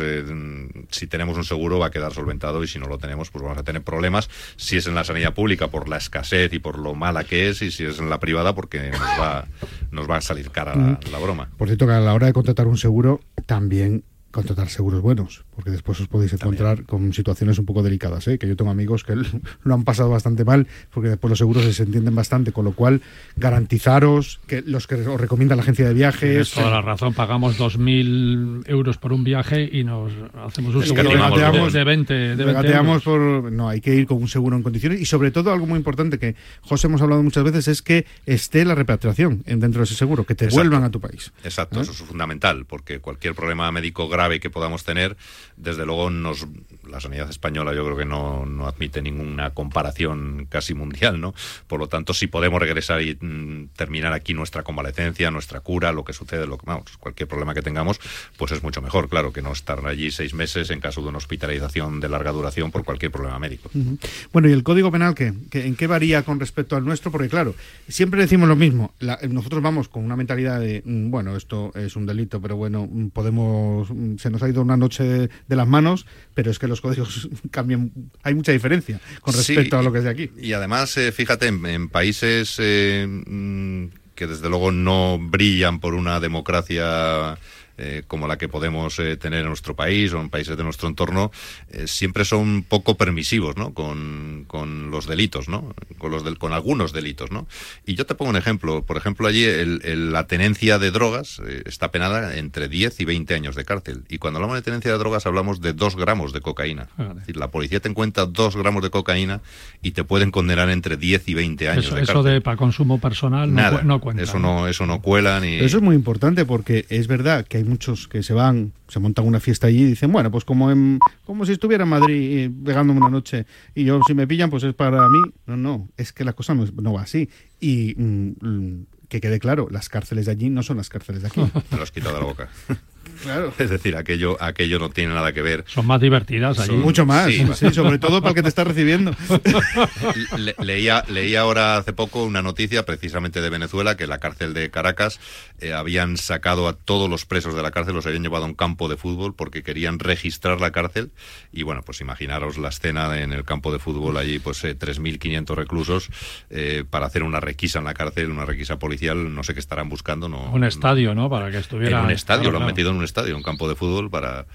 si 0.96 1.06
tenemos 1.06 1.36
un 1.36 1.44
seguro 1.44 1.78
va 1.78 1.86
a 1.86 1.90
quedar 1.90 2.12
solventado 2.12 2.62
y 2.62 2.68
si 2.68 2.78
no 2.78 2.86
lo 2.86 2.98
tenemos, 2.98 3.30
pues 3.30 3.42
vamos 3.42 3.58
a 3.58 3.62
tener 3.62 3.82
problemas. 3.82 4.28
Si 4.56 4.76
es 4.76 4.86
en 4.86 4.94
la 4.94 5.04
sanidad 5.04 5.34
pública 5.34 5.68
por 5.68 5.88
la 5.88 5.96
escasez 5.98 6.52
y 6.52 6.58
por 6.58 6.78
lo 6.78 6.94
mala 6.94 7.24
que 7.24 7.48
es, 7.48 7.62
y 7.62 7.70
si 7.70 7.84
es 7.84 7.98
en 7.98 8.10
la 8.10 8.20
privada 8.20 8.54
porque 8.54 8.90
nos 8.90 9.00
va, 9.00 9.46
nos 9.90 10.10
va 10.10 10.16
a 10.16 10.20
salir 10.20 10.50
cara 10.50 10.74
la, 10.74 10.98
la 11.10 11.18
broma. 11.18 11.50
Por 11.56 11.68
cierto, 11.68 11.86
que 11.86 11.92
a 11.92 12.00
la 12.00 12.14
hora 12.14 12.26
de 12.26 12.32
contratar 12.32 12.66
un 12.66 12.78
seguro, 12.78 13.20
también 13.46 14.04
contratar 14.36 14.68
seguros 14.68 15.00
buenos, 15.02 15.44
porque 15.54 15.70
después 15.70 16.00
os 16.00 16.06
podéis 16.08 16.32
encontrar 16.32 16.84
con 16.84 17.12
situaciones 17.12 17.58
un 17.58 17.66
poco 17.66 17.82
delicadas, 17.82 18.28
¿eh? 18.28 18.38
que 18.38 18.46
yo 18.46 18.54
tengo 18.56 18.70
amigos 18.70 19.02
que 19.02 19.14
lo 19.64 19.74
han 19.74 19.82
pasado 19.84 20.10
bastante 20.10 20.44
mal, 20.44 20.68
porque 20.92 21.08
después 21.08 21.30
los 21.30 21.38
seguros 21.38 21.64
se 21.74 21.82
entienden 21.82 22.14
bastante, 22.14 22.52
con 22.52 22.64
lo 22.64 22.72
cual 22.72 23.00
garantizaros 23.36 24.40
que 24.46 24.62
los 24.62 24.86
que 24.86 24.96
os 24.96 25.20
recomienda 25.20 25.56
la 25.56 25.62
agencia 25.62 25.86
de 25.88 25.94
Tienes 25.94 26.20
viajes... 26.20 26.50
toda 26.52 26.70
la 26.70 26.82
razón, 26.82 27.14
pagamos 27.14 27.58
2.000 27.58 28.64
euros 28.68 28.98
por 28.98 29.12
un 29.12 29.24
viaje 29.24 29.68
y 29.72 29.82
nos 29.84 30.12
hacemos 30.44 30.74
un 30.74 30.82
Es 30.82 30.92
que 30.92 30.96
seguro 31.00 31.14
regateamos 31.14 31.72
de, 31.72 31.78
de 31.78 31.84
20, 31.84 32.14
de 32.14 32.26
20 32.36 32.44
regateamos 32.44 33.06
euros. 33.06 33.42
por 33.42 33.52
no 33.52 33.68
hay 33.68 33.80
que 33.80 33.94
ir 33.94 34.06
con 34.06 34.18
un 34.18 34.28
seguro 34.28 34.56
en 34.56 34.62
condiciones 34.62 35.00
y 35.00 35.04
sobre 35.06 35.30
todo 35.30 35.52
algo 35.52 35.66
muy 35.66 35.78
importante 35.78 36.18
que 36.18 36.34
José 36.60 36.88
hemos 36.88 37.00
hablado 37.00 37.22
muchas 37.22 37.44
veces 37.44 37.68
es 37.68 37.80
que 37.82 38.04
esté 38.26 38.64
la 38.64 38.74
repatriación 38.74 39.42
en- 39.46 39.60
dentro 39.60 39.80
de 39.80 39.84
ese 39.84 39.94
seguro 39.94 40.24
que 40.24 40.34
te 40.34 40.44
Exacto. 40.46 40.60
vuelvan 40.68 40.84
a 40.84 40.90
tu 40.90 41.00
país 41.00 41.32
Exacto, 41.44 41.78
¿Eh? 41.78 41.82
eso 41.82 41.92
es 41.92 41.98
fundamental, 41.98 42.66
porque 42.66 42.98
cualquier 43.00 43.34
problema 43.34 43.70
médico 43.72 44.08
grave 44.08 44.25
que 44.40 44.50
podamos 44.50 44.84
tener, 44.84 45.16
desde 45.56 45.86
luego 45.86 46.10
nos, 46.10 46.46
la 46.90 47.00
sanidad 47.00 47.28
española 47.30 47.74
yo 47.74 47.84
creo 47.84 47.96
que 47.96 48.04
no, 48.04 48.46
no 48.46 48.66
admite 48.66 49.02
ninguna 49.02 49.50
comparación 49.50 50.46
casi 50.48 50.74
mundial, 50.74 51.20
¿no? 51.20 51.34
Por 51.66 51.80
lo 51.80 51.88
tanto, 51.88 52.14
si 52.14 52.26
podemos 52.26 52.60
regresar 52.60 53.02
y 53.02 53.14
mm, 53.20 53.68
terminar 53.76 54.12
aquí 54.12 54.34
nuestra 54.34 54.62
convalecencia, 54.62 55.30
nuestra 55.30 55.60
cura, 55.60 55.92
lo 55.92 56.04
que 56.04 56.12
sucede, 56.12 56.46
lo 56.46 56.58
que, 56.58 56.66
vamos, 56.66 56.96
cualquier 56.98 57.28
problema 57.28 57.54
que 57.54 57.62
tengamos, 57.62 57.98
pues 58.36 58.52
es 58.52 58.62
mucho 58.62 58.82
mejor, 58.82 59.08
claro, 59.08 59.32
que 59.32 59.42
no 59.42 59.52
estar 59.52 59.84
allí 59.86 60.10
seis 60.10 60.34
meses 60.34 60.70
en 60.70 60.80
caso 60.80 61.02
de 61.02 61.08
una 61.08 61.18
hospitalización 61.18 62.00
de 62.00 62.08
larga 62.08 62.32
duración 62.32 62.70
por 62.70 62.84
cualquier 62.84 63.12
problema 63.12 63.38
médico. 63.38 63.70
Ujú. 63.74 63.98
Bueno, 64.32 64.48
¿y 64.48 64.52
el 64.52 64.62
Código 64.62 64.90
Penal 64.90 65.14
qué? 65.14 65.32
¿Qué- 65.50 65.66
¿En 65.66 65.76
qué 65.76 65.86
varía 65.86 66.22
con 66.22 66.40
respecto 66.40 66.76
al 66.76 66.84
nuestro? 66.84 67.10
Porque 67.10 67.28
claro, 67.28 67.54
siempre 67.88 68.20
decimos 68.20 68.48
lo 68.48 68.56
mismo. 68.56 68.94
La- 69.00 69.18
nosotros 69.28 69.62
vamos 69.62 69.88
con 69.88 70.04
una 70.04 70.16
mentalidad 70.16 70.60
de, 70.60 70.82
mm, 70.84 71.10
bueno, 71.10 71.36
esto 71.36 71.72
es 71.74 71.96
un 71.96 72.06
delito, 72.06 72.40
pero 72.40 72.56
bueno, 72.56 72.88
mm, 72.90 73.08
podemos, 73.08 73.88
se 74.18 74.30
nos 74.30 74.42
ha 74.42 74.48
ido 74.48 74.62
una 74.62 74.76
noche 74.76 75.04
de 75.04 75.56
las 75.56 75.66
manos, 75.68 76.06
pero 76.34 76.50
es 76.50 76.58
que 76.58 76.68
los 76.68 76.75
códigos 76.80 77.28
cambian, 77.50 77.90
hay 78.22 78.34
mucha 78.34 78.52
diferencia 78.52 79.00
con 79.20 79.34
Sí, 79.34 79.54
respecto 79.54 79.78
a 79.78 79.82
lo 79.82 79.92
que 79.92 79.98
es 79.98 80.04
de 80.04 80.10
aquí. 80.10 80.30
Y 80.38 80.52
además, 80.52 80.96
eh, 80.96 81.12
fíjate, 81.12 81.46
en, 81.46 81.64
en 81.66 81.88
países 81.88 82.56
eh, 82.58 83.06
mm, 83.08 83.86
que 84.14 84.26
desde 84.26 84.48
luego 84.48 84.72
no 84.72 85.18
brillan 85.18 85.78
por 85.80 85.94
una 85.94 86.20
democracia 86.20 87.36
eh, 87.78 88.02
como 88.06 88.26
la 88.26 88.38
que 88.38 88.48
podemos 88.48 88.98
eh, 88.98 89.16
tener 89.16 89.40
en 89.40 89.46
nuestro 89.48 89.76
país 89.76 90.12
o 90.12 90.20
en 90.20 90.28
países 90.30 90.56
de 90.56 90.64
nuestro 90.64 90.88
entorno, 90.88 91.30
eh, 91.70 91.86
siempre 91.86 92.24
son 92.24 92.62
poco 92.62 92.96
permisivos, 92.96 93.56
¿no? 93.56 93.74
Con, 93.74 94.44
con 94.46 94.90
los 94.90 95.06
delitos, 95.06 95.48
¿no? 95.48 95.74
Con, 95.98 96.10
los 96.10 96.24
del, 96.24 96.38
con 96.38 96.52
algunos 96.52 96.92
delitos, 96.92 97.30
¿no? 97.30 97.46
Y 97.84 97.94
yo 97.94 98.06
te 98.06 98.14
pongo 98.14 98.30
un 98.30 98.36
ejemplo. 98.36 98.82
Por 98.84 98.96
ejemplo, 98.96 99.26
allí 99.28 99.44
el- 99.44 99.80
el- 99.84 100.12
la 100.12 100.26
tenencia 100.26 100.78
de 100.78 100.90
drogas 100.90 101.40
eh, 101.46 101.62
está 101.66 101.90
penada 101.90 102.36
entre 102.36 102.68
10 102.68 103.00
y 103.00 103.04
20 103.04 103.34
años 103.34 103.54
de 103.56 103.64
cárcel. 103.64 104.04
Y 104.08 104.18
cuando 104.18 104.38
hablamos 104.38 104.56
de 104.56 104.62
tenencia 104.62 104.90
de 104.92 104.98
drogas 104.98 105.26
hablamos 105.26 105.60
de 105.60 105.72
2 105.72 105.96
gramos 105.96 106.32
de 106.32 106.40
cocaína. 106.40 106.88
Es 106.98 107.14
decir, 107.16 107.36
la 107.36 107.48
policía 107.50 107.80
te 107.80 107.88
encuentra 107.88 108.26
2 108.26 108.56
gramos 108.56 108.82
de 108.82 108.90
cocaína 108.90 109.40
y 109.82 109.90
te 109.92 110.04
pueden 110.04 110.30
condenar 110.30 110.70
entre 110.70 110.96
10 110.96 111.28
y 111.28 111.34
20 111.34 111.68
años 111.68 111.86
Eso, 111.86 111.94
de 111.94 112.02
eso 112.02 112.22
de 112.22 112.40
para 112.40 112.56
consumo 112.56 113.00
personal 113.00 113.48
no, 113.52 113.60
Nada, 113.60 113.80
cu- 113.80 113.86
no 113.86 114.00
cuenta. 114.00 114.22
eso 114.22 114.38
no, 114.38 114.66
eso 114.68 114.86
no 114.86 115.00
cuela 115.02 115.40
ni. 115.40 115.56
Eso 115.56 115.76
es 115.78 115.82
muy 115.82 115.94
importante 115.96 116.44
porque 116.44 116.86
es 116.88 117.06
verdad 117.06 117.46
que 117.46 117.58
hay 117.58 117.64
muchos 117.66 118.08
que 118.08 118.22
se 118.22 118.32
van, 118.32 118.72
se 118.88 118.98
montan 119.00 119.26
una 119.26 119.40
fiesta 119.40 119.66
allí 119.66 119.82
y 119.82 119.84
dicen, 119.84 120.10
bueno, 120.12 120.30
pues 120.30 120.44
como 120.44 120.70
en, 120.70 120.98
como 121.24 121.44
si 121.44 121.52
estuviera 121.52 121.84
en 121.84 121.90
Madrid 121.90 122.38
eh, 122.38 122.50
pegándome 122.64 123.00
una 123.00 123.10
noche 123.10 123.44
y 123.74 123.84
yo 123.84 124.00
si 124.06 124.14
me 124.14 124.26
pillan 124.26 124.48
pues 124.50 124.62
es 124.64 124.74
para 124.74 125.08
mí. 125.08 125.18
No, 125.46 125.56
no, 125.56 125.88
es 125.96 126.12
que 126.12 126.24
la 126.24 126.32
cosa 126.32 126.54
no, 126.54 126.64
es- 126.64 126.72
no 126.74 126.92
va 126.92 127.02
así. 127.02 127.28
Y 127.60 127.94
mm, 127.96 128.32
mm, 128.40 128.86
que 129.08 129.20
quede 129.20 129.38
claro, 129.38 129.68
las 129.70 129.88
cárceles 129.88 130.26
de 130.26 130.32
allí 130.32 130.48
no 130.50 130.62
son 130.62 130.78
las 130.78 130.88
cárceles 130.88 131.22
de 131.22 131.28
aquí. 131.28 131.40
Me 131.70 131.76
lo 131.76 131.82
has 131.82 131.90
quitado 131.92 132.14
de 132.14 132.20
la 132.20 132.26
boca. 132.26 132.48
claro. 133.22 133.52
Es 133.58 133.70
decir, 133.70 133.96
aquello, 133.96 134.36
aquello 134.42 134.78
no 134.80 134.90
tiene 134.90 135.14
nada 135.14 135.32
que 135.32 135.42
ver. 135.42 135.64
Son 135.68 135.86
más 135.86 136.00
divertidas 136.00 136.58
allí. 136.58 136.68
Son- 136.72 136.80
Mucho 136.80 137.06
más, 137.06 137.26
Sí. 137.32 137.46
sí, 137.54 137.70
sobre 137.72 137.98
todo 137.98 138.20
para 138.20 138.30
el 138.30 138.34
que 138.34 138.42
te 138.42 138.48
está 138.48 138.64
recibiendo. 138.64 139.12
Le- 140.36 140.54
leía, 140.62 141.04
leía 141.08 141.40
ahora 141.40 141.76
hace 141.78 141.92
poco 141.92 142.24
una 142.24 142.42
noticia 142.42 142.84
precisamente 142.84 143.40
de 143.40 143.50
Venezuela 143.50 143.96
que 143.96 144.06
la 144.06 144.18
cárcel 144.18 144.54
de 144.54 144.70
Caracas 144.70 145.20
eh, 145.60 145.72
habían 145.72 146.16
sacado 146.16 146.68
a 146.68 146.72
todos 146.74 147.08
los 147.08 147.24
presos 147.24 147.54
de 147.54 147.62
la 147.62 147.70
cárcel, 147.70 147.94
los 147.94 148.06
habían 148.06 148.22
llevado 148.22 148.44
a 148.44 148.48
un 148.48 148.54
campo 148.54 148.88
de 148.88 148.96
fútbol 148.96 149.34
porque 149.34 149.62
querían 149.62 149.98
registrar 149.98 150.60
la 150.60 150.70
cárcel 150.70 151.10
y 151.52 151.62
bueno, 151.62 151.82
pues 151.82 152.00
imaginaros 152.00 152.58
la 152.58 152.68
escena 152.68 153.20
en 153.20 153.32
el 153.32 153.44
campo 153.44 153.72
de 153.72 153.78
fútbol 153.78 154.16
allí, 154.16 154.38
pues 154.38 154.62
eh, 154.64 154.78
3.500 154.78 155.54
reclusos 155.54 156.08
eh, 156.50 156.84
para 156.88 157.06
hacer 157.06 157.22
una 157.22 157.40
requisa 157.40 157.78
en 157.78 157.84
la 157.86 157.94
cárcel, 157.94 158.30
una 158.30 158.44
requisa 158.44 158.78
policial, 158.78 159.34
no 159.34 159.42
sé 159.42 159.54
qué 159.54 159.60
estarán 159.60 159.88
buscando. 159.88 160.28
No, 160.28 160.50
Un 160.52 160.64
estadio, 160.64 161.14
¿no? 161.14 161.28
Para 161.30 161.50
que 161.50 161.58
estuviera. 161.58 161.98
en 162.00 162.04
un 162.06 162.10
estadio, 162.10 162.42
Claro, 162.42 162.52
lo 162.52 162.56
han 162.58 162.62
claro. 162.64 162.72
metido 162.74 162.90
en 162.90 162.96
un 162.96 163.04
estadio, 163.04 163.36
un 163.36 163.42
campo 163.42 163.68
de 163.68 163.74
fútbol 163.74 164.10
para, 164.10 164.46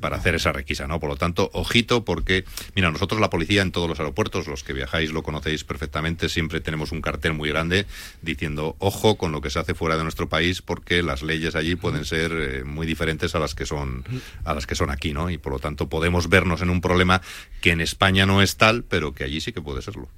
para 0.00 0.16
hacer 0.16 0.34
esa 0.34 0.52
requisa, 0.52 0.86
¿no? 0.86 1.00
Por 1.00 1.08
lo 1.08 1.16
tanto, 1.16 1.50
ojito 1.52 2.04
porque, 2.04 2.44
mira, 2.74 2.90
nosotros 2.90 3.20
la 3.20 3.30
policía 3.30 3.62
en 3.62 3.72
todos 3.72 3.88
los 3.88 3.98
aeropuertos, 3.98 4.46
los 4.46 4.64
que 4.64 4.72
viajáis 4.72 5.12
lo 5.12 5.22
conocéis 5.22 5.64
perfectamente, 5.64 6.28
siempre 6.28 6.60
tenemos 6.60 6.92
un 6.92 7.00
cartel 7.00 7.34
muy 7.34 7.48
grande 7.48 7.86
diciendo, 8.22 8.76
ojo 8.78 9.16
con 9.16 9.32
lo 9.32 9.40
que 9.40 9.50
se 9.50 9.58
hace 9.58 9.74
fuera 9.74 9.96
de 9.96 10.02
nuestro 10.02 10.28
país 10.28 10.62
porque 10.62 11.02
las 11.02 11.22
leyes 11.22 11.54
allí 11.54 11.76
pueden 11.76 12.04
ser 12.04 12.32
eh, 12.32 12.64
muy 12.64 12.86
diferentes 12.86 13.34
a 13.34 13.38
las 13.38 13.54
que 13.54 13.66
son 13.66 14.04
a 14.44 14.54
las 14.54 14.66
que 14.66 14.74
son 14.74 14.90
aquí, 14.90 15.12
¿no? 15.12 15.30
Y 15.30 15.38
por 15.38 15.52
lo 15.52 15.58
tanto 15.58 15.88
podemos 15.88 16.28
vernos 16.28 16.62
en 16.62 16.70
un 16.70 16.80
problema 16.80 17.20
que 17.60 17.70
en 17.70 17.80
España 17.80 18.26
no 18.26 18.42
es 18.42 18.56
tal, 18.56 18.84
pero 18.84 19.14
que 19.14 19.24
allí 19.24 19.40
sí 19.40 19.52
que 19.52 19.60
puede 19.60 19.82
serlo. 19.82 20.08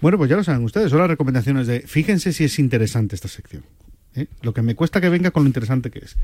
Bueno, 0.00 0.18
pues 0.18 0.28
ya 0.28 0.36
lo 0.36 0.44
saben 0.44 0.64
ustedes, 0.64 0.90
son 0.90 0.98
las 0.98 1.08
recomendaciones 1.08 1.66
de, 1.66 1.80
fíjense 1.80 2.32
si 2.32 2.44
es 2.44 2.58
interesante 2.58 3.14
esta 3.14 3.28
sección. 3.28 3.64
¿Eh? 4.16 4.26
Lo 4.42 4.52
que 4.54 4.62
me 4.62 4.74
cuesta 4.74 5.00
que 5.00 5.08
venga 5.08 5.30
con 5.30 5.44
lo 5.44 5.46
interesante 5.48 5.90
que 5.90 6.00
es. 6.00 6.16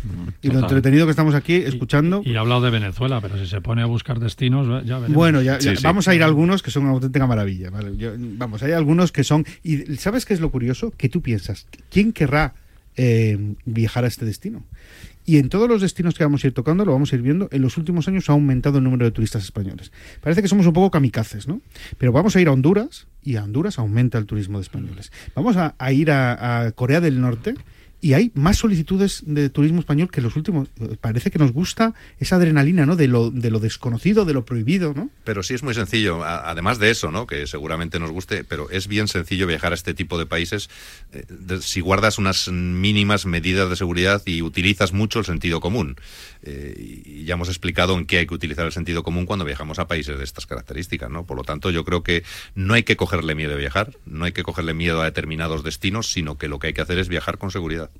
Y 0.42 0.48
lo 0.48 0.60
entretenido 0.60 1.06
que 1.06 1.10
estamos 1.10 1.34
aquí 1.34 1.54
escuchando. 1.54 2.22
Y, 2.24 2.30
y 2.32 2.36
ha 2.36 2.40
hablado 2.40 2.62
de 2.62 2.70
Venezuela, 2.70 3.20
pero 3.20 3.38
si 3.38 3.46
se 3.46 3.60
pone 3.60 3.82
a 3.82 3.86
buscar 3.86 4.18
destinos, 4.18 4.66
ya 4.84 4.96
veremos. 4.98 5.14
Bueno, 5.16 5.42
ya, 5.42 5.58
ya- 5.58 5.70
Sí, 5.72 5.76
sí. 5.76 5.82
vamos 5.84 6.08
a 6.08 6.14
ir 6.14 6.22
a 6.22 6.26
algunos 6.26 6.62
que 6.62 6.70
son 6.70 6.84
una 6.84 6.92
auténtica 6.92 7.26
maravilla. 7.26 7.70
¿vale? 7.70 7.96
Yo- 7.96 8.12
vamos, 8.18 8.62
hay 8.62 8.72
algunos 8.72 9.12
que 9.12 9.24
son. 9.24 9.44
¿Y 9.62 9.96
sabes 9.96 10.24
qué 10.26 10.34
es 10.34 10.40
lo 10.40 10.50
curioso? 10.50 10.92
Que 10.96 11.08
tú 11.08 11.22
piensas, 11.22 11.66
¿quién 11.90 12.12
querrá 12.12 12.54
eh, 12.96 13.54
viajar 13.64 14.04
a 14.04 14.08
este 14.08 14.24
destino? 14.24 14.64
Y 15.24 15.36
en 15.38 15.50
todos 15.50 15.68
los 15.68 15.80
destinos 15.80 16.14
que 16.14 16.24
vamos 16.24 16.42
a 16.42 16.48
ir 16.48 16.52
tocando, 16.52 16.84
lo 16.84 16.90
vamos 16.92 17.12
a 17.12 17.14
ir 17.16 17.22
viendo, 17.22 17.48
en 17.52 17.62
los 17.62 17.76
últimos 17.76 18.08
años 18.08 18.28
ha 18.28 18.32
aumentado 18.32 18.78
el 18.78 18.84
número 18.84 19.04
de 19.04 19.12
turistas 19.12 19.44
españoles. 19.44 19.92
Parece 20.20 20.42
que 20.42 20.48
somos 20.48 20.66
un 20.66 20.72
poco 20.72 20.90
kamikazes, 20.90 21.46
¿no? 21.46 21.60
Pero 21.96 22.10
vamos 22.10 22.34
a 22.34 22.40
ir 22.40 22.48
a 22.48 22.52
Honduras 22.52 23.06
y 23.22 23.36
a 23.36 23.44
Honduras 23.44 23.78
aumenta 23.78 24.18
el 24.18 24.26
turismo 24.26 24.58
de 24.58 24.62
españoles. 24.62 25.12
Vamos 25.36 25.56
a, 25.56 25.76
a 25.78 25.92
ir 25.92 26.10
a, 26.10 26.64
a 26.66 26.72
Corea 26.72 27.00
del 27.00 27.20
Norte 27.20 27.54
y 28.02 28.14
hay 28.14 28.32
más 28.34 28.58
solicitudes 28.58 29.22
de 29.24 29.48
turismo 29.48 29.78
español 29.78 30.10
que 30.10 30.20
los 30.20 30.34
últimos. 30.34 30.68
Parece 31.00 31.30
que 31.30 31.38
nos 31.38 31.52
gusta 31.52 31.94
esa 32.18 32.36
adrenalina, 32.36 32.84
¿no? 32.84 32.96
De 32.96 33.06
lo, 33.06 33.30
de 33.30 33.50
lo 33.50 33.60
desconocido, 33.60 34.24
de 34.24 34.34
lo 34.34 34.44
prohibido, 34.44 34.92
¿no? 34.92 35.08
Pero 35.22 35.44
sí 35.44 35.54
es 35.54 35.62
muy 35.62 35.72
sencillo, 35.72 36.24
además 36.24 36.80
de 36.80 36.90
eso, 36.90 37.12
¿no? 37.12 37.28
que 37.28 37.46
seguramente 37.46 38.00
nos 38.00 38.10
guste, 38.10 38.42
pero 38.42 38.68
es 38.70 38.88
bien 38.88 39.06
sencillo 39.06 39.46
viajar 39.46 39.70
a 39.70 39.76
este 39.76 39.94
tipo 39.94 40.18
de 40.18 40.26
países 40.26 40.68
eh, 41.12 41.24
si 41.60 41.80
guardas 41.80 42.18
unas 42.18 42.48
mínimas 42.48 43.24
medidas 43.24 43.70
de 43.70 43.76
seguridad 43.76 44.20
y 44.26 44.42
utilizas 44.42 44.92
mucho 44.92 45.20
el 45.20 45.24
sentido 45.24 45.60
común. 45.60 45.96
Eh, 46.42 47.02
y 47.04 47.24
ya 47.24 47.34
hemos 47.34 47.48
explicado 47.48 47.96
en 47.96 48.06
qué 48.06 48.18
hay 48.18 48.26
que 48.26 48.34
utilizar 48.34 48.66
el 48.66 48.72
sentido 48.72 49.04
común 49.04 49.26
cuando 49.26 49.44
viajamos 49.44 49.78
a 49.78 49.86
países 49.86 50.18
de 50.18 50.24
estas 50.24 50.46
características. 50.46 51.08
¿no? 51.08 51.24
Por 51.24 51.36
lo 51.36 51.44
tanto, 51.44 51.70
yo 51.70 51.84
creo 51.84 52.02
que 52.02 52.24
no 52.56 52.74
hay 52.74 52.82
que 52.82 52.96
cogerle 52.96 53.36
miedo 53.36 53.54
a 53.54 53.58
viajar, 53.58 53.96
no 54.06 54.24
hay 54.24 54.32
que 54.32 54.42
cogerle 54.42 54.74
miedo 54.74 55.00
a 55.00 55.04
determinados 55.04 55.62
destinos, 55.62 56.10
sino 56.10 56.36
que 56.36 56.48
lo 56.48 56.58
que 56.58 56.68
hay 56.68 56.72
que 56.72 56.80
hacer 56.80 56.98
es 56.98 57.08
viajar 57.08 57.38
con 57.38 57.52
seguridad. 57.52 57.91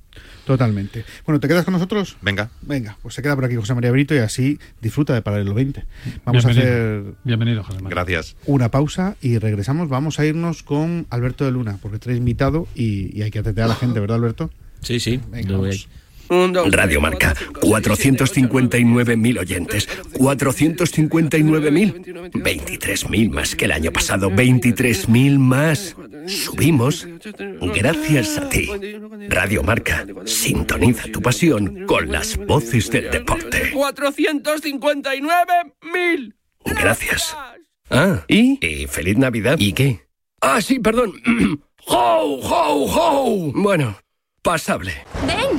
Totalmente. 0.44 1.04
Bueno, 1.24 1.38
¿te 1.38 1.46
quedas 1.46 1.64
con 1.64 1.72
nosotros? 1.72 2.16
Venga. 2.20 2.50
Venga, 2.62 2.98
pues 3.00 3.14
se 3.14 3.22
queda 3.22 3.36
por 3.36 3.44
aquí 3.44 3.54
José 3.54 3.74
María 3.74 3.92
Brito 3.92 4.14
y 4.14 4.18
así 4.18 4.58
disfruta 4.80 5.14
de 5.14 5.22
Paralelo 5.22 5.54
20. 5.54 5.84
Vamos 6.24 6.44
Bienvenido. 6.44 6.72
a 6.72 6.76
hacer 7.00 7.14
Bienvenido, 7.24 7.62
José 7.62 7.76
Manuel. 7.78 7.94
Gracias. 7.94 8.36
una 8.46 8.70
pausa 8.70 9.16
y 9.22 9.38
regresamos. 9.38 9.88
Vamos 9.88 10.18
a 10.18 10.26
irnos 10.26 10.62
con 10.64 11.06
Alberto 11.10 11.44
de 11.44 11.52
Luna, 11.52 11.78
porque 11.80 11.98
trae 12.00 12.16
invitado 12.16 12.66
y, 12.74 13.16
y 13.16 13.22
hay 13.22 13.30
que 13.30 13.38
atender 13.38 13.64
a 13.64 13.68
la 13.68 13.76
gente, 13.76 14.00
¿verdad, 14.00 14.16
Alberto? 14.16 14.50
Sí, 14.80 14.98
sí. 14.98 15.20
Venga, 15.30 15.58
Radio 16.70 17.00
Marca, 17.00 17.34
459.000 17.34 19.38
oyentes. 19.38 19.88
459.000. 20.12 22.32
23.000 22.32 23.30
más 23.30 23.54
que 23.54 23.66
el 23.66 23.72
año 23.72 23.92
pasado. 23.92 24.30
23.000 24.30 25.38
más. 25.38 25.94
Subimos. 26.26 27.06
Gracias 27.74 28.38
a 28.38 28.48
ti. 28.48 28.70
Radio 29.28 29.62
Marca, 29.62 30.06
sintoniza 30.24 31.12
tu 31.12 31.20
pasión 31.20 31.84
con 31.86 32.10
las 32.10 32.38
voces 32.38 32.90
del 32.90 33.10
deporte. 33.10 33.72
459.000. 33.72 36.34
Gracias. 36.64 37.36
Ah, 37.90 38.24
¿y? 38.26 38.58
¿Y 38.64 38.86
feliz 38.86 39.18
Navidad? 39.18 39.56
¿Y 39.58 39.74
qué? 39.74 40.06
Ah, 40.40 40.62
sí, 40.62 40.78
perdón. 40.78 41.12
¡Ho, 41.86 42.38
ho, 42.42 42.86
ho! 42.86 43.52
Bueno, 43.54 43.98
pasable. 44.42 44.94
Ven, 45.26 45.58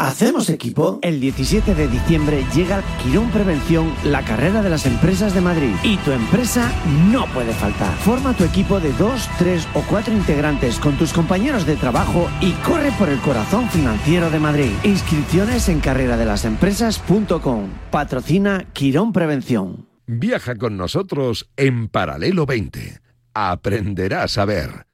¿Hacemos 0.00 0.48
equipo? 0.48 1.00
El 1.02 1.18
17 1.18 1.74
de 1.74 1.88
diciembre 1.88 2.46
llega 2.54 2.84
Quirón 3.02 3.32
Prevención, 3.32 3.92
la 4.04 4.24
carrera 4.24 4.62
de 4.62 4.70
las 4.70 4.86
empresas 4.86 5.34
de 5.34 5.40
Madrid. 5.40 5.74
Y 5.82 5.96
tu 5.96 6.12
empresa 6.12 6.70
no 7.10 7.26
puede 7.34 7.52
faltar. 7.52 7.92
Forma 7.96 8.32
tu 8.32 8.44
equipo 8.44 8.78
de 8.78 8.92
dos, 8.92 9.28
tres 9.38 9.66
o 9.74 9.82
cuatro 9.82 10.14
integrantes 10.14 10.78
con 10.78 10.96
tus 10.96 11.12
compañeros 11.12 11.66
de 11.66 11.74
trabajo 11.74 12.30
y 12.40 12.52
corre 12.64 12.92
por 12.92 13.08
el 13.08 13.18
corazón 13.18 13.68
financiero 13.70 14.30
de 14.30 14.38
Madrid. 14.38 14.70
Inscripciones 14.84 15.68
en 15.68 15.80
carreradelasempresas.com. 15.80 17.68
Patrocina 17.90 18.68
Quirón 18.72 19.12
Prevención. 19.12 19.88
Viaja 20.06 20.54
con 20.54 20.76
nosotros 20.76 21.50
en 21.56 21.88
Paralelo 21.88 22.46
20. 22.46 23.00
Aprenderás 23.34 24.38
a 24.38 24.44
ver. 24.44 24.87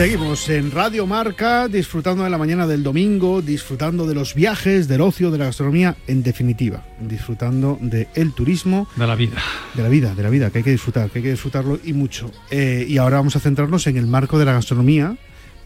Seguimos 0.00 0.48
en 0.48 0.70
Radio 0.70 1.06
Marca, 1.06 1.68
disfrutando 1.68 2.24
de 2.24 2.30
la 2.30 2.38
mañana 2.38 2.66
del 2.66 2.82
domingo, 2.82 3.42
disfrutando 3.42 4.06
de 4.06 4.14
los 4.14 4.34
viajes, 4.34 4.88
del 4.88 5.02
ocio, 5.02 5.30
de 5.30 5.36
la 5.36 5.44
gastronomía, 5.44 5.94
en 6.06 6.22
definitiva, 6.22 6.84
disfrutando 7.00 7.76
del 7.82 8.32
turismo. 8.32 8.88
De 8.96 9.06
la 9.06 9.14
vida. 9.14 9.36
De 9.74 9.82
la 9.82 9.90
vida, 9.90 10.14
de 10.14 10.22
la 10.22 10.30
vida, 10.30 10.50
que 10.50 10.58
hay 10.58 10.64
que 10.64 10.70
disfrutar, 10.70 11.10
que 11.10 11.18
hay 11.18 11.24
que 11.24 11.30
disfrutarlo 11.32 11.78
y 11.84 11.92
mucho. 11.92 12.30
Eh, 12.50 12.86
y 12.88 12.96
ahora 12.96 13.18
vamos 13.18 13.36
a 13.36 13.40
centrarnos 13.40 13.86
en 13.88 13.98
el 13.98 14.06
marco 14.06 14.38
de 14.38 14.46
la 14.46 14.54
gastronomía, 14.54 15.18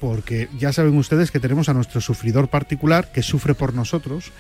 porque 0.05 0.51
ya 0.59 0.71
saben 0.71 0.99
ustedes 0.99 1.31
que 1.31 1.41
tenemos 1.41 1.71
a 1.71 1.73
nuestro 1.73 1.99
sufridor 2.03 2.49
particular 2.49 3.11
que 3.11 3.23
sufre 3.23 3.55
por 3.55 3.73
nosotros, 3.73 4.33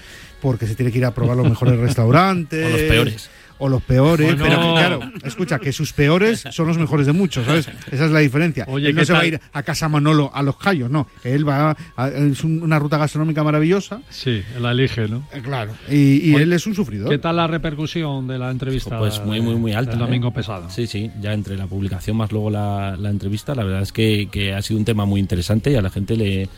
porque 0.43 0.67
se 0.67 0.75
tiene 0.75 0.93
que 0.93 0.99
ir 0.99 1.07
a 1.07 1.15
probar 1.15 1.39
los 1.39 1.49
mejores 1.49 1.79
restaurantes. 1.89 2.67
O 2.67 2.69
los 2.69 2.83
peores. 2.83 3.31
O 3.59 3.69
los 3.69 3.83
peores, 3.83 4.37
Bueno. 4.39 4.45
pero 4.45 4.61
que, 4.61 4.73
claro, 4.73 5.01
escucha, 5.25 5.59
que 5.59 5.73
sus 5.73 5.93
peores 5.93 6.45
son 6.51 6.67
los 6.67 6.77
mejores 6.77 7.07
de 7.07 7.13
muchos, 7.13 7.47
¿sabes? 7.47 7.69
Esa 7.91 8.07
es 8.07 8.11
la 8.11 8.19
diferencia. 8.19 8.65
Oye, 8.69 8.89
Él 8.89 8.95
no 8.95 9.01
¿qué 9.03 9.07
se 9.07 9.13
va 9.13 9.21
a 9.21 9.27
ir 9.27 9.41
a 9.53 9.63
Casa 9.63 9.89
Manolo 9.89 10.31
a 10.35 10.43
los 10.43 10.57
Cayos, 10.57 10.91
no. 10.91 11.07
Él 11.23 11.49
va 11.49 11.77
a, 11.97 12.09
es 12.09 12.43
un- 12.43 12.63
una 12.63 12.79
ruta 12.79 12.99
gastronómica 12.99 13.45
maravillosa. 13.45 14.01
Sí, 14.11 14.43
la 14.61 14.73
elige, 14.73 15.07
¿no? 15.09 15.27
Eh, 15.33 15.41
Claro. 15.43 15.73
Y, 15.89 16.31
y 16.31 16.35
Oye, 16.35 16.43
él 16.45 16.53
es 16.53 16.67
un 16.67 16.75
sufridor. 16.75 17.09
¿Qué 17.11 17.19
tal 17.19 17.37
la 17.37 17.47
repercusión 17.47 18.27
de 18.27 18.39
la 18.39 18.51
entrevista? 18.51 18.99
Pues 18.99 19.23
muy, 19.25 19.41
muy, 19.41 19.55
muy 19.55 19.73
alta. 19.73 19.93
El 19.93 19.99
¿eh? 19.99 20.03
domingo 20.05 20.33
pesado. 20.33 20.69
Sí, 20.71 20.87
sí, 20.87 21.11
ya 21.21 21.33
entre 21.33 21.57
la 21.57 21.67
publicación 21.67 22.17
más 22.17 22.33
luego 22.33 22.51
la, 22.51 22.97
la 22.99 23.11
entrevista, 23.11 23.55
la 23.55 23.63
verdad 23.65 23.83
es 23.83 23.93
que, 23.93 24.29
que 24.33 24.53
ha 24.53 24.63
sido 24.63 24.79
un 24.79 24.85
tema 24.85 25.05
muy 25.05 25.21
interesante 25.21 25.71
y 25.71 25.77
a 25.77 25.83
la 25.83 25.91
gente 25.91 26.17
le, 26.17 26.49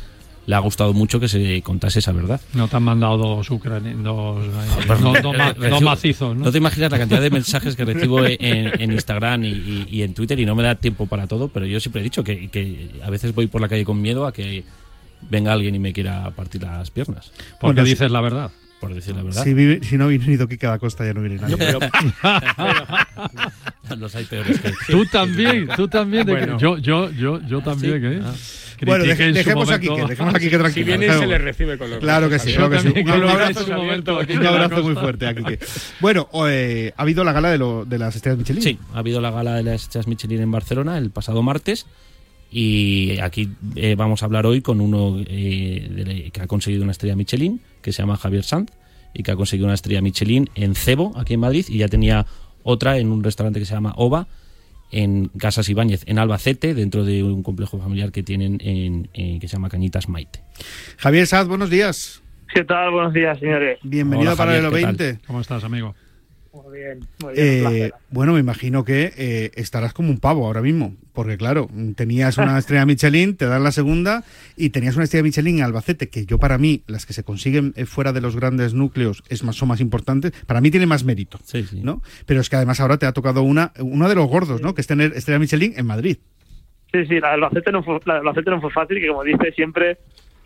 le 0.47 0.55
ha 0.55 0.59
gustado 0.61 0.93
mucho 0.95 1.19
que 1.21 1.29
se 1.29 1.61
contase 1.63 1.99
esa 1.99 2.13
verdad. 2.13 2.41
No 2.55 2.69
te 2.69 2.77
han 2.77 2.83
mandado 2.85 3.17
dos 3.19 3.51
ucranianos, 3.51 4.05
dos, 4.05 4.45
eh, 4.47 4.85
Perdón, 4.87 5.13
dos- 5.15 5.23
dos 5.23 5.37
ma- 5.37 5.53
recibo- 5.55 5.71
dos 5.71 5.83
macizos, 5.83 6.37
¿no? 6.37 6.45
No 6.45 6.53
te 6.53 6.59
imaginas 6.59 6.91
la 6.93 6.99
cantidad 6.99 7.21
de 7.21 7.31
mensajes 7.31 7.75
que 7.77 7.85
recibo 7.85 8.25
en, 8.25 8.39
en 8.81 8.93
Instagram 8.93 9.45
y, 9.45 9.49
y- 9.49 9.87
y 9.91 10.03
en 10.03 10.15
Twitter 10.15 10.39
y 10.39 10.47
no 10.47 10.55
me 10.55 10.63
da 10.63 10.77
tiempo 10.77 11.07
para 11.07 11.27
todo, 11.27 11.49
pero 11.49 11.67
yo 11.67 11.81
siempre 11.81 12.01
he 12.01 12.05
dicho 12.05 12.23
que, 12.23 12.49
que 12.49 12.91
a 13.05 13.11
veces 13.11 13.35
voy 13.35 13.49
por 13.49 13.61
la 13.61 13.69
calle 13.69 13.85
con 13.85 14.01
miedo 14.01 14.27
a 14.27 14.33
que 14.33 14.65
venga 15.31 15.53
alguien 15.53 15.75
y 15.75 15.79
me 15.79 15.93
quiera 15.93 16.31
partir 16.31 16.63
las 16.63 16.91
piernas. 16.91 17.33
Porque 17.61 17.81
Bueno, 17.81 17.85
dices 17.85 18.11
la 18.11 18.21
verdad. 18.21 18.51
Por 18.87 18.95
decir 18.95 19.15
la 19.15 19.23
verdad. 19.23 19.45
Si, 19.45 19.55
vive- 19.55 19.81
si 19.83 19.97
no 19.97 20.09
viene 20.09 20.37
Quique 20.49 20.67
da 20.67 20.79
Costa 20.79 21.05
ya 21.05 21.15
no 21.15 21.21
viene 21.21 21.37
nadie. 21.37 21.57
Yo, 21.57 21.59
pero- 21.59 21.79
Los 23.97 24.15
hay 24.17 24.25
peores 24.25 24.61
que 24.61 24.73
Tú 24.91 25.07
también, 25.07 25.69
tú 25.77 25.89
también. 25.89 26.27
de 26.27 26.35
que- 26.35 26.39
Bueno. 26.41 26.59
yo, 26.59 26.77
yo, 26.79 27.11
yo, 27.11 27.41
yo 27.47 27.61
también, 27.63 28.05
¿eh? 28.05 28.21
Bueno, 28.85 29.05
deje- 29.05 29.25
en 29.29 29.31
su 29.31 29.35
dejemos 29.39 29.69
a 29.71 29.79
momento- 29.79 29.95
Quique, 29.95 30.07
dejemos 30.09 30.35
a 30.35 30.39
Quique 30.39 30.59
tranquilo. 30.59 30.85
Si 30.85 30.91
viene, 30.91 31.07
Claro. 31.07 31.21
se 31.21 31.27
le 31.29 31.39
recibe 31.39 31.79
con 31.79 31.91
los 31.91 31.99
Claro 32.01 32.29
que 32.29 32.39
sí, 32.39 32.53
claro 32.53 32.71
que 32.71 32.81
sí. 32.81 32.89
Un 32.89 32.95
que 32.95 33.11
abrazo, 33.13 33.65
su 33.65 33.73
momento, 33.73 34.19
un 34.19 34.47
abrazo 34.47 34.83
muy 34.83 34.95
fuerte 34.95 35.27
a 35.27 35.35
Quique. 35.35 35.59
Bueno, 36.01 36.29
eh, 36.49 36.93
ha 36.97 37.03
habido 37.03 37.25
la 37.25 37.33
gala 37.33 37.51
de, 37.51 37.59
lo- 37.59 37.85
de 37.87 37.99
las 37.99 38.15
estrellas 38.17 38.39
Michelin. 38.39 38.63
Sí, 38.63 38.79
ha 38.93 38.99
habido 38.99 39.21
la 39.21 39.31
gala 39.31 39.55
de 39.55 39.63
las 39.63 39.83
estrellas 39.83 40.09
Michelin 40.09 40.43
en 40.43 40.51
Barcelona 40.51 40.99
el 40.99 41.11
pasado 41.11 41.43
martes 41.43 41.87
y 42.51 43.19
aquí 43.21 43.49
eh, 43.75 43.95
vamos 43.97 44.23
a 44.23 44.27
hablar 44.27 44.47
hoy 44.47 44.61
con 44.63 44.81
uno 44.81 45.19
eh, 45.27 45.89
de- 45.91 46.31
que 46.31 46.41
ha 46.41 46.47
conseguido 46.47 46.83
una 46.83 46.93
estrella 46.93 47.17
Michelin, 47.17 47.61
que 47.83 47.93
se 47.93 48.03
llama 48.03 48.17
Javier 48.17 48.45
Sanz, 48.45 48.71
y 49.15 49.23
que 49.23 49.31
ha 49.31 49.37
conseguido 49.37 49.67
una 49.67 49.75
estrella 49.75 50.01
Michelin 50.01 50.49
en 50.55 50.75
Cebo, 50.75 51.13
aquí 51.17 51.35
en 51.35 51.41
Madrid, 51.41 51.65
y 51.69 51.79
ya 51.79 51.89
tenía 51.89 52.27
otra 52.63 52.99
en 52.99 53.11
un 53.13 53.23
restaurante 53.25 53.59
que 53.61 53.67
se 53.67 53.75
llama 53.75 53.93
Ova, 53.97 54.27
en 54.93 55.29
Casas 55.39 55.69
Ibáñez, 55.69 56.05
en 56.07 56.19
Albacete, 56.19 56.73
dentro 56.75 57.05
de 57.05 57.23
un 57.25 57.43
complejo 57.43 57.79
familiar 57.79 58.13
que 58.13 58.23
tienen 58.23 58.59
en, 58.63 59.09
en- 59.15 59.41
que 59.41 59.49
se 59.49 59.53
llama 59.55 59.69
Cañitas 59.69 60.09
Maite. 60.09 60.41
Javier 60.99 61.27
Saz, 61.27 61.49
buenos 61.49 61.71
días. 61.71 62.23
¿Qué 62.55 62.63
tal? 62.65 62.93
Buenos 62.93 63.13
días, 63.13 63.39
señores. 63.41 63.79
Bienvenido 63.83 64.31
Hola, 64.31 64.35
a 64.35 64.37
Paralelo 64.37 64.71
Javier, 64.71 64.91
¿qué 64.93 64.97
tal? 64.97 65.07
20. 65.09 65.27
¿Cómo 65.27 65.41
estás, 65.41 65.65
amigo? 65.65 65.95
Muy 66.65 66.79
bien, 66.79 67.01
muy 67.23 67.35
bien. 67.35 67.47
Eh, 67.47 67.61
placer. 67.61 67.95
bueno, 68.11 68.33
me 68.33 68.41
imagino 68.41 68.85
que 68.85 69.13
eh, 69.17 69.51
estarás 69.57 69.93
como 69.93 70.11
un 70.11 70.19
pavo 70.19 70.47
ahora 70.47 70.63
mismo, 70.63 70.97
porque 71.13 71.37
claro, 71.37 71.69
tenías 71.97 72.39
una 72.39 72.59
estrella 72.59 72.87
Michelin, 72.87 73.37
te 73.37 73.47
dan 73.47 73.63
la 73.63 73.73
segunda, 73.73 74.25
y 74.57 74.71
tenías 74.71 74.97
una 74.97 75.05
estrella 75.05 75.23
Michelin 75.23 75.59
en 75.59 75.65
Albacete, 75.65 76.09
que 76.09 76.25
yo 76.25 76.39
para 76.39 76.57
mí, 76.57 76.83
las 76.87 77.05
que 77.05 77.13
se 77.13 77.25
consiguen 77.25 77.75
eh, 77.77 77.85
fuera 77.85 78.13
de 78.13 78.21
los 78.21 78.37
grandes 78.37 78.73
núcleos 78.75 79.23
es 79.29 79.45
más, 79.45 79.57
son 79.57 79.69
más 79.69 79.81
importantes, 79.81 80.33
para 80.47 80.61
mí 80.61 80.71
tiene 80.71 80.87
más 80.87 81.05
mérito, 81.05 81.39
Sí, 81.45 81.63
sí. 81.65 81.81
¿no? 81.83 82.03
Pero 82.25 82.41
es 82.41 82.49
que 82.49 82.57
además 82.57 82.81
ahora 82.81 82.97
te 82.97 83.07
ha 83.07 83.13
tocado 83.13 83.43
una, 83.43 83.73
uno 83.79 84.09
de 84.09 84.15
los 84.15 84.27
gordos, 84.27 84.63
¿no? 84.63 84.75
Que 84.75 84.81
es 84.81 84.87
tener 84.87 85.13
estrella 85.15 85.39
Michelin 85.39 85.75
en 85.77 85.87
Madrid. 85.87 86.19
Sí, 86.93 87.05
sí, 87.07 87.21
la 87.21 87.33
del 87.33 87.45
Albacete 87.45 87.73
no 87.73 87.83
fue, 87.83 88.01
la 88.07 88.19
Albacete 88.19 88.51
no 88.51 88.61
fue 88.61 88.71
fácil, 88.71 88.99
que 88.99 89.09
como 89.09 89.25
dice, 89.25 89.53
siempre, 89.53 89.99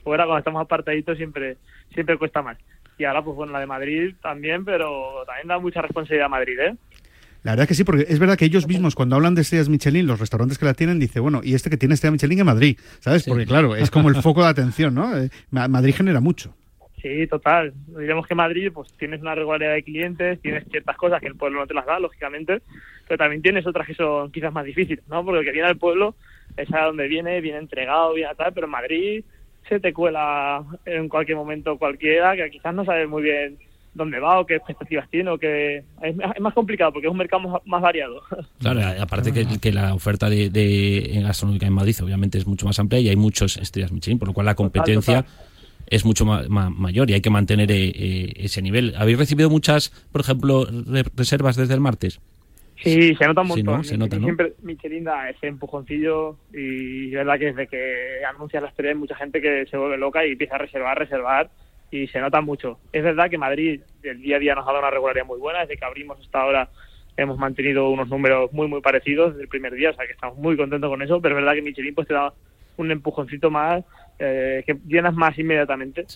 fuera 0.03 0.25
cuando 0.25 0.39
estamos 0.39 0.63
apartaditos, 0.63 1.17
siempre, 1.17 1.59
siempre 1.95 2.19
cuesta 2.19 2.43
más. 2.43 2.59
Y 3.01 3.05
ahora, 3.07 3.23
pues 3.25 3.35
bueno, 3.35 3.53
la 3.53 3.61
de 3.61 3.67
Madrid 3.67 4.15
también, 4.23 4.65
pero 4.65 5.25
también 5.27 5.49
da 5.49 5.59
mucha 5.59 5.81
responsabilidad 5.81 6.27
a 6.27 6.29
Madrid, 6.29 6.59
¿eh? 6.61 6.75
La 7.43 7.53
verdad 7.53 7.67
que 7.67 7.73
sí, 7.75 7.85
porque 7.85 8.05
es 8.07 8.19
verdad 8.19 8.37
que 8.37 8.45
ellos 8.45 8.69
mismos 8.69 8.95
cuando 8.95 9.17
hablan 9.17 9.35
de 9.35 9.41
estrellas 9.41 9.71
Michelin, 9.71 10.07
los 10.07 10.21
restaurantes 10.21 10.59
que 10.59 10.67
la 10.67 10.75
tienen, 10.75 10.99
dice, 11.01 11.19
bueno, 11.21 11.41
y 11.43 11.55
este 11.55 11.71
que 11.71 11.79
tiene 11.79 11.95
estrella 11.95 12.13
Michelin 12.13 12.41
en 12.41 12.45
Madrid, 12.47 12.79
¿sabes? 12.99 13.25
Porque 13.27 13.47
claro, 13.47 13.75
es 13.75 13.91
como 13.91 14.11
el 14.11 14.17
foco 14.17 14.43
de 14.43 14.51
atención, 14.51 14.95
¿no? 14.95 15.17
Eh, 15.17 15.31
Ma- 15.51 15.67
Madrid 15.67 15.95
genera 15.97 16.21
mucho. 16.21 16.55
Sí, 17.01 17.27
total. 17.27 17.73
Diremos 17.99 18.27
que 18.27 18.35
Madrid, 18.35 18.71
pues 18.75 18.93
tienes 18.99 19.23
una 19.23 19.35
regularidad 19.35 19.73
de 19.73 19.83
clientes, 19.83 20.39
tienes 20.43 20.65
ciertas 20.71 20.99
cosas 20.99 21.19
que 21.23 21.29
el 21.29 21.37
pueblo 21.37 21.61
no 21.61 21.67
te 21.67 21.73
las 21.73 21.87
da, 21.87 21.99
lógicamente, 21.99 22.61
pero 23.09 23.17
también 23.17 23.41
tienes 23.41 23.67
otras 23.67 23.87
que 23.87 23.95
son 23.95 24.31
quizás 24.31 24.53
más 24.53 24.67
difíciles, 24.67 25.03
¿no? 25.09 25.25
Porque 25.25 25.39
el 25.39 25.47
que 25.47 25.53
viene 25.53 25.69
al 25.69 25.79
pueblo 25.79 26.15
es 26.59 26.71
a 26.75 26.85
donde 26.85 27.09
viene, 27.09 27.41
viene 27.41 27.57
entregado, 27.57 28.13
viene 28.13 28.29
a 28.31 28.35
tal, 28.35 28.53
pero 28.53 28.67
en 28.67 28.73
Madrid 28.73 29.25
se 29.69 29.81
te 29.81 29.93
cuela 29.93 30.65
en 30.87 31.09
cualquier 31.09 31.37
momento 31.37 31.79
cualquiera 31.79 32.35
que 32.37 32.51
quizás 32.51 32.75
no 32.75 32.85
sabe 32.85 33.07
muy 33.07 33.23
bien 33.23 33.57
dónde 33.95 34.21
va 34.21 34.39
o 34.41 34.47
qué 34.47 34.55
expectativas 34.57 35.09
tiene 35.11 35.31
o 35.31 35.39
que 35.39 35.79
es, 35.79 35.85
es 36.03 36.41
más 36.41 36.55
complicado 36.55 36.93
porque 36.93 37.09
es 37.09 37.11
un 37.13 37.19
mercado 37.19 37.43
más, 37.49 37.61
más 37.67 37.83
variado. 37.83 38.21
Claro, 38.61 38.81
aparte 39.01 39.33
que, 39.33 39.47
que 39.61 39.73
la 39.73 39.95
oferta 39.95 40.29
de, 40.31 40.49
de- 40.51 41.21
gastronómica 41.23 41.67
en 41.67 41.73
Madrid 41.73 41.97
obviamente 42.03 42.39
es 42.39 42.47
mucho 42.47 42.67
más 42.67 42.79
amplia 42.79 43.01
y 43.01 43.09
hay 43.09 43.17
muchas 43.17 43.57
estrellas 43.57 43.91
Michelin, 43.93 44.19
por 44.19 44.29
lo 44.29 44.35
cual 44.35 44.47
la 44.47 44.55
competencia 44.55 45.25
es 45.87 46.05
mucho 46.05 46.25
ma- 46.25 46.45
ma- 46.49 46.71
mayor 46.71 47.11
y 47.11 47.15
hay 47.15 47.21
que 47.21 47.31
mantener 47.31 47.71
eh, 47.73 47.89
eh, 47.93 48.33
ese 48.37 48.63
nivel. 48.63 48.95
¿Habéis 48.97 49.19
recibido 49.19 49.51
muchas, 49.51 49.91
por 50.13 50.21
ejemplo, 50.21 50.67
re- 50.87 51.05
reservas 51.17 51.57
desde 51.57 51.75
el 51.75 51.81
martes? 51.81 52.21
Sí, 52.83 53.15
se 53.15 53.27
nota 53.27 53.43
un 53.43 53.49
Sí, 53.49 53.53
montón. 53.63 53.77
¿no? 53.79 53.85
Se 53.85 53.99
nota, 53.99 54.17
¿no? 54.17 54.23
Siempre 54.25 54.55
Michelin 54.63 55.05
da 55.05 55.29
ese 55.31 55.47
empujoncillo 55.47 56.37
y 56.53 57.09
es 57.09 57.13
verdad 57.15 57.39
que 57.39 57.47
desde 57.47 57.67
que 57.67 58.25
anuncia 58.29 58.61
la 58.61 58.69
estrella 58.69 58.93
hay 58.93 58.99
mucha 58.99 59.17
gente 59.17 59.41
que 59.41 59.67
se 59.67 59.77
vuelve 59.77 59.99
loca 59.99 60.25
y 60.27 60.33
empieza 60.33 60.55
a 60.55 60.59
reservar, 60.59 60.99
reservar 60.99 61.51
y 61.91 62.07
se 62.09 62.21
nota 62.21 62.41
mucho. 62.41 62.79
Es 62.93 63.03
verdad 63.03 63.29
que 63.29 63.37
Madrid 63.39 63.81
el 64.03 64.23
día 64.23 64.37
a 64.37 64.39
día 64.39 64.55
nos 64.55 64.65
ha 64.65 64.69
dado 64.69 64.79
una 64.81 64.91
regularidad 64.91 65.27
muy 65.27 65.39
buena. 65.39 65.61
Desde 65.61 65.77
que 65.77 65.85
abrimos 65.85 66.19
hasta 66.21 66.41
ahora 66.41 66.69
hemos 67.17 67.37
mantenido 67.39 67.91
unos 67.91 68.09
números 68.09 68.53
muy, 68.53 68.67
muy 68.69 68.81
parecidos 68.81 69.33
desde 69.33 69.43
el 69.43 69.49
primer 69.49 69.75
día, 69.75 69.91
o 69.91 69.95
sea 69.95 70.07
que 70.07 70.13
estamos 70.13 70.39
muy 70.39 70.57
contentos 70.57 70.89
con 70.89 71.03
eso, 71.03 71.21
pero 71.21 71.35
es 71.37 71.43
verdad 71.45 71.55
que 71.55 71.63
Michelin 71.63 71.95
pues 71.95 72.09
te 72.09 72.15
da 72.15 72.33
un 72.79 72.91
empujoncito 72.91 73.51
más 73.51 73.85
eh, 74.19 74.63
que 74.67 74.77
llenas 74.87 75.15
más 75.15 75.39
inmediatamente. 75.39 76.07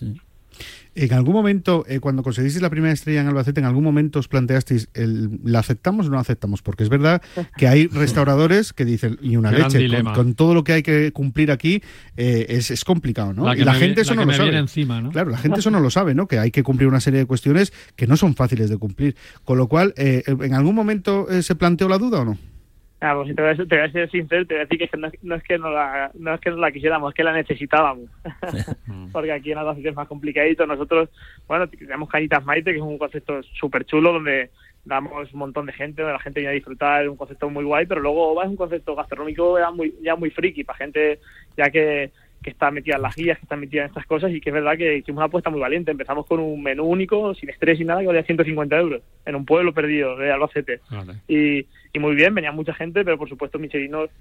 En 0.95 1.13
algún 1.13 1.33
momento, 1.33 1.83
eh, 1.89 1.99
cuando 1.99 2.23
conseguisteis 2.23 2.61
la 2.61 2.69
primera 2.69 2.93
estrella 2.93 3.19
en 3.19 3.27
Albacete, 3.27 3.59
en 3.59 3.65
algún 3.65 3.83
momento 3.83 4.19
os 4.19 4.29
planteasteis, 4.29 4.87
el, 4.93 5.41
¿la 5.43 5.59
aceptamos 5.59 6.05
o 6.05 6.09
no 6.09 6.15
la 6.15 6.21
aceptamos? 6.21 6.61
Porque 6.61 6.83
es 6.83 6.89
verdad 6.89 7.21
que 7.57 7.67
hay 7.67 7.87
restauradores 7.87 8.71
que 8.71 8.85
dicen, 8.85 9.17
y 9.21 9.35
una 9.35 9.51
Gran 9.51 9.71
leche, 9.73 10.03
con, 10.13 10.35
todo 10.35 10.53
lo 10.53 10.63
que 10.63 10.71
hay 10.71 10.83
que 10.83 11.11
cumplir 11.11 11.51
aquí, 11.51 11.83
eh, 12.15 12.45
es, 12.47 12.71
es 12.71 12.85
complicado, 12.85 13.33
¿no? 13.33 13.45
La 13.45 13.57
y 13.57 13.65
la 13.65 13.73
me 13.73 13.79
gente 13.79 14.01
eso 14.01 14.15
la 14.15 14.21
no 14.25 14.31
lo 14.31 14.37
sabe. 14.37 14.57
encima, 14.57 15.01
¿no? 15.01 15.11
Claro, 15.11 15.31
la 15.31 15.37
gente 15.37 15.59
eso 15.59 15.69
no 15.69 15.81
lo 15.81 15.89
sabe, 15.89 16.15
¿no? 16.15 16.27
Que 16.27 16.39
hay 16.39 16.51
que 16.51 16.63
cumplir 16.63 16.87
una 16.87 17.01
serie 17.01 17.19
de 17.19 17.25
cuestiones 17.25 17.73
que 17.97 18.07
no 18.07 18.15
son 18.15 18.33
fáciles 18.33 18.69
de 18.69 18.77
cumplir. 18.77 19.17
Con 19.43 19.57
lo 19.57 19.67
cual, 19.67 19.93
eh, 19.97 20.23
¿en 20.25 20.53
algún 20.53 20.75
momento 20.75 21.29
eh, 21.29 21.43
se 21.43 21.55
planteó 21.55 21.89
la 21.89 21.97
duda 21.97 22.21
o 22.21 22.25
no? 22.25 22.37
Ah, 23.01 23.13
pues 23.13 23.27
si 23.27 23.35
te 23.35 23.41
voy, 23.41 23.51
a, 23.51 23.55
ser- 23.55 23.67
te 23.67 23.75
voy 23.77 23.85
a 23.85 23.91
ser 23.91 24.09
sincero, 24.09 24.45
te 24.47 24.53
voy 24.55 24.61
a 24.61 24.65
decir 24.65 24.89
que 24.89 24.97
no, 24.97 25.07
es- 25.07 25.23
no 25.23 25.35
es 25.35 25.43
que 25.43 25.57
no 25.57 25.69
la, 25.69 26.11
no 26.13 26.33
es 26.33 26.39
que 26.41 26.49
no 26.49 26.57
la 26.57 26.71
quisiéramos, 26.71 27.09
es 27.11 27.15
que 27.15 27.23
la 27.23 27.33
necesitábamos. 27.33 28.09
Porque 29.11 29.31
aquí 29.31 29.51
en 29.51 29.57
Albacete 29.57 29.89
es 29.89 29.95
más 29.95 30.07
complicadito. 30.07 30.65
Nosotros, 30.65 31.09
bueno, 31.47 31.67
tenemos 31.69 32.09
Cañitas 32.09 32.43
Maite, 32.45 32.71
que 32.71 32.77
es 32.77 32.83
un 32.83 32.97
concepto 32.97 33.41
súper 33.43 33.85
chulo 33.85 34.13
donde 34.13 34.51
damos 34.83 35.33
un 35.33 35.39
montón 35.39 35.65
de 35.65 35.73
gente, 35.73 36.01
donde 36.03 36.13
la 36.13 36.19
gente 36.19 36.39
viene 36.39 36.51
a 36.51 36.55
disfrutar, 36.55 37.03
es 37.03 37.09
un 37.09 37.17
concepto 37.17 37.49
muy 37.49 37.63
guay, 37.63 37.85
pero 37.87 38.01
luego 38.01 38.29
OVA 38.31 38.43
es 38.43 38.49
un 38.49 38.55
concepto 38.55 38.95
gastronómico 38.95 39.57
ya 39.57 39.71
muy, 39.71 39.95
ya 40.01 40.15
muy 40.15 40.29
friki 40.29 40.63
para 40.63 40.77
gente 40.77 41.19
ya 41.57 41.69
que, 41.71 42.11
que 42.45 42.51
está 42.51 42.69
metida 42.69 42.97
en 42.97 43.01
las 43.01 43.15
guías, 43.15 43.39
que 43.39 43.45
está 43.45 43.55
metida 43.55 43.81
en 43.81 43.87
estas 43.87 44.05
cosas 44.05 44.31
y 44.31 44.39
que 44.39 44.51
es 44.51 44.53
verdad 44.53 44.77
que 44.77 44.97
hicimos 44.97 45.17
una 45.17 45.25
apuesta 45.25 45.49
muy 45.49 45.59
valiente. 45.59 45.89
Empezamos 45.89 46.27
con 46.27 46.39
un 46.39 46.61
menú 46.61 46.83
único, 46.83 47.33
sin 47.33 47.49
estrés 47.49 47.79
y 47.79 47.85
nada, 47.85 48.01
que 48.01 48.05
valía 48.05 48.21
150 48.21 48.77
euros, 48.77 49.01
en 49.25 49.35
un 49.35 49.45
pueblo 49.45 49.73
perdido 49.73 50.15
de 50.15 50.31
Albacete 50.31 50.79
y, 51.27 51.65
y 51.91 51.99
muy 51.99 52.13
bien, 52.13 52.35
venía 52.35 52.51
mucha 52.51 52.75
gente, 52.75 53.03
pero 53.03 53.17
por 53.17 53.29
supuesto 53.29 53.57
Michelin 53.57 53.89
nos, 53.89 54.11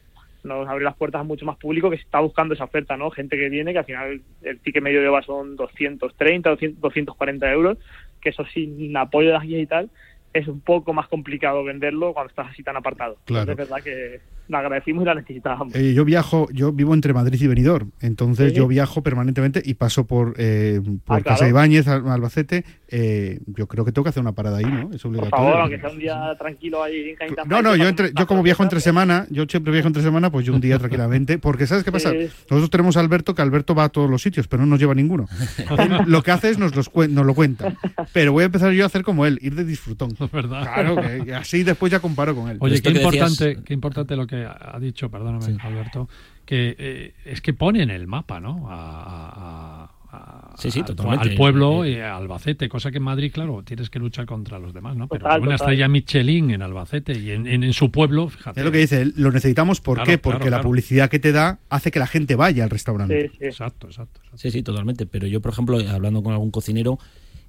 nos 0.42 0.66
abrió 0.66 0.86
las 0.86 0.96
puertas 0.96 1.20
a 1.20 1.24
mucho 1.24 1.44
más 1.44 1.58
público 1.58 1.90
que 1.90 1.96
está 1.96 2.20
buscando 2.20 2.54
esa 2.54 2.64
oferta, 2.64 2.96
¿no? 2.96 3.10
Gente 3.10 3.36
que 3.36 3.50
viene, 3.50 3.74
que 3.74 3.80
al 3.80 3.84
final 3.84 4.22
el 4.40 4.58
ticket 4.60 4.82
medio 4.82 5.02
de 5.02 5.08
OVA 5.08 5.20
son 5.20 5.54
230, 5.56 6.48
200, 6.48 6.80
240 6.80 7.52
euros, 7.52 7.76
que 8.22 8.30
eso 8.30 8.46
sin 8.46 8.96
apoyo 8.96 9.28
de 9.28 9.34
las 9.34 9.42
guías 9.42 9.60
y 9.60 9.66
tal, 9.66 9.90
es 10.32 10.48
un 10.48 10.62
poco 10.62 10.94
más 10.94 11.08
complicado 11.08 11.62
venderlo 11.62 12.14
cuando 12.14 12.30
estás 12.30 12.48
así 12.48 12.62
tan 12.62 12.76
apartado. 12.76 13.18
Claro. 13.26 13.52
Entonces, 13.52 13.64
es 13.64 13.70
verdad 13.70 13.84
que 13.84 14.20
la 14.49 14.59
agradecimos 14.59 15.03
y 15.03 15.07
la 15.07 15.14
necesitábamos. 15.14 15.74
Eh, 15.74 15.95
yo 15.95 16.05
viajo, 16.05 16.49
yo 16.53 16.72
vivo 16.72 16.95
entre 16.95 17.12
Madrid 17.12 17.40
y 17.40 17.47
Benidorm, 17.47 17.90
entonces 18.01 18.53
Sí. 18.53 18.59
yo 18.59 18.66
viajo 18.68 19.03
permanentemente 19.03 19.62
y 19.64 19.74
paso 19.74 20.07
por, 20.07 20.34
eh, 20.38 20.80
por 21.05 21.18
Ah, 21.18 21.20
claro. 21.20 21.24
Casa 21.24 21.49
Ibáñez, 21.49 21.88
Al- 21.88 22.09
Albacete. 22.09 22.64
eh, 22.88 23.40
yo 23.47 23.66
creo 23.66 23.84
que 23.84 23.92
tengo 23.92 24.05
que 24.05 24.11
hacer 24.11 24.20
una 24.20 24.32
parada 24.32 24.59
ahí, 24.59 24.64
¿no? 24.66 24.90
Es 24.95 25.03
Por 25.03 25.11
obligatorio. 25.11 25.30
favor, 25.30 25.61
aunque 25.61 25.78
sea 25.80 25.90
un 25.90 25.99
día 25.99 26.34
tranquilo 26.38 26.82
ahí 26.82 27.11
en 27.11 27.16
Cañitas 27.16 27.47
No, 27.47 27.62
no, 27.62 27.74
yo, 27.76 27.88
entre- 27.88 28.12
yo 28.16 28.26
como 28.26 28.42
viajo 28.42 28.62
entre 28.62 28.80
semana, 28.80 29.26
yo 29.30 29.45
siempre 29.49 29.72
viajo 29.72 29.88
entre 29.88 30.03
semana, 30.03 30.30
pues 30.30 30.45
yo 30.47 30.55
un 30.55 30.61
día 30.61 30.78
tranquilamente, 31.09 31.38
porque 31.38 31.66
¿sabes 31.66 31.82
qué 31.84 31.90
pasa? 31.92 32.11
Sí. 32.12 32.28
Nosotros 32.51 32.70
tenemos 32.70 32.97
a 32.97 33.01
Alberto, 33.01 33.34
que 33.34 33.42
Alberto 33.42 33.74
va 33.74 33.84
a 33.84 33.88
todos 33.88 34.09
los 34.11 34.22
sitios, 34.22 34.47
pero 34.49 34.62
no 34.62 34.68
nos 34.70 34.78
lleva 34.78 34.92
a 34.92 34.95
ninguno. 34.95 35.26
Lo 36.07 36.22
que 36.22 36.30
hace 36.30 36.51
es 36.51 36.59
nos, 36.59 36.74
los 36.76 36.90
nos 37.09 37.26
lo 37.26 37.34
cuenta. 37.34 37.74
Pero 38.12 38.32
voy 38.32 38.42
a 38.42 38.47
empezar 38.47 38.72
yo 38.72 38.84
a 38.84 38.86
hacer 38.86 39.03
como 39.03 39.26
él, 39.26 39.38
ir 39.42 39.55
de 39.55 39.64
disfrutón. 39.64 40.11
¿Verdad? 40.32 40.62
Claro, 40.62 40.97
que 41.24 41.34
así 41.34 41.62
después 41.64 41.90
ya 41.90 42.01
comparo 42.01 42.34
con 42.34 42.51
él. 42.51 42.59
Oye, 42.61 42.80
qué 42.80 42.90
decías- 42.92 43.05
importante, 43.14 43.59
qué 43.64 43.74
importante 43.74 44.16
lo 44.16 44.26
que 44.26 44.34
ha 44.45 44.78
dicho, 44.80 45.11
perdóname, 45.11 45.57
Alberto, 45.62 46.09
que 46.45 46.74
eh, 46.78 47.14
es 47.24 47.41
que 47.41 47.55
ponen 47.55 47.91
el 47.91 48.07
mapa, 48.07 48.41
¿no? 48.41 48.68
A, 48.68 48.74
a- 48.74 49.85
a- 49.85 50.55
Sí, 50.57 50.70
sí, 50.70 50.80
al- 50.80 50.87
totalmente. 50.87 51.28
Al 51.30 51.35
pueblo 51.35 51.85
y 51.85 51.97
a 51.97 52.16
Albacete, 52.16 52.68
cosa 52.68 52.91
que 52.93 52.99
en 52.99 53.03
Madrid, 53.03 53.32
claro, 53.35 53.62
tienes 53.64 53.91
que 53.91 53.99
luchar 53.99 54.26
contra 54.26 54.59
los 54.61 54.72
demás, 54.72 54.97
¿no? 54.97 55.09
Pero 55.09 55.24
Total, 55.24 55.41
una 55.41 55.53
total. 55.57 55.72
estrella 55.72 55.89
Michelin 55.89 56.51
en 56.53 56.62
Albacete 56.62 57.18
y 57.18 57.32
en, 57.32 57.47
en- 57.49 57.64
en 57.64 57.72
su 57.72 57.91
pueblo, 57.91 58.28
fíjate. 58.28 58.61
Es 58.61 58.64
lo 58.66 58.70
que 58.70 58.78
dice 58.78 59.07
lo 59.16 59.32
necesitamos, 59.32 59.80
¿por 59.80 59.97
Claro, 59.99 60.11
qué? 60.11 60.18
claro, 60.18 60.39
Porque 60.39 60.51
la 60.51 60.61
publicidad 60.62 61.11
que 61.11 61.18
te 61.18 61.32
da 61.32 61.59
hace 61.68 61.91
que 61.91 61.99
la 61.99 62.07
gente 62.07 62.37
vaya 62.37 62.62
al 62.64 62.70
restaurante. 62.70 63.28
Sí, 63.30 63.37
sí. 63.41 63.45
Exacto, 63.47 63.89
exacto. 63.89 64.20
exacto. 64.20 64.39
Sí, 64.39 64.51
sí, 64.53 64.62
totalmente. 64.62 65.07
Pero 65.07 65.26
yo, 65.26 65.41
por 65.41 65.51
ejemplo, 65.53 65.78
hablando 65.91 66.22
con 66.22 66.32
algún 66.32 66.53
cocinero, 66.53 66.99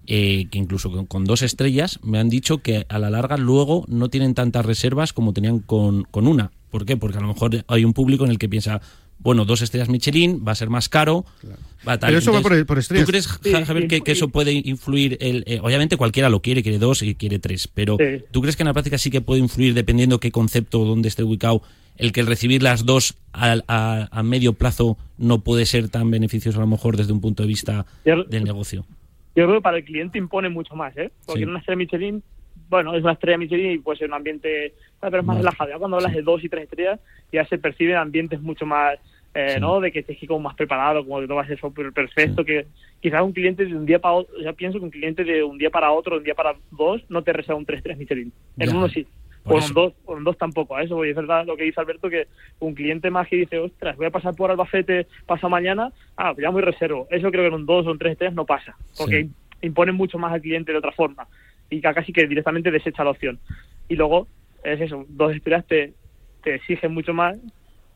eh, 0.07 0.47
que 0.49 0.57
incluso 0.57 0.91
con, 0.91 1.05
con 1.05 1.25
dos 1.25 1.43
estrellas, 1.43 1.99
me 2.03 2.17
han 2.19 2.29
dicho 2.29 2.59
que 2.59 2.85
a 2.89 2.97
la 2.99 3.11
larga 3.11 3.37
luego 3.37 3.85
no 3.87 4.09
tienen 4.09 4.33
tantas 4.33 4.65
reservas 4.65 5.13
como 5.13 5.33
tenían 5.33 5.59
con, 5.59 6.03
con 6.05 6.25
una. 6.27 6.51
¿Por 6.69 6.85
qué? 6.85 6.97
Porque 6.97 7.17
a 7.17 7.21
lo 7.21 7.27
mejor 7.27 7.63
hay 7.67 7.85
un 7.85 7.93
público 7.93 8.25
en 8.25 8.31
el 8.31 8.37
que 8.37 8.49
piensa, 8.49 8.81
bueno, 9.19 9.45
dos 9.45 9.61
estrellas 9.61 9.87
Michelin, 9.89 10.43
va 10.45 10.51
a 10.51 10.55
ser 10.55 10.69
más 10.69 10.89
caro. 10.89 11.25
va 11.87 11.97
tal. 11.97 12.07
Pero 12.09 12.19
eso 12.19 12.33
va 12.33 12.41
por- 12.41 12.65
por 12.65 12.79
estrellas. 12.79 13.05
¿Tú 13.05 13.11
crees, 13.11 13.27
Javier, 13.65 13.87
que, 13.87 14.11
eso 14.11 14.29
puede 14.29 14.51
influir? 14.53 15.17
El, 15.21 15.43
eh, 15.47 15.59
obviamente 15.61 15.97
cualquiera 15.97 16.29
lo 16.29 16.41
quiere, 16.41 16.63
quiere 16.63 16.79
dos 16.79 17.01
y 17.03 17.15
quiere 17.15 17.39
tres, 17.39 17.67
pero 17.67 17.97
Sí. 17.99 18.23
¿tú 18.31 18.41
crees 18.41 18.55
que 18.55 18.63
en 18.63 18.67
la 18.67 18.73
práctica 18.73 18.97
sí 18.97 19.09
que 19.11 19.21
puede 19.21 19.39
influir, 19.41 19.73
dependiendo 19.73 20.19
qué 20.19 20.31
concepto, 20.31 20.83
dónde 20.83 21.07
esté 21.07 21.23
ubicado, 21.23 21.61
el 21.97 22.11
que 22.11 22.19
el 22.21 22.27
recibir 22.27 22.61
las 22.63 22.85
dos 22.85 23.15
a, 23.31 23.55
a- 23.67 24.09
a 24.11 24.23
medio 24.23 24.53
plazo 24.53 24.97
no 25.17 25.39
puede 25.41 25.65
ser 25.65 25.87
tan 25.89 26.09
beneficioso 26.11 26.57
a 26.57 26.61
lo 26.61 26.67
mejor 26.67 26.97
desde 26.97 27.13
un 27.13 27.21
punto 27.21 27.43
de 27.43 27.47
vista 27.47 27.85
del 28.03 28.43
negocio? 28.43 28.85
Yo 29.35 29.43
creo 29.45 29.55
que 29.55 29.61
para 29.61 29.77
el 29.77 29.85
cliente 29.85 30.17
impone 30.17 30.49
mucho 30.49 30.75
más, 30.75 30.95
¿eh? 30.97 31.11
Porque 31.25 31.39
Sí. 31.39 31.43
en 31.43 31.49
una 31.49 31.59
estrella 31.59 31.77
Michelin, 31.77 32.23
bueno, 32.69 32.95
es 32.95 33.03
una 33.03 33.13
estrella 33.13 33.37
Michelin 33.37 33.71
y 33.71 33.77
puede 33.79 33.99
ser 33.99 34.07
un 34.07 34.13
ambiente, 34.15 34.73
¿sabes? 34.99 35.11
pero 35.11 35.19
es 35.19 35.25
más 35.25 35.37
relajado. 35.37 35.69
Ya 35.69 35.77
cuando 35.77 35.97
hablas 35.97 36.13
de 36.13 36.21
dos 36.21 36.43
y 36.43 36.49
tres 36.49 36.63
estrellas, 36.63 36.99
ya 37.31 37.45
se 37.45 37.57
perciben 37.57 37.95
ambientes 37.97 38.41
mucho 38.41 38.65
más, 38.65 38.97
eh, 39.33 39.55
Sí. 39.55 39.59
¿no? 39.59 39.79
De 39.81 39.91
que 39.91 39.99
estés 39.99 40.17
como 40.27 40.39
más 40.39 40.55
preparado, 40.55 41.03
como 41.05 41.19
que 41.19 41.25
todo 41.27 41.35
va 41.37 41.43
a 41.43 41.47
ser 41.47 41.59
súper 41.59 41.91
perfecto, 41.91 42.43
que 42.45 42.65
quizás 43.01 43.21
un 43.21 43.33
cliente 43.33 43.65
de 43.65 43.75
un 43.75 43.85
día 43.85 43.99
para 43.99 44.15
otro, 44.15 44.33
ya 44.39 44.53
pienso 44.53 44.79
que 44.79 44.85
un 44.85 44.91
cliente 44.91 45.23
de 45.23 45.43
un 45.43 45.57
día 45.57 45.69
para 45.69 45.91
otro, 45.91 46.15
de 46.15 46.19
un 46.19 46.23
día 46.23 46.35
para 46.35 46.55
dos, 46.71 47.01
no 47.09 47.21
te 47.23 47.33
reserva 47.33 47.57
un 47.59 47.65
3-3 47.65 47.97
Michelin. 47.97 48.31
En 48.57 48.69
Ya. 48.69 48.75
uno 48.75 48.87
sí. 48.89 49.05
Por 49.43 49.53
O 49.53 49.57
eso. 49.59 49.67
en 49.67 49.73
dos, 49.75 49.93
o 50.05 50.17
en 50.17 50.23
dos 50.23 50.37
tampoco. 50.39 50.75
A 50.75 50.81
eso 50.81 50.95
voy. 50.95 51.09
Es 51.11 51.15
verdad 51.15 51.45
lo 51.45 51.55
que 51.55 51.65
dice 51.65 51.79
Alberto, 51.79 52.09
que 52.09 52.25
un 52.59 52.73
cliente 52.73 53.11
más 53.11 53.27
que 53.27 53.35
dice, 53.35 53.59
ostras, 53.59 53.95
voy 53.95 54.07
a 54.07 54.09
pasar 54.09 54.33
por 54.35 54.49
Albacete, 54.49 55.05
pasa 55.27 55.47
mañana, 55.47 55.91
ah, 56.17 56.33
pues 56.33 56.41
ya 56.43 56.49
muy 56.49 56.63
reservo. 56.63 57.05
Eso 57.11 57.29
creo 57.29 57.43
que 57.43 57.47
en 57.49 57.53
un 57.53 57.65
dos 57.67 57.85
o 57.85 57.91
en 57.91 57.99
tres 57.99 58.13
estrellas 58.13 58.33
no 58.33 58.43
pasa. 58.47 58.75
Porque 58.97 59.25
Sí. 59.25 59.31
imponen 59.67 59.93
mucho 59.93 60.17
más 60.17 60.33
al 60.33 60.41
cliente 60.41 60.71
de 60.71 60.79
otra 60.79 60.91
forma. 60.93 61.27
Y 61.69 61.81
casi 61.81 62.13
que 62.13 62.27
directamente 62.27 62.71
desecha 62.71 63.03
la 63.03 63.09
opción. 63.11 63.39
Y 63.89 63.95
luego, 63.95 64.27
es 64.63 64.79
eso, 64.81 65.05
dos 65.09 65.35
estrellas 65.35 65.65
te, 65.67 65.93
te 66.43 66.55
exigen 66.55 66.93
mucho 66.93 67.13
más, 67.13 67.35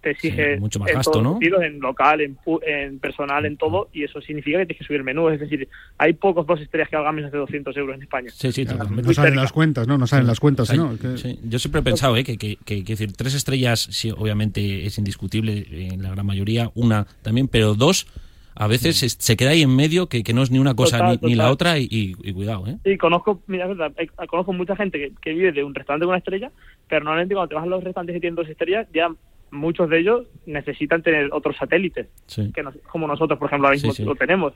te 0.02 0.12
exige 0.12 0.56
Sí, 0.56 0.60
mucho 0.62 0.80
más 0.80 0.90
en 0.90 0.96
gasto, 0.96 1.22
¿no? 1.22 1.32
sentidos, 1.34 1.62
en 1.62 1.80
local, 1.82 2.22
en, 2.22 2.38
pu- 2.38 2.62
en 2.66 3.00
personal, 3.00 3.46
en 3.46 3.58
todo, 3.58 3.90
y 3.92 4.04
eso 4.06 4.22
significa 4.22 4.58
que 4.60 4.66
tienes 4.66 4.80
que 4.80 4.86
subir 4.86 5.04
menú. 5.04 5.28
Es 5.30 5.40
decir, 5.42 5.68
hay 5.98 6.14
pocos 6.14 6.48
dos 6.48 6.62
estrellas 6.62 6.88
que 6.90 6.96
hagan 6.96 7.16
menos 7.16 7.32
de 7.34 7.38
200 7.38 7.76
euros 7.76 7.96
en 7.98 8.04
España. 8.04 8.30
Sí, 8.34 8.52
sí, 8.52 8.66
totalmente. 8.66 9.04
No 9.04 9.14
salen 9.14 9.36
las 9.36 9.52
cuentas, 9.52 9.88
¿no? 9.88 9.98
No 9.98 10.08
salen 10.08 10.26
las 10.28 10.40
cuentas, 10.40 10.70
O 10.70 10.74
sea, 10.74 10.82
¿no? 10.84 10.98
Que- 10.98 11.18
sí, 11.18 11.38
Yo 11.44 11.60
siempre 11.60 11.82
he 11.82 11.84
pensado 11.84 12.16
¿eh? 12.16 12.24
que, 12.24 12.38
que, 12.38 12.56
que- 12.64 12.84
que 12.86 12.94
decir, 12.94 13.12
tres 13.14 13.34
estrellas, 13.36 13.82
sí, 13.92 14.10
obviamente 14.16 14.86
es 14.86 14.98
indiscutible 14.98 15.66
en 15.70 16.02
la 16.02 16.12
gran 16.12 16.26
mayoría, 16.26 16.72
una 16.76 17.06
también, 17.22 17.48
pero 17.50 17.76
dos 17.76 18.08
a 18.60 18.68
veces 18.68 19.02
es- 19.04 19.16
se 19.20 19.36
queda 19.38 19.52
ahí 19.52 19.62
en 19.64 19.76
medio 19.76 20.08
que, 20.08 20.22
que 20.22 20.34
no 20.34 20.44
es 20.44 20.52
ni 20.52 20.60
una 20.60 20.76
cosa 20.76 20.98
Total, 21.00 21.20
ni, 21.22 21.30
ni 21.30 21.36
la 21.36 21.50
otra 21.50 21.80
y, 21.80 21.88
y- 21.90 22.16
y 22.22 22.34
cuidado, 22.34 22.68
¿eh? 22.68 22.78
Sí, 22.84 22.98
conozco, 22.98 23.42
mira, 23.48 23.64
es 23.64 23.70
verdad, 23.78 23.92
hay- 23.98 24.28
conozco 24.28 24.54
mucha 24.54 24.76
gente 24.76 25.00
que, 25.00 25.12
que 25.22 25.32
vive 25.34 25.52
de 25.54 25.64
un 25.64 25.74
restaurante 25.74 26.04
con 26.06 26.10
una 26.10 26.18
estrella, 26.20 26.52
pero 26.88 27.06
normalmente 27.06 27.34
cuando 27.34 27.50
te 27.50 27.56
vas 27.56 27.64
a 27.64 27.68
los 27.68 27.84
restaurantes 27.84 28.14
que 28.16 28.20
tienen 28.20 28.36
dos 28.36 28.48
estrellas, 28.50 28.86
ya 28.94 29.10
muchos 29.52 29.90
de 29.90 30.00
ellos 30.00 30.28
necesitan 30.46 31.02
tener 31.02 31.30
otros 31.34 31.56
satélites, 31.58 32.08
Sí. 32.28 32.52
que 32.54 32.62
nos- 32.62 32.76
como 32.92 33.08
nosotros, 33.08 33.40
por 33.40 33.48
ejemplo, 33.48 33.68
ahora 33.68 33.76
mismo 33.78 33.92
Sí, 33.94 34.04
sí. 34.04 34.08
lo 34.08 34.16
tenemos. 34.16 34.54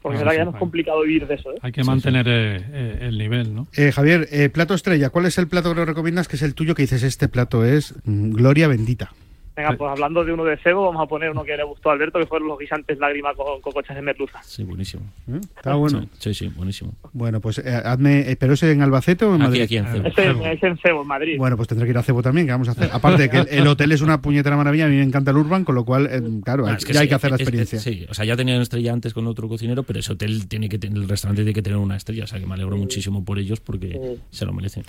Porque 0.00 0.18
Ah, 0.18 0.20
verdad 0.20 0.32
sí, 0.32 0.36
que 0.36 0.40
ya 0.40 0.44
no 0.44 0.50
es 0.52 0.56
complicado 0.58 1.02
vivir 1.02 1.26
de 1.26 1.34
eso. 1.34 1.50
¿eh? 1.50 1.56
Hay 1.60 1.72
que 1.72 1.82
mantener 1.82 2.26
eh, 2.28 2.56
eh, 2.72 2.98
el 3.08 3.18
nivel, 3.18 3.52
¿no? 3.52 3.66
Eh, 3.76 3.90
Javier, 3.90 4.28
eh, 4.30 4.48
plato 4.48 4.74
estrella, 4.74 5.10
¿cuál 5.10 5.26
es 5.26 5.38
el 5.38 5.48
plato 5.48 5.70
que 5.70 5.74
nos 5.80 5.88
recomiendas 5.88 6.28
que 6.28 6.36
es 6.36 6.42
el 6.42 6.54
tuyo 6.54 6.76
que 6.76 6.82
dices 6.82 7.02
este 7.02 7.26
plato 7.26 7.64
es 7.64 7.94
mm, 8.04 8.30
gloria 8.30 8.68
bendita? 8.68 9.10
Venga, 9.58 9.76
pues 9.76 9.90
hablando 9.90 10.24
de 10.24 10.32
uno 10.32 10.44
de 10.44 10.56
cebo, 10.58 10.86
vamos 10.86 11.02
a 11.02 11.06
poner 11.06 11.30
uno 11.30 11.42
que 11.42 11.56
le 11.56 11.64
gustó 11.64 11.90
a 11.90 11.92
Alberto, 11.94 12.20
que 12.20 12.26
fueron 12.26 12.46
los 12.46 12.58
guisantes 12.60 12.96
lágrimas 12.98 13.34
con 13.36 13.60
cocochas 13.60 13.96
de 13.96 14.02
merluza. 14.02 14.40
Sí, 14.44 14.62
buenísimo. 14.62 15.02
¿Eh? 15.28 15.40
Está 15.56 15.74
bueno. 15.74 16.06
Sí, 16.18 16.32
sí, 16.32 16.46
buenísimo. 16.46 16.94
Bueno, 17.12 17.40
pues 17.40 17.58
eh, 17.58 17.74
hazme, 17.84 18.30
eh, 18.30 18.36
¿pero 18.36 18.52
ese 18.52 18.70
en 18.70 18.82
Albacete 18.82 19.24
o 19.24 19.34
en 19.34 19.42
Aquí, 19.42 19.48
Madrid? 19.48 19.62
aquí 19.62 19.76
en 19.78 19.86
Cebo. 19.86 20.06
Este 20.06 20.52
es 20.52 20.62
en 20.62 20.78
Cebo, 20.78 21.02
en 21.02 21.08
Madrid. 21.08 21.36
Bueno, 21.38 21.56
pues 21.56 21.66
tendré 21.66 21.86
que 21.86 21.90
ir 21.90 21.98
a 21.98 22.04
Cebo 22.04 22.22
también, 22.22 22.46
¿qué 22.46 22.52
vamos 22.52 22.68
a 22.68 22.70
hacer? 22.70 22.88
Aparte 22.92 23.28
que 23.28 23.38
el, 23.38 23.48
el 23.48 23.66
hotel 23.66 23.90
es 23.90 24.00
una 24.00 24.22
puñetera 24.22 24.56
maravilla, 24.56 24.84
a 24.86 24.88
mí 24.88 24.94
me 24.96 25.02
encanta 25.02 25.32
el 25.32 25.36
Urban, 25.38 25.64
con 25.64 25.74
lo 25.74 25.84
cual, 25.84 26.06
eh, 26.06 26.22
claro, 26.44 26.62
Bueno, 26.62 26.76
hay- 26.76 26.78
es 26.78 26.84
que 26.84 26.92
ya 26.92 27.00
hay 27.00 27.08
que 27.08 27.14
hacer 27.16 27.30
la 27.30 27.36
es- 27.36 27.40
es- 27.42 27.48
experiencia. 27.48 27.78
sí, 27.80 28.06
o 28.08 28.14
sea, 28.14 28.24
ya 28.24 28.36
tenía 28.36 28.54
una 28.54 28.62
estrella 28.62 28.92
antes 28.92 29.12
con 29.12 29.26
otro 29.26 29.48
cocinero, 29.48 29.82
pero 29.82 29.98
ese 29.98 30.12
hotel 30.12 30.46
tiene 30.46 30.68
que 30.68 30.78
tener, 30.78 30.98
el 31.02 31.08
restaurante 31.08 31.42
tiene 31.42 31.52
que 31.54 31.62
tener 31.62 31.78
una 31.80 31.96
estrella, 31.96 32.22
o 32.22 32.26
sea, 32.28 32.38
que 32.38 32.46
me 32.46 32.54
alegro 32.54 32.76
muchísimo 32.76 33.24
por 33.24 33.40
ellos 33.40 33.58
porque 33.58 34.18
se 34.30 34.46
lo 34.46 34.52
merecen. 34.52 34.84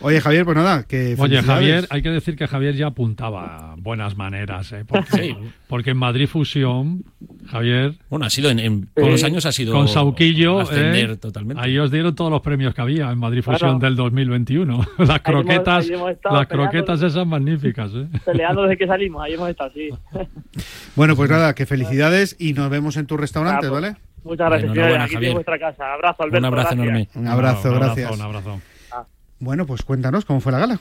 Oye, 0.00 0.20
Javier, 0.20 0.44
pues 0.44 0.56
nada, 0.56 0.84
que 0.84 1.16
Oye. 1.18 1.42
Javier, 1.42 1.86
hay 1.90 2.02
que 2.02 2.10
decir 2.10 2.36
que 2.36 2.46
Javier 2.46 2.74
ya 2.76 2.86
apuntaba 2.88 3.74
buenas 3.78 4.16
maneras, 4.16 4.70
¿eh? 4.72 4.84
Porque, 4.86 5.10
Sí. 5.10 5.36
porque 5.68 5.90
en 5.90 5.96
Madrid 5.96 6.28
Fusión, 6.28 7.02
Javier... 7.50 7.94
Bueno, 8.08 8.26
ha 8.26 8.30
sido 8.30 8.50
en, 8.50 8.60
en 8.60 8.86
todos 8.94 9.10
los 9.10 9.24
años 9.24 9.44
ha 9.46 9.52
sido 9.52 9.72
Con 9.72 9.88
Sauquillo, 9.88 10.60
ascender 10.60 11.10
¿eh? 11.10 11.16
totalmente. 11.16 11.62
ahí 11.62 11.76
os 11.78 11.90
dieron 11.90 12.14
todos 12.14 12.30
los 12.30 12.40
premios 12.42 12.74
que 12.74 12.80
había 12.80 13.10
en 13.10 13.18
Madrid 13.18 13.42
Fusión 13.42 13.78
Claro. 13.78 13.78
del 13.80 13.96
2021. 13.96 14.86
Las 14.98 15.20
croquetas, 15.20 15.84
ahí 15.88 15.94
hemos 15.94 16.10
estado 16.12 16.36
las 16.36 16.46
peleando. 16.46 16.70
croquetas 16.70 17.02
esas 17.02 17.26
magníficas, 17.26 17.90
¿eh? 17.94 18.06
Peleando 18.24 18.62
desde 18.62 18.76
que 18.76 18.86
salimos, 18.86 19.22
ahí 19.24 19.34
hemos 19.34 19.48
estado, 19.50 19.70
sí. 19.74 19.88
Bueno, 20.96 21.16
pues 21.16 21.28
nada, 21.30 21.54
que 21.54 21.66
felicidades 21.66 22.36
y 22.38 22.52
nos 22.52 22.70
vemos 22.70 22.96
en 22.96 23.06
tu 23.06 23.16
restaurante, 23.16 23.68
pues, 23.68 23.82
¿vale? 23.82 23.96
Muchas 24.24 24.48
gracias, 24.48 24.64
Enhorabuena, 24.72 24.74
señores. 24.74 25.02
Aquí 25.04 25.14
Javier. 25.14 25.20
tiene 25.20 25.34
vuestra 25.34 25.58
casa. 25.58 25.92
Abrazo, 25.94 26.22
Alberto. 26.24 26.38
Un 26.38 26.44
abrazo 26.44 26.68
gracias. 26.76 26.82
enorme. 26.88 27.08
Un 27.14 27.26
abrazo, 27.28 27.68
Un 27.68 27.74
abrazo, 27.74 27.94
gracias. 27.94 28.10
Un 28.16 28.20
abrazo. 28.22 28.60
Bueno, 29.40 29.66
pues 29.66 29.82
cuéntanos 29.82 30.24
cómo 30.24 30.40
fue 30.40 30.52
la 30.52 30.58
gala. 30.58 30.80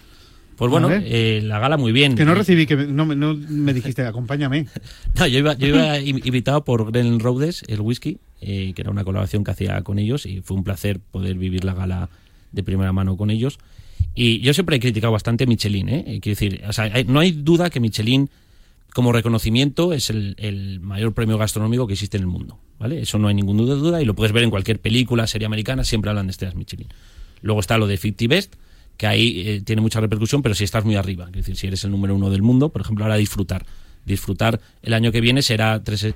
Pues 0.55 0.71
bueno, 0.71 0.89
eh, 0.91 1.41
la 1.43 1.59
gala 1.59 1.77
muy 1.77 1.91
bien. 1.91 2.15
Que 2.15 2.25
no 2.25 2.33
recibí, 2.33 2.65
que 2.65 2.75
no, 2.75 3.05
me- 3.05 3.15
no 3.15 3.35
me 3.35 3.73
dijiste, 3.75 4.01
acompáñame. 4.03 4.65
No, 5.19 5.27
yo 5.27 5.37
iba, 5.39 5.53
yo 5.53 5.67
iba 5.67 5.99
in- 5.99 6.21
invitado 6.23 6.63
por 6.63 6.91
Glen 6.91 7.19
Rhodes, 7.19 7.63
el 7.67 7.81
whisky, 7.81 8.17
eh, 8.41 8.73
que 8.75 8.81
era 8.81 8.89
una 8.89 9.03
colaboración 9.03 9.43
que 9.43 9.51
hacía 9.51 9.79
con 9.83 9.99
ellos 9.99 10.25
y 10.25 10.41
fue 10.41 10.57
un 10.57 10.63
placer 10.63 10.99
poder 10.99 11.37
vivir 11.37 11.63
la 11.63 11.73
gala 11.75 12.09
de 12.51 12.63
primera 12.63 12.91
mano 12.91 13.17
con 13.17 13.29
ellos. 13.29 13.59
Y 14.15 14.39
yo 14.39 14.51
siempre 14.55 14.77
he 14.77 14.79
criticado 14.79 15.13
bastante 15.13 15.43
a 15.43 15.47
Michelin, 15.47 15.89
¿eh? 15.89 16.03
Quiero 16.23 16.39
decir, 16.39 16.63
o 16.67 16.73
sea, 16.73 16.85
hay- 16.85 17.03
no 17.05 17.19
hay 17.19 17.31
duda 17.33 17.69
que 17.69 17.79
Michelin, 17.79 18.27
como 18.93 19.11
reconocimiento, 19.11 19.93
es 19.93 20.09
el, 20.09 20.33
el 20.39 20.79
mayor 20.79 21.13
premio 21.13 21.37
gastronómico 21.37 21.85
que 21.85 21.93
existe 21.93 22.17
en 22.17 22.23
el 22.23 22.27
mundo, 22.27 22.57
¿vale? 22.79 22.99
Eso 22.99 23.19
no 23.19 23.27
hay 23.27 23.35
ninguna 23.35 23.61
duda, 23.61 23.75
duda 23.75 24.01
y 24.01 24.05
lo 24.05 24.15
puedes 24.15 24.31
ver 24.33 24.41
en 24.43 24.49
cualquier 24.49 24.79
película, 24.79 25.27
serie 25.27 25.45
americana, 25.45 25.83
siempre 25.83 26.09
hablan 26.09 26.25
de 26.25 26.31
estrellas 26.31 26.55
Michelin. 26.55 26.87
Luego 27.41 27.59
está 27.59 27.77
lo 27.77 27.87
de 27.87 27.97
50 27.97 28.27
Best, 28.27 28.55
que 28.97 29.07
ahí 29.07 29.43
eh, 29.45 29.61
tiene 29.63 29.81
mucha 29.81 29.99
repercusión, 29.99 30.41
pero 30.41 30.55
si 30.55 30.63
estás 30.63 30.83
muy 30.83 30.95
arriba, 30.95 31.25
es 31.27 31.31
decir, 31.31 31.55
si 31.55 31.67
eres 31.67 31.83
el 31.83 31.91
número 31.91 32.15
uno 32.15 32.29
del 32.29 32.41
mundo, 32.41 32.69
por 32.69 32.81
ejemplo, 32.81 33.05
ahora 33.05 33.15
disfrutar. 33.15 33.65
Disfrutar 34.05 34.59
el 34.81 34.93
año 34.93 35.11
que 35.11 35.21
viene 35.21 35.41
será 35.41 35.83
tres, 35.83 36.03
eh, 36.05 36.13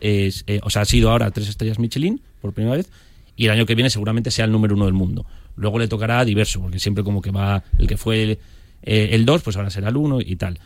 eh, 0.47 0.59
o 0.63 0.69
sea, 0.69 0.83
ha 0.83 0.85
sido 0.85 1.11
ahora 1.11 1.29
tres 1.31 1.49
estrellas 1.49 1.77
Michelin 1.77 2.21
por 2.41 2.53
primera 2.53 2.77
vez, 2.77 2.89
y 3.35 3.45
el 3.45 3.51
año 3.51 3.65
que 3.65 3.75
viene 3.75 3.89
seguramente 3.89 4.31
sea 4.31 4.45
el 4.45 4.51
número 4.51 4.75
uno 4.75 4.85
del 4.85 4.93
mundo. 4.93 5.25
Luego 5.55 5.77
le 5.77 5.87
tocará 5.87 6.19
a 6.19 6.25
diverso, 6.25 6.61
porque 6.61 6.79
siempre 6.79 7.03
como 7.03 7.21
que 7.21 7.31
va 7.31 7.63
el 7.77 7.87
que 7.87 7.97
fue 7.97 8.39
eh, 8.83 9.09
el 9.11 9.25
2, 9.25 9.41
pues 9.43 9.57
ahora 9.57 9.69
será 9.69 9.89
el 9.89 9.97
1 9.97 10.21
y 10.21 10.35
tal. 10.37 10.59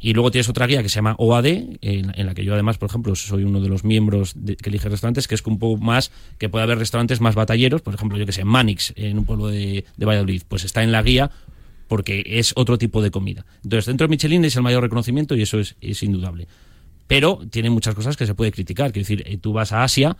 Y 0.00 0.12
luego 0.12 0.30
tienes 0.30 0.48
otra 0.48 0.66
guía 0.68 0.80
que 0.82 0.88
se 0.88 0.96
llama 0.96 1.16
OAD, 1.18 1.46
en, 1.46 1.72
en 1.82 2.26
la 2.26 2.34
que 2.34 2.44
yo 2.44 2.54
además, 2.54 2.78
por 2.78 2.88
ejemplo, 2.88 3.16
soy 3.16 3.42
uno 3.42 3.60
de 3.60 3.68
los 3.68 3.82
miembros 3.82 4.32
de- 4.36 4.54
que 4.56 4.68
elige 4.68 4.88
restaurantes, 4.88 5.26
que 5.26 5.34
es 5.34 5.44
un 5.44 5.58
poco 5.58 5.82
más, 5.82 6.12
que 6.38 6.48
puede 6.48 6.62
haber 6.62 6.78
restaurantes 6.78 7.20
más 7.20 7.34
batalleros, 7.34 7.82
por 7.82 7.94
ejemplo, 7.94 8.16
yo 8.16 8.24
que 8.24 8.30
sé, 8.32 8.44
Manix, 8.44 8.92
en 8.96 9.18
un 9.18 9.24
pueblo 9.24 9.48
de, 9.48 9.84
de 9.96 10.06
Valladolid, 10.06 10.42
pues 10.46 10.64
está 10.64 10.84
en 10.84 10.92
la 10.92 11.02
guía 11.02 11.30
porque 11.88 12.22
es 12.26 12.52
otro 12.54 12.78
tipo 12.78 13.02
de 13.02 13.10
comida. 13.10 13.44
Entonces, 13.64 13.86
dentro 13.86 14.06
de 14.06 14.10
Michelin 14.10 14.44
es 14.44 14.54
el 14.56 14.62
mayor 14.62 14.82
reconocimiento 14.82 15.34
y 15.34 15.42
eso 15.42 15.58
es, 15.58 15.74
es 15.80 16.02
indudable. 16.02 16.46
Pero 17.06 17.40
tiene 17.50 17.70
muchas 17.70 17.94
cosas 17.94 18.16
que 18.16 18.26
se 18.26 18.34
puede 18.34 18.52
criticar. 18.52 18.92
Quiero 18.92 19.04
decir, 19.08 19.24
eh, 19.26 19.38
tú 19.38 19.52
vas 19.54 19.72
a 19.72 19.82
Asia 19.82 20.16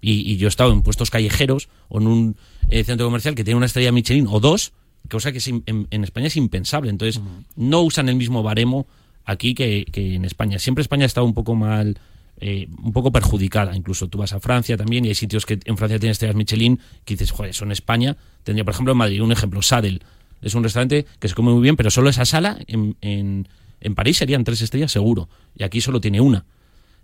y, 0.00 0.30
y 0.30 0.36
yo 0.36 0.46
he 0.46 0.50
estado 0.50 0.72
en 0.72 0.82
puestos 0.82 1.10
callejeros 1.10 1.68
o 1.88 2.00
en 2.00 2.06
un 2.08 2.36
eh, 2.68 2.82
centro 2.84 3.06
comercial 3.06 3.34
que 3.36 3.44
tiene 3.44 3.56
una 3.56 3.66
estrella 3.66 3.92
Michelin 3.92 4.26
o 4.28 4.40
dos 4.40 4.72
cosa 5.08 5.32
que 5.32 5.38
es 5.38 5.48
in- 5.48 5.62
en, 5.66 5.86
en 5.90 6.04
España 6.04 6.26
es 6.28 6.36
impensable. 6.36 6.90
Entonces, 6.90 7.22
no 7.56 7.80
usan 7.82 8.08
el 8.08 8.16
mismo 8.16 8.42
baremo 8.42 8.86
aquí 9.24 9.54
que, 9.54 9.86
en 9.94 10.24
España. 10.24 10.58
Siempre 10.58 10.82
España 10.82 11.06
está 11.06 11.22
un 11.22 11.34
poco 11.34 11.54
mal, 11.54 11.98
eh, 12.38 12.68
un 12.82 12.92
poco 12.92 13.12
perjudicada. 13.12 13.76
Incluso 13.76 14.08
tú 14.08 14.18
vas 14.18 14.32
a 14.32 14.40
Francia 14.40 14.76
también 14.76 15.04
y 15.04 15.08
hay 15.08 15.14
sitios 15.14 15.46
que 15.46 15.58
en 15.64 15.76
Francia 15.76 15.98
tienen 15.98 16.12
estrellas 16.12 16.36
Michelin 16.36 16.80
que 17.04 17.14
dices, 17.14 17.30
joder, 17.30 17.50
eso 17.50 17.64
en 17.64 17.72
España 17.72 18.16
tendría, 18.42 18.64
por 18.64 18.74
ejemplo, 18.74 18.92
en 18.92 18.98
Madrid, 18.98 19.22
un 19.22 19.32
ejemplo, 19.32 19.62
Sadel. 19.62 20.02
Es 20.40 20.54
un 20.54 20.64
restaurante 20.64 21.06
que 21.20 21.28
se 21.28 21.34
come 21.34 21.52
muy 21.52 21.62
bien, 21.62 21.76
pero 21.76 21.90
solo 21.90 22.10
esa 22.10 22.24
sala 22.24 22.58
en, 22.66 22.96
en, 23.00 23.48
en 23.80 23.94
París 23.94 24.16
serían 24.16 24.44
tres 24.44 24.60
estrellas 24.60 24.90
seguro. 24.90 25.28
Y 25.56 25.62
aquí 25.62 25.80
solo 25.80 26.00
tiene 26.00 26.20
una. 26.20 26.44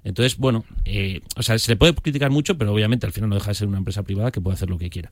Entonces, 0.05 0.39
bueno, 0.39 0.65
eh, 0.85 1.21
o 1.37 1.43
sea, 1.43 1.59
se 1.59 1.73
le 1.73 1.77
puede 1.77 1.95
criticar 1.95 2.31
mucho, 2.31 2.57
pero 2.57 2.73
obviamente 2.73 3.07
al 3.07 3.13
final 3.13 3.31
no 3.31 3.37
deja 3.37 3.49
de 3.49 3.55
ser 3.55 3.69
una 3.69 3.79
empresa 3.79 4.03
privada 4.03 4.31
que 4.31 4.41
puede 4.41 4.55
hacer 4.55 4.71
lo 4.71 4.79
que 4.79 4.91
quiera. 4.91 5.11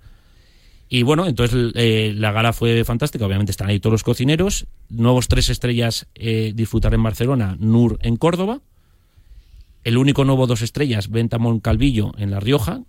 Y 0.88 1.02
bueno, 1.02 1.26
entonces 1.26 1.72
eh, 1.74 2.12
la 2.16 2.32
gala 2.32 2.52
fue 2.52 2.84
fantástica. 2.84 3.26
Obviamente 3.26 3.50
están 3.50 3.68
ahí 3.68 3.80
todos 3.80 3.92
los 3.92 4.04
cocineros. 4.04 4.66
Nuevos 4.88 5.28
tres 5.28 5.48
estrellas 5.48 6.06
eh, 6.14 6.52
disfrutar 6.54 6.94
en 6.94 7.02
Barcelona, 7.02 7.56
Nur 7.58 7.98
en 8.02 8.16
Córdoba. 8.16 8.60
El 9.82 9.98
único 9.98 10.24
nuevo 10.24 10.46
dos 10.46 10.62
estrellas, 10.62 11.10
Venta 11.10 11.38
Moncalvillo 11.38 12.12
en 12.18 12.30
La 12.30 12.40
Rioja, 12.40 12.80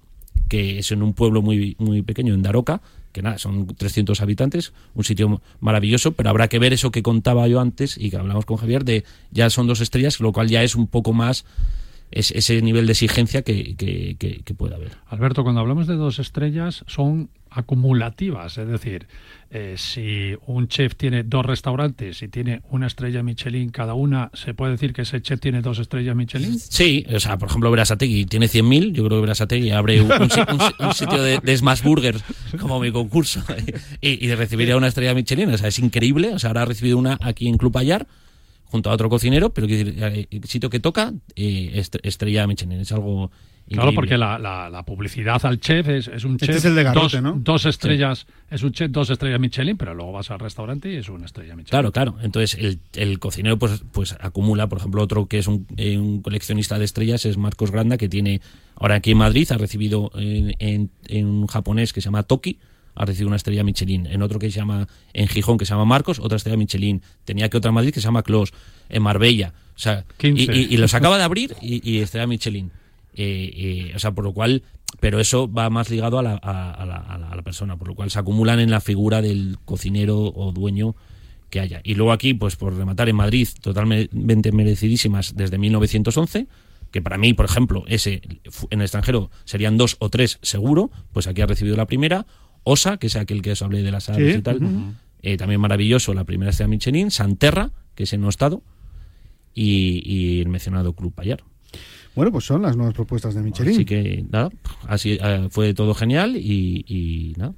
que 0.48 0.80
es 0.80 0.92
en 0.92 1.04
un 1.04 1.14
pueblo 1.14 1.42
muy, 1.42 1.76
muy 1.80 2.02
pequeño, 2.02 2.34
en 2.34 2.42
Daroca, 2.42 2.82
que 3.12 3.22
nada, 3.22 3.38
son 3.38 3.68
300 3.68 4.20
habitantes, 4.22 4.74
un 4.96 5.04
sitio 5.04 5.42
maravilloso, 5.60 6.14
pero 6.14 6.30
habrá 6.30 6.48
que 6.48 6.58
ver 6.58 6.74
eso 6.74 6.90
que 6.90 7.04
contaba 7.04 7.48
yo 7.48 7.60
antes 7.60 7.98
y 7.98 8.10
que 8.10 8.18
hablamos 8.18 8.46
con 8.46 8.58
Javier, 8.58 8.84
de 8.84 9.04
ya 9.32 9.50
son 9.52 9.68
dos 9.68 9.82
estrellas, 9.82 10.20
lo 10.20 10.32
cual 10.34 10.50
ya 10.50 10.64
es 10.64 10.76
un 10.76 10.88
poco 10.88 11.14
más 11.14 11.46
es, 12.12 12.32
ese 12.32 12.62
nivel 12.62 12.86
de 12.86 12.94
exigencia 12.94 13.42
que, 13.42 13.76
que, 13.76 14.16
que, 14.18 14.42
que 14.44 14.54
puede 14.54 14.76
haber. 14.76 14.94
Alberto, 15.08 15.44
cuando 15.44 15.62
hablamos 15.62 15.88
de 15.88 15.96
dos 15.96 16.20
estrellas 16.20 16.84
son 16.88 17.30
acumulativas, 17.58 18.58
es 18.58 18.68
decir, 18.68 19.08
eh, 19.50 19.76
si 19.78 20.36
un 20.46 20.68
chef 20.68 20.96
tiene 20.96 21.24
dos 21.24 21.46
restaurantes 21.46 22.22
y 22.22 22.28
tiene 22.28 22.62
una 22.70 22.88
estrella 22.88 23.24
Michelin 23.24 23.70
cada 23.70 23.94
una, 23.94 24.30
¿se 24.34 24.54
puede 24.54 24.74
decir 24.74 24.94
que 24.94 25.04
ese 25.04 25.22
chef 25.22 25.40
tiene 25.40 25.62
dos 25.62 25.80
estrellas 25.80 26.16
Michelin? 26.16 26.60
Sí, 26.60 27.06
o 27.14 27.20
sea, 27.20 27.38
por 27.38 27.50
ejemplo, 27.50 27.72
Berasategui 27.72 28.26
tiene 28.26 28.48
100.000, 28.48 28.92
yo 28.94 29.06
creo 29.06 29.18
que 29.18 29.22
Berasategui 29.22 29.72
abre 29.72 30.02
un, 30.02 30.12
un 30.12 30.30
si- 30.30 30.42
un 30.42 30.60
si- 30.60 30.84
un 30.84 30.94
sitio 30.94 31.22
de, 31.24 31.40
de 31.40 31.58
Smash 31.58 31.82
Burgers 31.82 32.24
como 32.60 32.80
mi 32.80 32.92
concurso 32.92 33.42
y, 34.02 34.26
y 34.26 34.36
recibiría 34.36 34.76
una 34.78 34.88
estrella 34.88 35.14
Michelin, 35.14 35.50
o 35.50 35.58
sea, 35.58 35.70
es 35.70 35.80
increíble, 35.80 36.34
o 36.34 36.40
sea, 36.40 36.50
ahora 36.50 36.64
ha 36.64 36.66
recibido 36.66 36.98
una 36.98 37.18
aquí 37.22 37.48
en 37.48 37.58
Club 37.58 37.78
Ayar 37.78 38.06
junto 38.66 38.90
a 38.90 38.94
otro 38.94 39.10
cocinero, 39.10 39.54
pero 39.54 39.66
decir, 39.66 39.96
eh, 39.98 40.28
el 40.30 40.44
sitio 40.44 40.70
que 40.70 40.82
toca, 40.82 41.14
eh, 41.38 41.72
est- 41.76 41.96
estrella 42.04 42.46
Michelin, 42.48 42.82
es 42.82 42.92
algo 42.92 43.32
Claro, 43.70 43.94
porque 43.94 44.18
la, 44.18 44.40
la- 44.40 44.70
la 44.70 44.84
publicidad 44.84 45.46
al 45.46 45.60
chef 45.60 45.88
es, 45.90 46.08
es 46.08 46.24
un 46.24 46.34
Este 46.36 46.46
chef. 46.48 46.56
es 46.58 46.66
el 46.66 46.76
de 46.76 46.84
Garrote, 46.84 47.18
dos, 47.18 47.22
¿no? 47.24 47.34
dos 47.38 47.66
estrellas, 47.66 48.26
es 48.50 48.64
un 48.64 48.72
chef, 48.72 48.90
dos 48.92 49.10
estrellas 49.10 49.40
Michelin, 49.40 49.76
pero 49.76 49.94
luego 49.94 50.14
vas 50.14 50.32
al 50.32 50.40
restaurante 50.40 50.92
y 50.92 50.96
es 50.96 51.10
una 51.10 51.26
estrella 51.26 51.56
Michelin. 51.56 51.70
Claro, 51.70 51.92
claro. 51.92 52.16
Entonces 52.22 52.58
el, 52.60 52.80
el 52.96 53.20
cocinero 53.20 53.58
pues, 53.60 53.84
pues 53.92 54.16
acumula, 54.22 54.68
por 54.68 54.78
ejemplo, 54.80 55.02
otro 55.04 55.26
que 55.28 55.40
es 55.40 55.48
un, 55.48 55.68
eh, 55.76 55.98
un 55.98 56.22
coleccionista 56.22 56.80
de 56.80 56.86
estrellas 56.86 57.26
es 57.26 57.38
Marcos 57.38 57.72
Granda, 57.72 57.98
que 57.98 58.08
tiene 58.08 58.40
ahora 58.76 58.96
aquí 58.96 59.12
en 59.12 59.18
Madrid, 59.18 59.52
ha 59.52 59.58
recibido 59.58 60.12
en, 60.16 60.56
en- 60.60 60.90
en 61.08 61.26
un 61.26 61.48
japonés 61.48 61.92
que 61.92 62.00
se 62.00 62.06
llama 62.06 62.24
Toki, 62.24 62.60
ha 62.96 63.04
recibido 63.06 63.28
una 63.28 63.36
estrella 63.36 63.64
Michelin. 63.66 64.06
En 64.08 64.22
otro 64.22 64.40
que 64.40 64.50
se 64.50 64.56
llama, 64.58 64.88
en 65.14 65.28
Gijón, 65.28 65.58
que 65.58 65.66
se 65.66 65.72
llama 65.74 65.86
Marcos, 65.86 66.20
otra 66.20 66.38
estrella 66.38 66.58
Michelin. 66.58 67.02
Tenía 67.26 67.50
que 67.50 67.58
otra 67.58 67.70
en 67.70 67.76
Madrid 67.76 67.92
que 67.94 68.00
se 68.00 68.06
llama 68.06 68.24
Clos, 68.24 68.54
en 68.90 69.04
Marbella. 69.04 69.54
O 69.76 69.80
sea, 69.80 70.06
y, 70.20 70.34
15. 70.34 70.56
y- 70.56 70.74
y 70.74 70.78
los 70.78 70.94
acaba 70.96 71.18
de 71.18 71.24
abrir 71.24 71.54
y, 71.62 71.88
y 71.88 72.00
estrella 72.00 72.26
Michelin. 72.28 72.72
Eh, 73.20 73.90
eh, 73.90 73.94
o 73.96 74.00
sea, 74.00 74.12
por 74.12 74.24
lo 74.24 74.32
cual, 74.34 74.62
pero 75.00 75.20
eso 75.20 75.52
va 75.52 75.70
más 75.72 75.90
ligado 75.90 76.20
a 76.20 76.24
la, 76.24 76.40
a- 76.42 76.72
a 76.72 76.86
la- 76.86 76.96
a 76.98 77.18
la- 77.18 77.30
a 77.30 77.36
la 77.36 77.42
persona, 77.42 77.76
por 77.78 77.88
lo 77.88 77.96
cual 77.96 78.12
se 78.12 78.20
acumulan 78.20 78.60
en 78.60 78.70
la 78.70 78.80
figura 78.80 79.22
del 79.24 79.58
cocinero 79.66 80.20
o 80.20 80.52
dueño 80.52 80.96
que 81.50 81.60
haya. 81.60 81.82
Y 81.84 81.96
luego 81.96 82.12
aquí, 82.12 82.34
pues 82.36 82.56
por 82.58 82.76
rematar, 82.76 83.10
en 83.10 83.16
Madrid, 83.16 83.48
totalmente 83.62 84.52
merecidísimas 84.52 85.34
desde 85.36 85.58
1911, 85.58 86.48
que 86.92 87.02
para 87.02 87.18
mí, 87.18 87.34
por 87.34 87.46
ejemplo, 87.46 87.84
ese 87.88 88.22
en 88.70 88.80
el 88.80 88.86
extranjero 88.86 89.32
serían 89.46 89.78
dos 89.78 89.96
o 90.00 90.10
tres 90.10 90.38
seguro, 90.44 90.92
pues 91.12 91.26
aquí 91.28 91.42
ha 91.42 91.48
recibido 91.48 91.76
la 91.76 91.88
primera. 91.88 92.28
Osa, 92.64 92.98
que 92.98 93.08
es 93.08 93.16
aquel 93.16 93.42
que 93.42 93.52
os 93.54 93.62
hablé 93.62 93.82
de 93.82 93.92
las 93.92 94.10
aves 94.10 94.34
Sí, 94.34 94.40
y 94.40 94.42
tal, 94.42 94.60
eh, 95.22 95.38
también 95.38 95.60
maravilloso, 95.60 96.14
la 96.14 96.24
primera 96.26 96.52
estrella 96.52 96.68
Michelin. 96.70 97.10
Santerra, 97.12 97.72
que 97.96 98.04
es 98.04 98.14
en 98.14 98.22
no 98.22 98.30
estado, 98.30 98.62
y, 99.54 100.02
y 100.06 100.42
el 100.42 100.50
mencionado 100.50 100.94
Club 100.94 101.14
Payar. 101.14 101.44
Bueno, 102.18 102.32
pues 102.34 102.44
son 102.46 102.62
las 102.64 102.76
nuevas 102.76 102.94
propuestas 102.94 103.34
de 103.36 103.42
Michelin. 103.42 103.74
Así 103.76 103.86
que 103.86 104.26
nada, 104.30 104.50
así 104.88 105.18
eh, 105.22 105.48
fue 105.52 105.74
todo 105.74 105.94
genial 105.94 106.36
y, 106.36 106.84
y 106.88 107.34
nada. 107.38 107.54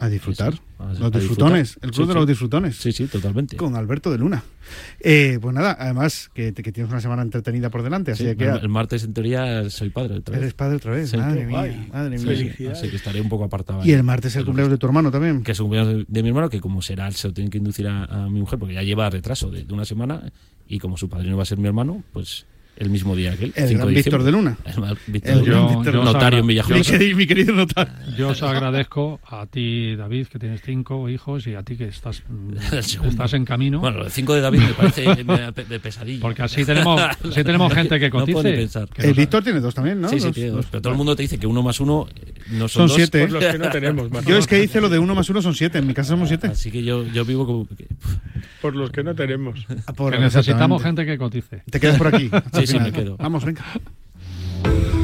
A 0.00 0.08
disfrutar. 0.08 0.52
Eso, 0.54 0.62
a- 0.78 0.92
los 0.92 1.02
a 1.02 1.10
disfrutones. 1.18 1.68
disfrutar. 1.74 1.88
El 1.88 1.90
club 1.90 2.04
Sí, 2.04 2.06
de 2.06 2.12
sí. 2.12 2.18
los 2.18 2.26
disfrutones. 2.28 2.76
Sí, 2.76 2.92
sí, 2.92 3.06
totalmente. 3.08 3.56
Con 3.56 3.74
Alberto 3.74 4.12
de 4.12 4.18
Luna. 4.18 4.44
Eh, 5.00 5.38
pues 5.42 5.52
nada, 5.52 5.76
además 5.78 6.30
que, 6.32 6.52
que 6.54 6.70
tienes 6.70 6.92
una 6.92 7.00
semana 7.00 7.22
entretenida 7.22 7.68
por 7.68 7.82
delante. 7.82 8.12
Así 8.12 8.24
Sí, 8.24 8.36
que 8.36 8.44
el, 8.44 8.58
el 8.58 8.68
martes 8.68 9.02
en 9.02 9.12
teoría 9.12 9.68
soy 9.70 9.90
padre 9.90 10.18
otra 10.18 10.34
vez. 10.34 10.42
eres 10.42 10.54
padre 10.54 10.76
otra 10.76 10.92
vez. 10.92 11.10
Sí. 11.10 11.16
madre 11.16 11.46
mía. 11.46 11.88
Madre 11.92 12.16
mía. 12.16 12.54
Sí, 12.56 12.66
Así 12.68 12.88
que 12.90 12.94
estaré 12.96 13.20
un 13.20 13.28
poco 13.28 13.42
apartado. 13.44 13.80
Y 13.80 13.88
ahí. 13.88 13.92
el 13.94 14.04
martes 14.04 14.30
es 14.32 14.36
el 14.36 14.44
cumpleaños 14.44 14.70
de 14.70 14.78
tu 14.78 14.86
hermano 14.86 15.10
también. 15.10 15.42
Que 15.42 15.50
es 15.50 15.58
el 15.58 15.64
cumpleaños 15.64 15.92
de, 15.96 16.04
de 16.06 16.22
mi 16.22 16.28
hermano, 16.28 16.48
que 16.48 16.60
como 16.60 16.80
será, 16.80 17.10
se 17.10 17.26
lo 17.26 17.34
tienen 17.34 17.50
que 17.50 17.58
inducir 17.58 17.88
a, 17.88 18.04
a 18.04 18.28
mi 18.28 18.38
mujer, 18.38 18.58
porque 18.60 18.74
ya 18.74 18.82
lleva 18.84 19.10
retraso 19.10 19.50
de, 19.50 19.64
de 19.64 19.74
una 19.74 19.84
semana, 19.84 20.30
y 20.68 20.78
como 20.78 20.96
su 20.96 21.08
padrino 21.08 21.36
va 21.36 21.42
a 21.42 21.46
ser 21.46 21.58
mi 21.58 21.66
hermano, 21.66 22.04
pues 22.12 22.46
el 22.78 22.90
mismo 22.90 23.14
día 23.16 23.36
que 23.36 23.46
él. 23.46 23.52
El 23.56 23.68
5 23.68 23.82
gran 23.82 23.94
Víctor 23.94 24.22
de 24.22 24.32
Luna. 24.32 24.56
El 24.64 24.72
Víctor 25.06 25.32
El 25.32 25.44
de 25.44 25.50
Luna. 25.50 25.66
Víctor 25.68 25.84
de 25.84 25.92
Luna. 25.92 26.04
notario 26.12 26.38
en 26.40 26.46
Mi 26.46 26.54
querido, 26.82 27.16
mi 27.16 27.26
querido 27.26 27.54
notario. 27.54 27.92
Yo 28.16 28.28
os 28.28 28.42
agradezco 28.42 29.20
a 29.26 29.46
ti, 29.46 29.96
David, 29.96 30.26
que 30.28 30.38
tienes 30.38 30.62
cinco 30.64 31.08
hijos, 31.08 31.46
y 31.46 31.54
a 31.54 31.62
ti 31.62 31.76
que 31.76 31.86
estás, 31.88 32.22
estás 32.72 33.32
en 33.34 33.44
camino. 33.44 33.80
Bueno, 33.80 33.98
lo 33.98 34.04
de 34.04 34.10
5 34.10 34.34
de 34.34 34.40
David 34.40 34.60
me 34.60 34.72
parece 34.74 35.02
de, 35.68 35.80
pesadilla. 35.80 36.20
Porque 36.22 36.42
así 36.42 36.64
tenemos, 36.64 37.00
así 37.00 37.44
tenemos 37.44 37.72
gente 37.74 37.98
que 37.98 38.06
No 38.06 38.12
puedo 38.12 38.26
ni 38.26 38.32
cotice. 38.34 38.56
pensar. 38.56 38.88
que 38.88 39.02
El 39.02 39.08
nos- 39.08 39.16
Víctor 39.16 39.44
tiene 39.44 39.60
dos 39.60 39.74
también, 39.74 40.00
¿no? 40.00 40.08
Sí, 40.08 40.20
sí, 40.20 40.30
tiene 40.32 40.50
dos. 40.50 40.66
Pero 40.70 40.80
todo 40.82 40.92
el 40.92 40.96
mundo 40.96 41.16
te 41.16 41.22
dice 41.22 41.38
que 41.38 41.46
uno 41.46 41.62
más 41.62 41.80
uno 41.80 42.06
eh, 42.14 42.32
no 42.52 42.68
son, 42.68 42.68
Son 42.68 42.86
dos. 42.88 42.96
siete. 42.96 43.28
Los 43.28 43.44
que 43.44 43.58
no 43.58 43.70
tenemos, 43.70 44.10
más. 44.10 44.24
Yo 44.24 44.36
es 44.36 44.46
que 44.46 44.62
hice 44.62 44.80
lo 44.80 44.88
de 44.88 44.98
uno 44.98 45.14
más 45.14 45.28
uno 45.30 45.42
son 45.42 45.54
siete. 45.54 45.78
En 45.78 45.86
mi 45.86 45.94
casa 45.94 46.10
somos 46.10 46.28
siete. 46.28 46.48
Así 46.48 46.70
que 46.70 46.82
yo, 46.82 47.04
yo 47.06 47.24
vivo 47.24 47.46
como... 47.46 47.66
que- 47.66 47.86
Por 48.62 48.74
los 48.76 48.90
que 48.90 49.02
no 49.02 49.14
tenemos. 49.14 49.66
Ah, 49.86 49.92
por- 49.92 50.12
que 50.12 50.18
necesitamos 50.18 50.82
gente 50.82 51.04
que 51.04 51.18
cotice. 51.18 51.62
Te 51.70 51.80
quedas 51.80 51.98
por 51.98 52.14
aquí. 52.14 52.30
Sí, 52.54 52.66
me 52.74 52.92
quedo. 52.92 53.16
Vamos, 53.16 53.44
venga. 53.44 53.64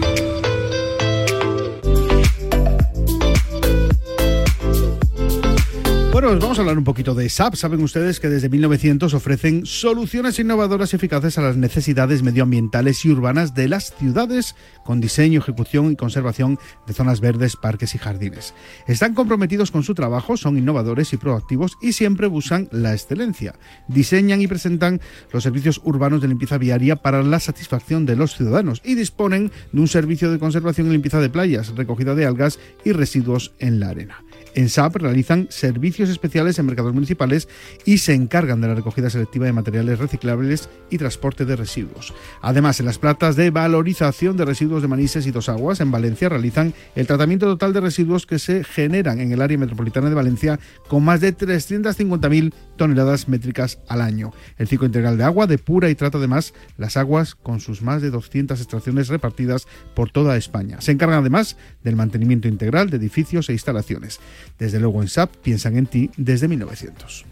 Bueno, 6.24 6.40
vamos 6.40 6.56
a 6.56 6.62
hablar 6.62 6.78
un 6.78 6.84
poquito 6.84 7.14
de 7.14 7.28
SAP. 7.28 7.54
Saben 7.54 7.82
ustedes 7.82 8.18
que 8.18 8.30
desde 8.30 8.48
1900 8.48 9.12
ofrecen 9.12 9.66
soluciones 9.66 10.38
innovadoras 10.38 10.90
y 10.90 10.96
eficaces 10.96 11.36
a 11.36 11.42
las 11.42 11.58
necesidades 11.58 12.22
medioambientales 12.22 13.04
y 13.04 13.10
urbanas 13.10 13.52
de 13.52 13.68
las 13.68 13.94
ciudades 13.94 14.56
con 14.86 15.02
diseño, 15.02 15.40
ejecución 15.40 15.92
y 15.92 15.96
conservación 15.96 16.58
de 16.86 16.94
zonas 16.94 17.20
verdes, 17.20 17.56
parques 17.56 17.94
y 17.94 17.98
jardines. 17.98 18.54
Están 18.86 19.12
comprometidos 19.12 19.70
con 19.70 19.82
su 19.82 19.92
trabajo, 19.92 20.38
son 20.38 20.56
innovadores 20.56 21.12
y 21.12 21.18
proactivos 21.18 21.76
y 21.82 21.92
siempre 21.92 22.26
buscan 22.26 22.70
la 22.72 22.94
excelencia. 22.94 23.56
Diseñan 23.88 24.40
y 24.40 24.46
presentan 24.46 25.02
los 25.30 25.42
servicios 25.42 25.82
urbanos 25.84 26.22
de 26.22 26.28
limpieza 26.28 26.56
viaria 26.56 26.96
para 26.96 27.22
la 27.22 27.38
satisfacción 27.38 28.06
de 28.06 28.16
los 28.16 28.34
ciudadanos 28.34 28.80
y 28.82 28.94
disponen 28.94 29.52
de 29.72 29.80
un 29.82 29.88
servicio 29.88 30.32
de 30.32 30.38
conservación 30.38 30.86
y 30.86 30.92
limpieza 30.92 31.20
de 31.20 31.28
playas, 31.28 31.74
recogida 31.76 32.14
de 32.14 32.24
algas 32.24 32.58
y 32.82 32.92
residuos 32.92 33.52
en 33.58 33.78
la 33.78 33.90
arena. 33.90 34.24
En 34.54 34.68
SAP 34.68 34.96
realizan 34.96 35.48
servicios 35.50 36.08
especiales 36.08 36.58
en 36.58 36.66
mercados 36.66 36.94
municipales 36.94 37.48
y 37.84 37.98
se 37.98 38.14
encargan 38.14 38.60
de 38.60 38.68
la 38.68 38.74
recogida 38.74 39.10
selectiva 39.10 39.46
de 39.46 39.52
materiales 39.52 39.98
reciclables 39.98 40.68
y 40.90 40.98
transporte 40.98 41.44
de 41.44 41.56
residuos. 41.56 42.14
Además, 42.40 42.78
en 42.80 42.86
las 42.86 42.98
plantas 42.98 43.36
de 43.36 43.50
valorización 43.50 44.36
de 44.36 44.44
residuos 44.44 44.82
de 44.82 44.88
Manises 44.88 45.26
y 45.26 45.32
Dos 45.32 45.48
Aguas, 45.48 45.80
en 45.80 45.90
Valencia, 45.90 46.28
realizan 46.28 46.72
el 46.94 47.06
tratamiento 47.06 47.46
total 47.46 47.72
de 47.72 47.80
residuos 47.80 48.26
que 48.26 48.38
se 48.38 48.64
generan 48.64 49.20
en 49.20 49.32
el 49.32 49.42
área 49.42 49.58
metropolitana 49.58 50.08
de 50.08 50.14
Valencia 50.14 50.60
con 50.88 51.04
más 51.04 51.20
de 51.20 51.36
350.000 51.36 52.52
toneladas 52.76 53.28
métricas 53.28 53.78
al 53.88 54.00
año. 54.00 54.32
El 54.58 54.68
ciclo 54.68 54.86
integral 54.86 55.18
de 55.18 55.24
agua 55.24 55.46
depura 55.46 55.90
y 55.90 55.94
trata 55.94 56.18
además 56.18 56.54
las 56.76 56.96
aguas 56.96 57.34
con 57.34 57.60
sus 57.60 57.82
más 57.82 58.02
de 58.02 58.10
200 58.10 58.60
extracciones 58.60 59.08
repartidas 59.08 59.66
por 59.94 60.10
toda 60.10 60.36
España. 60.36 60.80
Se 60.80 60.92
encargan 60.92 61.20
además 61.20 61.56
del 61.82 61.96
mantenimiento 61.96 62.48
integral 62.48 62.90
de 62.90 62.96
edificios 62.96 63.48
e 63.48 63.52
instalaciones. 63.52 64.20
Desde 64.58 64.80
luego 64.80 65.02
en 65.02 65.08
SAP 65.08 65.36
piensan 65.36 65.76
en 65.76 65.86
ti 65.86 66.10
desde 66.16 66.48
1900. 66.48 67.26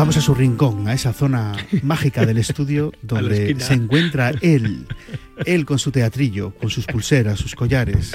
Vamos 0.00 0.16
a 0.16 0.22
su 0.22 0.34
rincón, 0.34 0.88
a 0.88 0.94
esa 0.94 1.12
zona 1.12 1.52
mágica 1.82 2.24
del 2.24 2.38
estudio 2.38 2.90
donde 3.02 3.54
se 3.60 3.74
encuentra 3.74 4.32
él, 4.40 4.86
Él 5.46 5.64
con 5.66 5.78
su 5.78 5.90
teatrillo, 5.90 6.54
con 6.54 6.70
sus 6.70 6.86
pulseras, 6.86 7.38
sus 7.38 7.54
collares, 7.54 8.12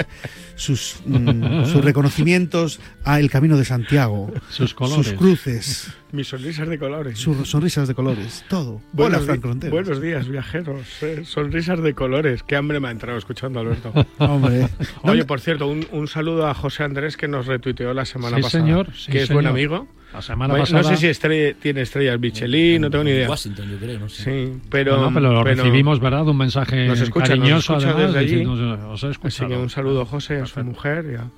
sus, 0.54 0.96
mm, 1.04 1.64
sus 1.66 1.84
reconocimientos 1.84 2.80
a 3.04 3.20
el 3.20 3.30
Camino 3.30 3.56
de 3.56 3.64
Santiago, 3.64 4.32
Sus 4.50 4.74
colores. 4.74 5.06
sus 5.08 5.16
cruces, 5.16 5.90
Mis 6.12 6.28
sonrisas 6.28 6.68
de 6.68 6.78
colores. 6.78 7.18
sus 7.18 7.48
sonrisas 7.48 7.88
de 7.88 7.94
colores, 7.94 8.44
todo. 8.48 8.74
Hola, 8.74 8.82
Buenos, 8.92 9.20
di- 9.22 9.26
Frank 9.38 9.68
buenos 9.70 10.00
días, 10.00 10.28
viajeros. 10.28 10.80
eh, 11.02 11.22
sonrisas 11.24 11.82
de 11.82 11.94
colores. 11.94 12.42
Qué 12.42 12.56
hambre 12.56 12.80
me 12.80 12.88
ha 12.88 12.90
entrado 12.92 13.18
escuchando 13.18 13.60
Alberto. 13.60 13.92
Hombre. 14.18 14.68
Oye, 15.02 15.24
por 15.24 15.40
cierto, 15.40 15.66
un, 15.66 15.86
un 15.92 16.08
saludo 16.08 16.46
a 16.46 16.54
José 16.54 16.84
Andrés 16.84 17.16
que 17.16 17.28
nos 17.28 17.46
retuiteó 17.46 17.92
la 17.92 18.04
semana 18.04 18.36
Sí, 18.36 18.42
pasada. 18.42 18.64
señor, 18.64 18.92
sí, 18.96 19.12
que 19.12 19.22
es 19.22 19.30
buen 19.30 19.46
amigo. 19.46 19.88
La 20.16 20.22
semana 20.22 20.52
Bueno, 20.54 20.64
pasada- 20.64 20.82
No 20.82 20.88
sé 20.88 20.96
si 20.96 21.06
estrella- 21.08 21.54
tiene 21.60 21.82
estrellas 21.82 22.18
Michelin, 22.18 22.80
no 22.82 22.90
tengo 22.90 23.04
ni 23.04 23.10
idea. 23.10 23.28
Washington, 23.28 23.70
yo 23.70 23.76
creo, 23.78 23.98
no 24.00 24.08
sé. 24.08 24.22
Sí, 24.24 24.60
pero. 24.70 24.96
No, 24.96 25.10
no, 25.10 25.14
pero 25.14 25.32
lo 25.32 25.44
pero 25.44 25.62
recibimos, 25.62 26.00
¿verdad? 26.00 26.26
Un 26.26 26.38
mensaje 26.38 26.86
Nos 26.86 27.00
escucha, 27.00 27.28
nos 27.28 27.38
cariñoso, 27.38 27.72
escucha 27.74 27.90
además, 27.90 28.06
desde 28.14 28.18
allí. 28.18 28.28
diciéndonos, 28.36 29.02
os 29.04 29.04
he 29.22 29.26
Así 29.26 29.46
que 29.46 29.56
un 29.56 29.68
saludo 29.70 30.00
a 30.02 30.06
José, 30.06 30.40
a 30.40 30.46
su 30.46 30.64
mujer 30.64 31.04
y 31.12 31.14
a, 31.16 31.30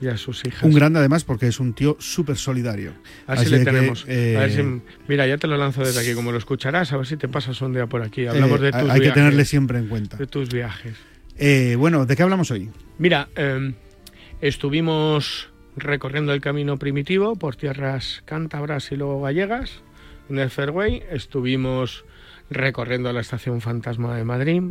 y 0.00 0.08
a 0.12 0.16
sus 0.16 0.44
hijas. 0.46 0.62
Un 0.62 0.72
grande 0.72 0.98
además 1.00 1.24
porque 1.24 1.46
es 1.48 1.60
un 1.60 1.74
tío 1.74 1.96
súper 2.00 2.36
solidario. 2.36 2.92
A 3.26 3.32
ver 3.32 3.38
si 3.40 3.44
Así 3.44 3.50
le 3.52 3.58
que, 3.58 3.64
tenemos. 3.66 4.04
eh, 4.08 4.36
A 4.36 4.40
ver 4.40 4.50
si- 4.52 4.80
mira, 5.06 5.26
ya 5.26 5.36
te 5.36 5.46
lo 5.46 5.56
lanzo 5.58 5.82
desde 5.82 6.00
aquí, 6.00 6.14
como 6.14 6.32
lo 6.32 6.38
escucharás, 6.38 6.92
a 6.92 6.96
ver 6.96 7.06
si 7.06 7.16
te 7.18 7.28
pasas 7.28 7.60
un 7.60 7.74
día 7.74 7.86
por 7.86 8.00
aquí. 8.02 8.26
Hablamos 8.26 8.58
eh, 8.60 8.64
de 8.64 8.72
tus 8.72 8.80
hay 8.80 8.86
que 8.88 9.00
viajes. 9.00 9.14
tenerle 9.14 9.44
siempre 9.44 9.78
en 9.78 9.88
cuenta. 9.88 10.16
De 10.16 10.26
tus 10.26 10.48
viajes. 10.48 10.94
Eh, 11.36 11.76
bueno, 11.78 12.06
¿de 12.06 12.16
qué 12.16 12.22
hablamos 12.22 12.50
hoy? 12.50 12.70
Mira, 12.98 13.28
eh, 13.36 13.74
estuvimos 14.40 15.50
recorriendo 15.76 16.32
el 16.32 16.40
camino 16.40 16.76
primitivo 16.76 17.36
por 17.36 17.56
tierras 17.56 18.22
cántabras 18.24 18.92
y 18.92 18.96
luego 18.96 19.22
gallegas 19.22 19.82
en 20.28 20.38
el 20.38 20.50
Fairway. 20.50 21.02
Estuvimos 21.10 22.04
recorriendo 22.50 23.12
la 23.12 23.20
estación 23.20 23.60
Fantasma 23.60 24.16
de 24.16 24.24
Madrid. 24.24 24.62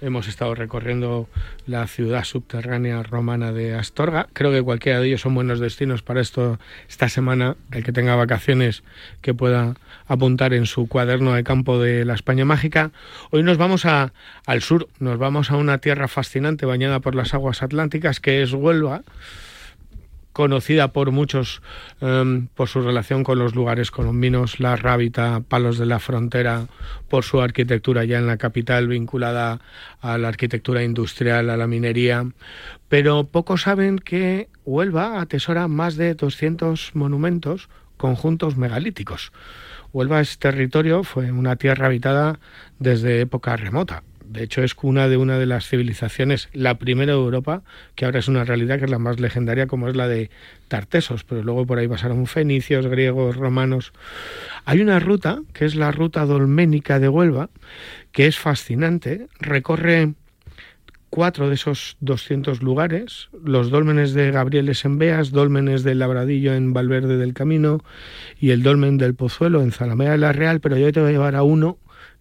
Hemos 0.00 0.28
estado 0.28 0.54
recorriendo 0.54 1.28
la 1.66 1.84
ciudad 1.88 2.22
subterránea 2.22 3.02
romana 3.02 3.50
de 3.50 3.74
Astorga. 3.74 4.28
Creo 4.32 4.52
que 4.52 4.62
cualquiera 4.62 5.00
de 5.00 5.08
ellos 5.08 5.22
son 5.22 5.34
buenos 5.34 5.58
destinos 5.58 6.02
para 6.02 6.20
esto 6.20 6.60
esta 6.88 7.08
semana. 7.08 7.56
El 7.72 7.82
que 7.82 7.90
tenga 7.90 8.14
vacaciones 8.14 8.84
que 9.22 9.34
pueda 9.34 9.74
apuntar 10.06 10.54
en 10.54 10.66
su 10.66 10.88
cuaderno 10.88 11.34
de 11.34 11.42
campo 11.42 11.80
de 11.80 12.04
la 12.04 12.14
España 12.14 12.44
mágica. 12.44 12.92
Hoy 13.30 13.42
nos 13.42 13.58
vamos 13.58 13.86
a, 13.86 14.12
al 14.46 14.62
sur, 14.62 14.88
nos 15.00 15.18
vamos 15.18 15.50
a 15.50 15.56
una 15.56 15.78
tierra 15.78 16.06
fascinante 16.06 16.64
bañada 16.64 17.00
por 17.00 17.16
las 17.16 17.34
aguas 17.34 17.64
atlánticas 17.64 18.20
que 18.20 18.42
es 18.42 18.52
Huelva 18.52 19.02
conocida 20.38 20.92
por 20.92 21.10
muchos 21.10 21.62
em, 22.00 22.46
por 22.54 22.68
su 22.68 22.80
relación 22.80 23.24
con 23.24 23.40
los 23.40 23.56
lugares 23.56 23.90
colombinos, 23.90 24.60
la 24.60 24.76
Rábita, 24.76 25.40
Palos 25.40 25.78
de 25.78 25.86
la 25.86 25.98
Frontera, 25.98 26.68
por 27.08 27.24
su 27.24 27.40
arquitectura 27.40 28.04
ya 28.04 28.18
en 28.18 28.28
la 28.28 28.36
capital 28.36 28.86
vinculada 28.86 29.60
a 30.00 30.16
la 30.16 30.28
arquitectura 30.28 30.84
industrial, 30.84 31.50
a 31.50 31.56
la 31.56 31.66
minería. 31.66 32.24
Pero 32.88 33.24
pocos 33.24 33.62
saben 33.62 33.98
que 33.98 34.48
Huelva 34.64 35.20
atesora 35.20 35.66
más 35.66 35.96
de 35.96 36.14
200 36.14 36.94
monumentos, 36.94 37.68
conjuntos 37.96 38.56
megalíticos. 38.56 39.32
Huelva 39.92 40.20
es 40.20 40.38
territorio, 40.38 41.02
fue 41.02 41.32
una 41.32 41.56
tierra 41.56 41.86
habitada 41.86 42.38
desde 42.78 43.22
época 43.22 43.56
remota. 43.56 44.04
De 44.28 44.42
hecho, 44.42 44.62
es 44.62 44.74
cuna 44.74 45.08
de 45.08 45.16
una 45.16 45.38
de 45.38 45.46
las 45.46 45.66
civilizaciones, 45.66 46.48
la 46.52 46.78
primera 46.78 47.12
de 47.12 47.18
Europa, 47.18 47.62
que 47.94 48.04
ahora 48.04 48.18
es 48.18 48.28
una 48.28 48.44
realidad 48.44 48.78
que 48.78 48.84
es 48.84 48.90
la 48.90 48.98
más 48.98 49.20
legendaria, 49.20 49.66
como 49.66 49.88
es 49.88 49.96
la 49.96 50.06
de 50.08 50.30
Tartesos, 50.68 51.24
pero 51.24 51.42
luego 51.42 51.66
por 51.66 51.78
ahí 51.78 51.88
pasaron 51.88 52.26
fenicios, 52.26 52.86
griegos, 52.86 53.36
romanos. 53.36 53.92
Hay 54.64 54.80
una 54.80 55.00
ruta, 55.00 55.40
que 55.54 55.64
es 55.64 55.74
la 55.74 55.92
ruta 55.92 56.26
dolménica 56.26 56.98
de 57.00 57.08
Huelva, 57.08 57.48
que 58.12 58.26
es 58.26 58.38
fascinante, 58.38 59.28
recorre 59.40 60.14
cuatro 61.10 61.48
de 61.48 61.54
esos 61.54 61.96
200 62.00 62.62
lugares, 62.62 63.28
los 63.42 63.70
dólmenes 63.70 64.12
de 64.12 64.30
Gabrieles 64.30 64.84
en 64.84 64.98
Beas, 64.98 65.30
dólmenes 65.30 65.82
del 65.82 66.00
Labradillo 66.00 66.54
en 66.54 66.72
Valverde 66.72 67.16
del 67.16 67.34
Camino 67.34 67.82
y 68.38 68.50
el 68.50 68.62
dolmen 68.62 68.98
del 68.98 69.14
Pozuelo 69.14 69.62
en 69.62 69.72
Zalamea 69.72 70.12
de 70.12 70.18
la 70.18 70.32
Real, 70.32 70.60
pero 70.60 70.76
yo 70.76 70.92
te 70.92 71.00
voy 71.00 71.08
a 71.10 71.12
llevar 71.12 71.34
a 71.34 71.42
uno 71.42 71.78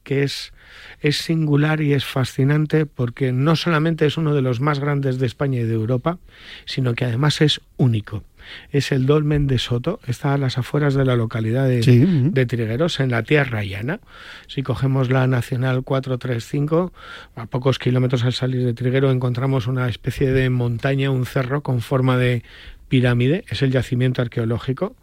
que 0.07 0.23
es, 0.23 0.53
es 1.01 1.17
singular 1.17 1.81
y 1.81 1.91
es 1.91 2.05
fascinante 2.05 2.85
porque 2.85 3.33
no 3.33 3.57
solamente 3.57 4.05
es 4.05 4.15
uno 4.15 4.33
de 4.33 4.41
los 4.41 4.61
más 4.61 4.79
grandes 4.79 5.19
de 5.19 5.25
España 5.25 5.59
y 5.59 5.63
de 5.63 5.73
Europa, 5.73 6.17
sino 6.63 6.95
que 6.95 7.03
además 7.03 7.41
es 7.41 7.59
único. 7.75 8.23
Es 8.71 8.93
el 8.93 9.05
dolmen 9.05 9.47
de 9.47 9.59
Soto, 9.59 9.99
está 10.07 10.33
a 10.33 10.37
las 10.37 10.57
afueras 10.57 10.93
de 10.93 11.03
la 11.03 11.17
localidad 11.17 11.67
de, 11.67 11.83
Sí, 11.83 12.05
de 12.07 12.45
Trigueros, 12.45 13.01
en 13.01 13.11
la 13.11 13.21
tierra 13.23 13.65
llana. 13.65 13.99
Si 14.47 14.63
cogemos 14.63 15.09
la 15.09 15.27
Nacional 15.27 15.83
435, 15.83 16.93
a 17.35 17.45
pocos 17.47 17.79
kilómetros 17.79 18.23
al 18.23 18.31
salir 18.31 18.65
de 18.65 18.73
Triguero 18.73 19.11
encontramos 19.11 19.67
una 19.67 19.89
especie 19.89 20.31
de 20.31 20.49
montaña, 20.49 21.11
un 21.11 21.25
cerro 21.25 21.61
con 21.63 21.81
forma 21.81 22.15
de 22.15 22.43
pirámide, 22.87 23.45
es 23.49 23.61
el 23.61 23.71
yacimiento 23.71 24.21
arqueológico. 24.21 24.95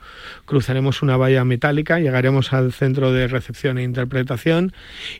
Cruzaremos 0.45 1.03
una 1.03 1.16
valla 1.16 1.45
metálica, 1.45 2.01
llegaremos 2.01 2.53
al 2.53 2.72
centro 2.72 3.12
de 3.12 3.28
recepción 3.28 3.78
e 3.78 3.82
interpretación 3.82 4.72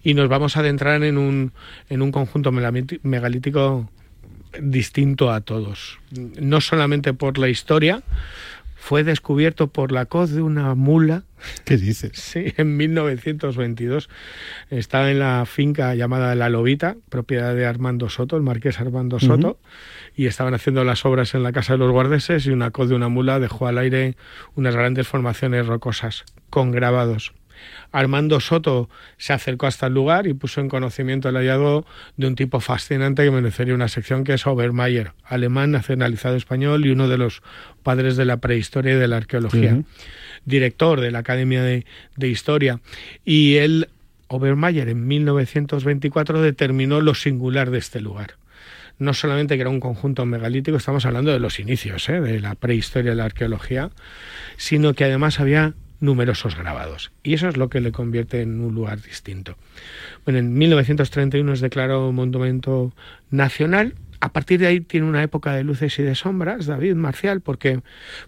y 0.03 0.15
nos 0.15 0.29
vamos 0.29 0.57
a 0.57 0.61
adentrar 0.61 1.03
en 1.05 1.19
un, 1.19 1.53
en 1.89 2.03
un 2.03 2.13
conjunto 2.13 2.53
megalítico 2.53 3.91
distinto 4.61 5.31
a 5.31 5.41
todos. 5.41 5.99
No 6.13 6.61
solamente 6.61 7.13
por 7.13 7.39
la 7.39 7.49
historia, 7.49 8.03
fue 8.85 9.03
descubierto 9.03 9.69
por 9.69 9.93
la 9.93 10.05
coz 10.05 10.31
de 10.31 10.43
una 10.43 10.75
mula. 10.75 11.23
¿Qué 11.65 11.79
dices? 11.79 12.13
Sí, 12.15 12.53
en 12.59 12.77
1922. 12.77 14.11
Estaba 14.69 15.11
en 15.11 15.21
la 15.21 15.47
finca 15.47 15.95
llamada 15.95 16.35
La 16.35 16.51
Lobita, 16.51 16.97
propiedad 17.09 17.55
de 17.55 17.65
Armando 17.65 18.11
Soto, 18.11 18.37
el 18.37 18.43
marqués 18.43 18.81
Armando 18.81 19.19
Soto. 19.19 19.59
Y 20.17 20.27
estaban 20.27 20.55
haciendo 20.55 20.85
las 20.85 21.05
obras 21.05 21.35
en 21.35 21.43
la 21.43 21.53
casa 21.53 21.75
de 21.75 21.79
los 21.79 21.91
guardeses 21.91 22.47
y 22.47 22.51
una 22.51 22.71
coz 22.71 22.89
de 22.89 22.95
una 22.95 23.09
mula 23.09 23.41
dejó 23.41 23.67
al 23.67 23.79
aire 23.79 24.17
unas 24.55 24.75
grandes 24.75 25.09
formaciones 25.09 25.67
rocosas 25.67 26.25
con 26.51 26.71
grabados. 26.71 27.33
Armando 27.93 28.41
Soto 28.41 28.89
se 29.17 29.33
acercó 29.33 29.67
hasta 29.67 29.87
el 29.87 29.95
lugar 29.95 30.27
y 30.27 30.35
puso 30.35 30.61
en 30.61 30.69
conocimiento 30.69 31.29
el 31.29 31.37
hallazgo 31.37 31.87
de 32.17 32.27
un 32.27 32.35
tipo 32.35 32.61
fascinante 32.61 33.25
que 33.25 33.31
merecería 33.31 33.75
una 33.75 33.89
sección 33.89 34.25
que 34.25 34.35
es 34.35 34.47
Obermayer, 34.47 35.13
alemán 35.25 35.71
nacionalizado 35.71 36.37
español 36.37 36.85
y 36.85 36.91
uno 36.91 37.09
de 37.09 37.19
los 37.19 37.43
padres 37.83 38.17
de 38.17 38.25
la 38.25 38.39
prehistoria 38.39 38.95
y 38.95 38.97
de 38.97 39.09
la 39.09 39.19
arqueología, 39.19 39.83
director 40.45 41.01
de 41.01 41.11
la 41.11 41.21
Academia 41.21 41.63
de, 41.63 41.87
de 42.17 42.29
Historia. 42.29 42.81
Y 43.25 43.57
él, 43.57 43.89
Obermayer, 44.27 44.89
en 44.89 45.07
1924 45.07 46.43
determinó 46.43 47.01
lo 47.01 47.15
singular 47.15 47.71
de 47.71 47.79
este 47.79 48.01
lugar 48.01 48.35
no 48.99 49.15
solamente 49.15 49.57
que 49.57 49.63
era 49.63 49.71
un 49.71 49.81
conjunto 49.81 50.25
megalítico, 50.27 50.77
estamos 50.77 51.07
hablando 51.07 51.33
de 51.33 51.41
los 51.41 51.59
inicios 51.59 52.09
¿eh? 52.09 52.21
de 52.21 52.41
la 52.41 52.55
prehistoria 52.55 53.11
de 53.11 53.17
la 53.17 53.25
arqueología, 53.25 53.91
sino 54.57 54.95
que 54.95 55.05
además 55.05 55.41
había 55.41 55.75
numerosos 56.01 56.57
grabados. 56.57 57.13
Y 57.23 57.35
eso 57.35 57.49
es 57.49 57.57
lo 57.57 57.69
que 57.69 57.81
le 57.81 57.93
convierte 57.93 58.43
en 58.43 58.61
un 58.61 58.75
lugar 58.75 59.01
distinto. 59.01 59.57
Bueno, 60.25 60.39
en 60.39 60.55
1931 60.55 61.53
es 61.53 61.61
declarado 61.61 62.13
monumento 62.13 62.93
nacional. 63.31 63.95
A 64.21 64.33
partir 64.33 64.61
de 64.61 64.67
ahí 64.67 64.81
tiene 64.81 65.07
una 65.07 65.23
época 65.23 65.53
de 65.53 65.65
luces 65.65 65.99
y 65.99 66.03
de 66.03 66.15
sombras, 66.15 66.67
David 66.67 66.95
Marcial, 66.95 67.41
porque 67.41 67.81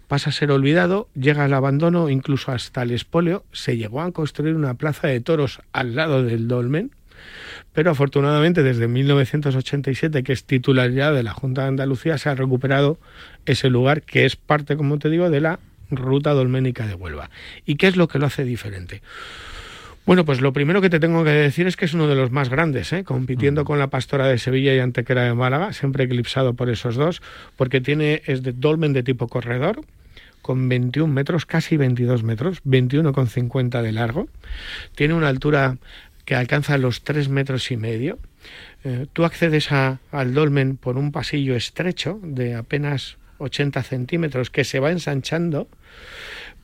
pasa 0.07 0.29
a 0.29 0.33
ser 0.33 0.51
olvidado, 0.51 1.09
llega 1.15 1.45
al 1.45 1.53
abandono, 1.53 2.09
incluso 2.09 2.51
hasta 2.51 2.83
el 2.83 2.91
espolio. 2.91 3.45
Se 3.51 3.77
llegó 3.77 4.01
a 4.01 4.11
construir 4.11 4.55
una 4.55 4.75
plaza 4.75 5.07
de 5.07 5.21
toros 5.21 5.61
al 5.71 5.95
lado 5.95 6.23
del 6.23 6.47
dolmen, 6.47 6.91
pero 7.73 7.91
afortunadamente 7.91 8.63
desde 8.63 8.87
1987, 8.87 10.23
que 10.23 10.33
es 10.33 10.43
titularidad 10.43 11.13
de 11.13 11.23
la 11.23 11.33
Junta 11.33 11.63
de 11.63 11.69
Andalucía, 11.69 12.17
se 12.17 12.29
ha 12.29 12.35
recuperado 12.35 12.97
ese 13.45 13.69
lugar 13.69 14.01
que 14.01 14.25
es 14.25 14.35
parte, 14.35 14.77
como 14.77 14.99
te 14.99 15.09
digo, 15.09 15.29
de 15.29 15.41
la 15.41 15.59
ruta 15.91 16.33
dolménica 16.33 16.85
de 16.87 16.95
Huelva. 16.95 17.29
¿Y 17.65 17.75
qué 17.75 17.87
es 17.87 17.95
lo 17.95 18.07
que 18.07 18.19
lo 18.19 18.25
hace 18.25 18.43
diferente? 18.43 19.01
Bueno, 20.05 20.23
pues 20.23 20.39
lo 20.39 20.53
primero 20.53 20.79
que 20.79 20.89
te 20.89 21.01
tengo 21.01 21.25
que 21.25 21.31
decir 21.31 21.67
es 21.67 21.75
que 21.75 21.83
es 21.83 21.93
uno 21.93 22.07
de 22.07 22.15
los 22.15 22.31
más 22.31 22.47
grandes, 22.47 22.93
¿eh? 22.93 23.03
compitiendo 23.03 23.65
con 23.65 23.77
la 23.77 23.87
Pastora 23.87 24.25
de 24.27 24.37
Sevilla 24.37 24.73
y 24.73 24.79
Antequera 24.79 25.23
de 25.23 25.33
Málaga, 25.33 25.73
siempre 25.73 26.05
eclipsado 26.05 26.53
por 26.53 26.69
esos 26.69 26.95
dos, 26.95 27.21
porque 27.57 27.81
tiene 27.81 28.21
es 28.25 28.41
de 28.41 28.53
dolmen 28.53 28.93
de 28.93 29.03
tipo 29.03 29.27
corredor, 29.27 29.81
con 30.41 30.69
21 30.69 31.13
metros, 31.13 31.45
casi 31.45 31.75
22 31.75 32.23
metros, 32.23 32.63
21,50 32.63 33.81
de 33.81 33.91
largo. 33.91 34.29
Tiene 34.95 35.13
una 35.13 35.27
altura 35.27 35.75
que 36.27 36.35
alcanza 36.35 36.77
los 36.77 37.05
3 37.05 37.29
metros 37.29 37.71
y 37.71 37.77
medio. 37.77 38.19
Eh, 38.83 39.07
tú 39.13 39.23
accedes 39.23 39.71
a- 39.71 39.99
al 40.11 40.33
dolmen 40.33 40.75
por 40.75 40.97
un 40.97 41.13
pasillo 41.13 41.55
estrecho 41.55 42.19
de 42.21 42.53
apenas 42.53 43.17
80 43.37 43.81
centímetros 43.81 44.49
que 44.49 44.65
se 44.65 44.81
va 44.81 44.91
ensanchando 44.91 45.69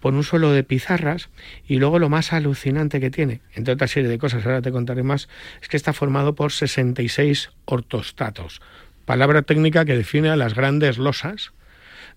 por 0.02 0.14
un 0.16 0.24
suelo 0.26 0.52
de 0.52 0.66
pizarras 0.66 1.30
y 1.66 1.78
luego 1.78 1.98
lo 1.98 2.10
más 2.10 2.34
alucinante 2.34 3.00
que 3.00 3.10
tiene, 3.10 3.40
entre 3.56 3.74
otra 3.76 3.88
serie 3.88 4.10
de 4.10 4.18
cosas, 4.18 4.46
ahora 4.46 4.62
te 4.62 4.70
contaré 4.74 5.02
más, 5.02 5.30
es 5.62 5.70
que 5.70 5.78
está 5.78 5.94
formado 5.94 6.36
por 6.36 6.52
66 6.52 7.50
ortostatos, 7.64 8.62
palabra 9.06 9.44
técnica 9.44 9.86
que 9.86 9.96
define 9.96 10.28
a 10.30 10.36
las 10.36 10.56
grandes 10.56 10.98
losas 10.98 11.54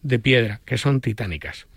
de 0.02 0.18
piedra, 0.18 0.60
que 0.64 0.78
son 0.78 1.00
titánicas. 1.00 1.68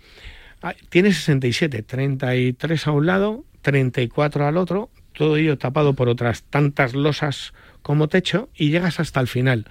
Ah, 0.62 0.74
Tiene 0.88 1.12
67, 1.12 1.84
33 1.84 2.86
a 2.88 2.90
un 2.90 3.06
lado, 3.06 3.44
34 3.62 4.48
al 4.48 4.56
otro, 4.56 4.90
todo 5.20 5.36
ello 5.36 5.58
tapado 5.58 5.92
por 5.92 6.08
otras 6.08 6.44
tantas 6.44 6.94
losas 6.94 7.52
como 7.82 8.08
techo 8.08 8.48
y 8.56 8.70
llegas 8.70 9.00
hasta 9.00 9.20
el 9.20 9.28
final. 9.28 9.66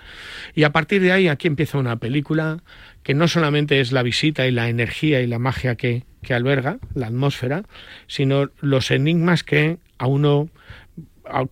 Y 0.53 0.61
a 0.61 0.71
partir 0.71 1.01
de 1.01 1.11
ahí 1.11 1.27
aquí 1.27 1.47
empieza 1.47 1.79
una 1.79 1.95
película 1.95 2.61
que 3.01 3.15
no 3.15 3.27
solamente 3.27 3.79
es 3.79 3.91
la 3.91 4.03
visita 4.03 4.45
y 4.45 4.51
la 4.51 4.69
energía 4.69 5.21
y 5.21 5.25
la 5.25 5.39
magia 5.39 5.73
que, 5.73 6.05
que 6.21 6.35
alberga, 6.35 6.77
la 6.93 7.07
atmósfera, 7.07 7.63
sino 8.05 8.51
los 8.59 8.91
enigmas 8.91 9.43
que 9.43 9.79
a 9.97 10.05
uno 10.05 10.51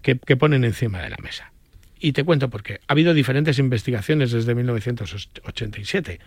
que, 0.03 0.19
que 0.19 0.37
ponen 0.37 0.63
encima 0.63 1.01
de 1.01 1.09
la 1.09 1.17
mesa. 1.23 1.51
Y 1.99 2.11
te 2.11 2.23
cuento 2.23 2.51
por 2.51 2.61
qué. 2.61 2.81
Ha 2.87 2.93
habido 2.93 3.15
diferentes 3.15 3.57
investigaciones 3.57 4.31
desde 4.31 4.53
1987 4.53 6.19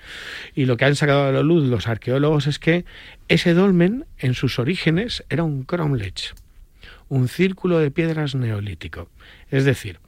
y 0.56 0.64
lo 0.64 0.76
que 0.76 0.86
han 0.86 0.96
sacado 0.96 1.26
a 1.26 1.30
la 1.30 1.42
luz 1.44 1.68
los 1.68 1.86
arqueólogos 1.86 2.48
es 2.48 2.58
que 2.58 2.84
ese 3.28 3.54
dolmen 3.54 4.06
en 4.18 4.34
sus 4.34 4.58
orígenes 4.58 5.22
era 5.30 5.44
un 5.44 5.62
cromlech, 5.62 6.34
un 7.10 7.28
círculo 7.28 7.78
de 7.78 7.90
piedras 7.90 8.34
neolítico. 8.34 9.10
Es 9.50 9.64
decir, 9.66 9.98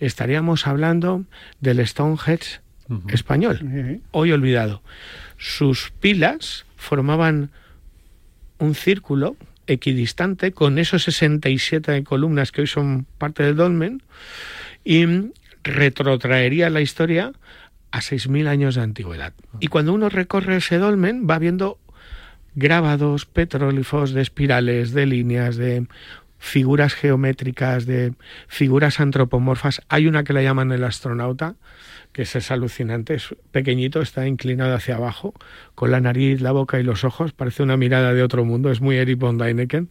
estaríamos 0.00 0.66
hablando 0.66 1.24
del 1.60 1.86
Stonehenge 1.86 2.60
español, 3.08 4.00
hoy 4.10 4.32
olvidado. 4.32 4.82
Sus 5.38 5.92
pilas 6.00 6.66
formaban 6.76 7.50
un 8.58 8.74
círculo 8.74 9.36
equidistante 9.66 10.52
con 10.52 10.78
esos 10.78 11.04
67 11.04 12.02
columnas 12.02 12.50
que 12.50 12.62
hoy 12.62 12.66
son 12.66 13.06
parte 13.18 13.44
del 13.44 13.56
dolmen 13.56 14.02
y 14.84 15.06
retrotraería 15.62 16.70
la 16.70 16.80
historia 16.80 17.32
a 17.90 18.00
6.000 18.00 18.48
años 18.48 18.74
de 18.74 18.82
antigüedad. 18.82 19.32
Y 19.60 19.68
cuando 19.68 19.92
uno 19.92 20.08
recorre 20.08 20.56
ese 20.56 20.78
dolmen 20.78 21.26
va 21.28 21.38
viendo 21.38 21.78
grabados 22.54 23.26
petrólifos 23.26 24.12
de 24.12 24.22
espirales, 24.22 24.92
de 24.92 25.06
líneas, 25.06 25.56
de 25.56 25.86
figuras 26.38 26.94
geométricas, 26.94 27.86
de 27.86 28.14
figuras 28.46 29.00
antropomorfas. 29.00 29.82
Hay 29.88 30.06
una 30.06 30.24
que 30.24 30.32
la 30.32 30.42
llaman 30.42 30.72
el 30.72 30.84
astronauta, 30.84 31.56
que 32.12 32.22
es, 32.22 32.36
es 32.36 32.50
alucinante, 32.50 33.14
es 33.14 33.34
pequeñito, 33.50 34.00
está 34.00 34.26
inclinado 34.26 34.74
hacia 34.74 34.96
abajo, 34.96 35.34
con 35.74 35.90
la 35.90 36.00
nariz, 36.00 36.40
la 36.40 36.52
boca 36.52 36.80
y 36.80 36.82
los 36.82 37.04
ojos, 37.04 37.32
parece 37.32 37.62
una 37.62 37.76
mirada 37.76 38.14
de 38.14 38.22
otro 38.22 38.44
mundo, 38.44 38.70
es 38.70 38.80
muy 38.80 38.96
Eric 38.96 39.18
von 39.18 39.38
Däniken, 39.38 39.90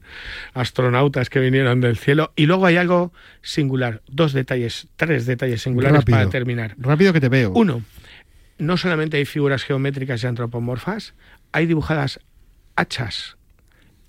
astronautas 0.53 1.29
que 1.29 1.39
vinieron 1.39 1.81
del 1.81 1.97
cielo. 1.97 2.31
Y 2.35 2.45
luego 2.45 2.65
hay 2.65 2.77
algo 2.77 3.13
singular, 3.41 4.01
dos 4.07 4.33
detalles, 4.33 4.87
tres 4.95 5.25
detalles 5.25 5.61
singulares 5.61 5.99
Rápido. 5.99 6.17
para 6.17 6.29
terminar. 6.29 6.75
Rápido 6.77 7.13
que 7.13 7.21
te 7.21 7.29
veo. 7.29 7.51
Uno, 7.51 7.83
no 8.57 8.77
solamente 8.77 9.17
hay 9.17 9.25
figuras 9.25 9.63
geométricas 9.63 10.23
y 10.23 10.27
antropomorfas, 10.27 11.13
hay 11.51 11.65
dibujadas 11.65 12.19
hachas 12.75 13.37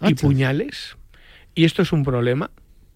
y 0.00 0.14
puñales. 0.14 0.97
Y 1.58 1.64
esto 1.64 1.82
es 1.82 1.90
un 1.92 2.04
problema, 2.04 2.50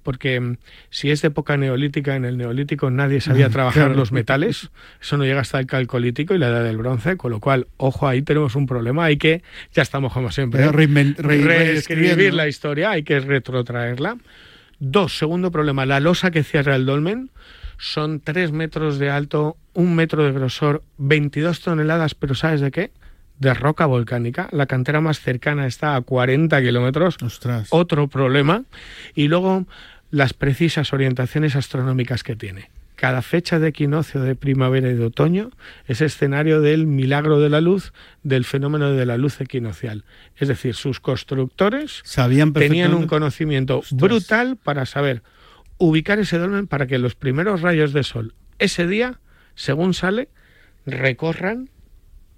porque 0.04 0.38
mm, 0.38 0.56
si 0.90 1.10
es 1.10 1.20
de 1.22 1.28
época 1.28 1.56
neolítica, 1.56 2.14
en 2.14 2.24
el 2.24 2.36
neolítico 2.36 2.90
nadie 2.90 3.20
sabía 3.20 3.48
trabajar 3.56 3.86
claro. 3.86 3.94
los 3.98 4.12
metales, 4.12 4.70
eso 5.00 5.16
no 5.16 5.24
llega 5.24 5.40
hasta 5.40 5.58
el 5.58 5.66
calcolítico 5.66 6.34
y 6.34 6.38
la 6.38 6.48
edad 6.48 6.62
del 6.62 6.76
bronce, 6.76 7.16
con 7.16 7.32
lo 7.32 7.40
cual, 7.40 7.66
ojo, 7.76 8.06
ahí 8.06 8.22
tenemos 8.22 8.54
un 8.54 8.66
problema, 8.66 9.04
hay 9.06 9.16
que, 9.16 9.42
ya 9.72 9.82
estamos 9.82 10.12
como 10.12 10.30
siempre, 10.30 10.64
reinven- 10.70 11.16
re- 11.16 11.38
reescribir 11.42 12.34
la 12.34 12.46
historia, 12.46 12.90
hay 12.92 13.02
que 13.02 13.18
retrotraerla. 13.18 14.18
Dos, 14.78 15.16
segundo 15.18 15.50
problema, 15.50 15.86
la 15.86 15.98
losa 16.00 16.30
que 16.30 16.42
cierra 16.44 16.76
el 16.76 16.86
dolmen 16.86 17.30
son 17.78 18.20
tres 18.20 18.52
metros 18.52 18.98
de 19.00 19.10
alto, 19.10 19.56
un 19.74 19.94
metro 19.96 20.24
de 20.24 20.30
grosor, 20.32 20.82
22 20.98 21.60
toneladas, 21.62 22.14
pero 22.14 22.34
¿sabes 22.36 22.60
de 22.60 22.70
qué? 22.70 22.90
De 23.38 23.54
roca 23.54 23.86
volcánica. 23.86 24.48
La 24.52 24.66
cantera 24.66 25.00
más 25.00 25.20
cercana 25.20 25.66
está 25.66 25.96
a 25.96 26.00
40 26.00 26.60
kilómetros. 26.62 27.16
Otro 27.70 28.08
problema. 28.08 28.64
Y 29.14 29.28
luego 29.28 29.66
las 30.10 30.32
precisas 30.34 30.92
orientaciones 30.92 31.56
astronómicas 31.56 32.22
que 32.22 32.36
tiene. 32.36 32.70
Cada 32.94 33.22
fecha 33.22 33.58
de 33.58 33.68
equinoccio 33.68 34.20
de 34.20 34.36
primavera 34.36 34.88
y 34.88 34.94
de 34.94 35.06
otoño 35.06 35.50
es 35.88 36.00
escenario 36.00 36.60
del 36.60 36.86
milagro 36.86 37.40
de 37.40 37.48
la 37.50 37.60
luz, 37.60 37.92
del 38.22 38.44
fenómeno 38.44 38.92
de 38.92 39.06
la 39.06 39.16
luz 39.16 39.40
equinocial. 39.40 40.04
Es 40.36 40.46
decir, 40.46 40.74
sus 40.74 41.00
constructores 41.00 42.00
Sabían 42.04 42.52
tenían 42.52 42.94
un 42.94 43.08
conocimiento 43.08 43.82
brutal 43.90 44.56
para 44.56 44.86
saber 44.86 45.22
ubicar 45.78 46.20
ese 46.20 46.38
dolmen 46.38 46.68
para 46.68 46.86
que 46.86 46.98
los 46.98 47.16
primeros 47.16 47.60
rayos 47.60 47.92
de 47.92 48.04
sol 48.04 48.34
ese 48.62 48.86
día, 48.86 49.18
según 49.56 49.94
sale, 49.94 50.28
recorran 50.86 51.70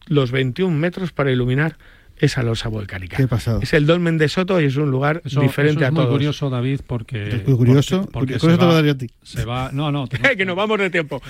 los 0.06 0.30
21 0.30 0.76
metros 0.76 1.12
para 1.12 1.30
iluminar 1.30 1.76
esa 2.16 2.42
losa 2.44 2.68
volcánica. 2.68 3.16
Qué 3.16 3.26
pasado. 3.26 3.60
Es 3.62 3.72
el 3.74 3.86
dolmen 3.86 4.18
de 4.18 4.28
Soto 4.28 4.60
y 4.60 4.66
es 4.66 4.76
un 4.76 4.90
lugar 4.90 5.20
Eso, 5.24 5.40
diferente 5.40 5.80
eso 5.80 5.84
es 5.84 5.88
a 5.88 5.90
muy 5.90 6.02
todos. 6.02 6.12
curioso, 6.12 6.48
David, 6.50 6.80
porque... 6.86 7.28
Es 7.28 7.46
muy 7.48 7.56
curioso. 7.56 7.96
porque- 8.02 8.12
porque 8.12 8.38
Curioso 8.38 8.60
se 8.62 8.66
va- 8.68 8.74
daría 8.74 8.92
a 8.92 8.98
ti. 8.98 9.10
Se 9.24 9.44
va... 9.44 9.70
No, 9.72 9.90
no. 9.90 10.06
que 10.36 10.44
nos 10.44 10.54
vamos 10.56 10.78
de 10.78 10.90
tiempo. 10.90 11.20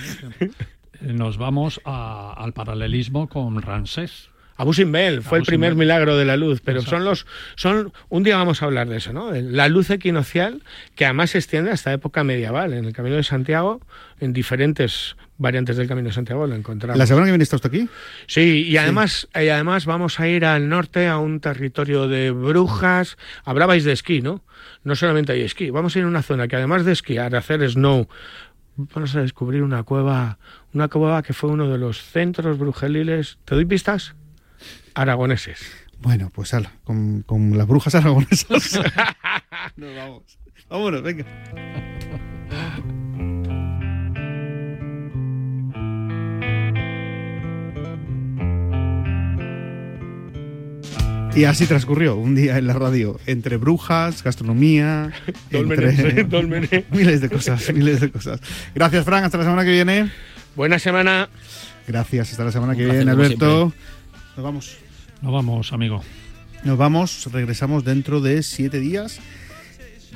Nos 1.01 1.37
vamos 1.37 1.81
a- 1.85 2.33
al 2.37 2.53
paralelismo 2.53 3.27
con 3.27 3.61
Ramsés. 3.61 4.29
Abu 4.57 4.73
Simbel 4.73 5.21
fue 5.21 5.39
el 5.39 5.43
primer 5.43 5.71
Simbel. 5.71 5.85
milagro 5.85 6.15
de 6.15 6.23
la 6.23 6.37
luz, 6.37 6.61
pero 6.63 6.79
Exacto. 6.79 6.95
son 6.97 7.05
los 7.05 7.25
son 7.55 7.93
un 8.07 8.23
día 8.23 8.37
vamos 8.37 8.61
a 8.61 8.65
hablar 8.65 8.87
de 8.87 8.97
eso, 8.97 9.11
¿no? 9.11 9.31
La 9.33 9.67
luz 9.67 9.89
equinocial 9.89 10.63
que 10.95 11.03
además 11.03 11.31
se 11.31 11.39
extiende 11.39 11.71
hasta 11.71 11.91
época 11.91 12.23
medieval 12.23 12.71
en 12.73 12.85
el 12.85 12.93
Camino 12.93 13.17
de 13.17 13.23
Santiago, 13.23 13.81
en 14.21 14.31
diferentes 14.31 15.17
variantes 15.37 15.77
del 15.77 15.87
Camino 15.87 16.09
de 16.09 16.13
Santiago 16.13 16.47
lo 16.47 16.55
encontramos. 16.55 16.97
¿La 16.97 17.05
semana 17.05 17.25
que 17.25 17.31
viene 17.31 17.43
está 17.43 17.57
usted 17.57 17.69
aquí? 17.69 17.89
Sí, 18.27 18.65
y 18.67 18.77
además, 18.77 19.27
y 19.33 19.49
además 19.49 19.85
vamos 19.85 20.19
a 20.19 20.27
ir 20.27 20.45
al 20.45 20.69
norte 20.69 21.07
a 21.07 21.17
un 21.17 21.39
territorio 21.39 22.07
de 22.07 22.31
brujas. 22.31 23.17
Hablabais 23.43 23.83
de 23.83 23.91
esquí, 23.91 24.21
¿no? 24.21 24.43
No 24.83 24.95
solamente 24.95 25.33
hay 25.33 25.41
esquí. 25.41 25.69
Vamos 25.69 25.95
a 25.95 25.99
ir 25.99 26.05
a 26.05 26.07
una 26.07 26.21
zona 26.21 26.47
que 26.47 26.55
además 26.55 26.85
de 26.85 26.93
esquiar, 26.93 27.35
hacer 27.35 27.67
snow, 27.69 28.07
vamos 28.77 29.15
a 29.15 29.21
descubrir 29.21 29.63
una 29.63 29.83
cueva, 29.83 30.37
una 30.73 30.87
cueva 30.87 31.23
que 31.23 31.33
fue 31.33 31.49
uno 31.49 31.69
de 31.69 31.77
los 31.77 32.01
centros 32.01 32.57
brujeliles. 32.57 33.37
¿Te 33.45 33.55
doy 33.55 33.65
pistas? 33.65 34.15
Aragoneses. 34.93 35.85
Bueno, 35.99 36.29
pues 36.33 36.53
ala, 36.53 36.71
con, 36.83 37.21
con 37.23 37.57
las 37.57 37.67
brujas 37.67 37.95
aragonesas. 37.95 38.79
Nos 39.75 39.95
vamos. 39.95 40.37
Vámonos, 40.69 41.03
venga. 41.03 41.25
Y 51.35 51.43
así 51.43 51.65
transcurrió 51.65 52.15
un 52.15 52.33
día 52.33 52.57
en 52.57 52.65
la 52.65 52.73
radio, 52.73 53.19
entre 53.25 53.57
brujas, 53.57 54.23
gastronomía, 54.23 55.11
Dólmenes, 55.51 55.99
entre 55.99 56.77
¿eh? 56.77 56.85
Miles 56.91 57.19
de 57.19 57.29
cosas, 57.29 57.73
miles 57.73 57.99
de 57.99 58.09
cosas. 58.09 58.39
Gracias, 58.73 59.03
Fran, 59.03 59.25
hasta 59.25 59.37
la 59.37 59.43
semana 59.43 59.65
que 59.65 59.71
viene. 59.71 60.09
Buena 60.55 60.79
semana. 60.79 61.27
Gracias, 61.87 62.31
hasta 62.31 62.45
la 62.45 62.51
semana 62.53 62.73
que 62.73 62.85
Un 62.85 62.91
viene, 62.91 63.11
Alberto. 63.11 63.71
siempre. 63.71 63.79
Nos 64.37 64.43
vamos. 64.45 64.77
Nos 65.21 65.33
vamos, 65.33 65.73
amigo. 65.73 66.01
Nos 66.63 66.77
vamos, 66.77 67.27
regresamos 67.31 67.83
dentro 67.83 68.21
de 68.21 68.41
siete 68.41 68.79
días. 68.79 69.19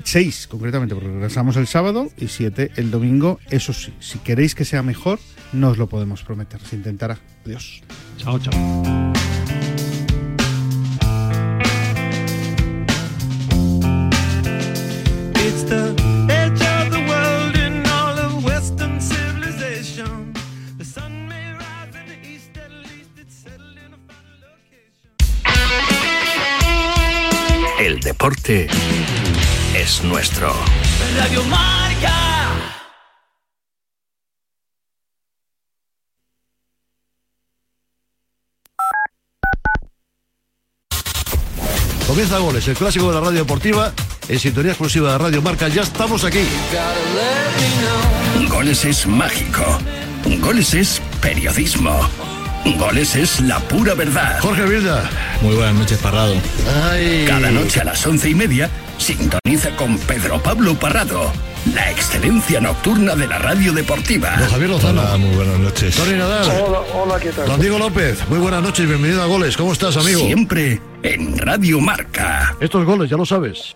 Seis, 0.04 0.48
concretamente, 0.48 0.96
porque 0.96 1.10
regresamos 1.10 1.58
el 1.58 1.68
sábado 1.68 2.10
y 2.18 2.30
siete 2.30 2.72
el 2.78 2.92
domingo. 2.92 3.40
Eso 3.50 3.74
sí, 3.74 3.94
si 4.00 4.20
queréis 4.20 4.56
que 4.56 4.64
sea 4.64 4.84
mejor, 4.84 5.20
no 5.52 5.70
os 5.70 5.78
lo 5.78 5.88
podemos 5.90 6.24
prometer. 6.24 6.62
Se 6.62 6.78
intentará. 6.78 7.18
Adiós. 7.46 7.82
Chao, 8.18 8.40
chao. 8.40 9.14
El 27.80 28.00
deporte 28.02 28.68
es 29.76 30.04
nuestro. 30.04 30.54
Radio 31.18 31.44
Marca. 31.46 32.14
Comienza 42.06 42.38
Goles, 42.40 42.68
el 42.68 42.76
clásico 42.76 43.08
de 43.08 43.14
la 43.16 43.22
radio 43.22 43.40
deportiva, 43.40 43.94
en 44.30 44.40
sintonía 44.40 44.72
exclusiva 44.72 45.12
de 45.12 45.18
Radio 45.18 45.42
Marca. 45.42 45.68
Ya 45.68 45.82
estamos 45.82 46.24
aquí. 46.24 46.44
Goles 48.48 48.86
es 48.86 49.08
mágico. 49.08 49.64
Goles 50.40 50.74
es 50.76 51.02
periodismo. 51.20 52.00
Goles 52.78 53.16
es 53.16 53.40
la 53.42 53.60
pura 53.60 53.96
verdad. 53.96 54.40
Jorge 54.42 54.66
Vilda. 54.66 55.10
Muy 55.42 55.56
buenas 55.56 55.74
noches, 55.76 55.98
Parrado. 55.98 56.36
Cada 57.28 57.50
noche 57.50 57.82
a 57.82 57.86
las 57.86 58.06
once 58.06 58.30
y 58.30 58.36
media, 58.36 58.70
sintoniza 58.98 59.76
con 59.76 59.98
Pedro 59.98 60.42
Pablo 60.42 60.76
Parrado. 60.76 61.32
La 61.74 61.90
excelencia 61.90 62.62
nocturna 62.62 63.16
de 63.16 63.28
la 63.28 63.40
radio 63.40 63.74
deportiva. 63.74 64.36
Don 64.38 64.50
Javier 64.50 64.70
Lozano. 64.70 65.18
muy 65.18 65.36
buenas 65.36 65.60
noches. 65.60 65.96
Tony 65.96 66.18
Nadal. 66.18 66.48
Hola, 66.62 66.80
hola, 66.94 67.20
¿qué 67.20 67.32
tal? 67.32 67.48
Don 67.48 67.60
Diego 67.60 67.80
López. 67.80 68.20
Muy 68.30 68.40
buenas 68.40 68.62
noches 68.62 68.86
y 68.86 68.88
bienvenido 68.88 69.24
a 69.24 69.26
Goles. 69.26 69.58
¿Cómo 69.58 69.74
estás, 69.74 69.98
amigo? 69.98 70.20
Siempre 70.20 70.80
en 71.02 71.38
Radio 71.38 71.80
Marca. 71.80 72.56
Estos 72.60 72.86
goles, 72.86 73.10
ya 73.10 73.18
lo 73.18 73.26
sabes. 73.26 73.76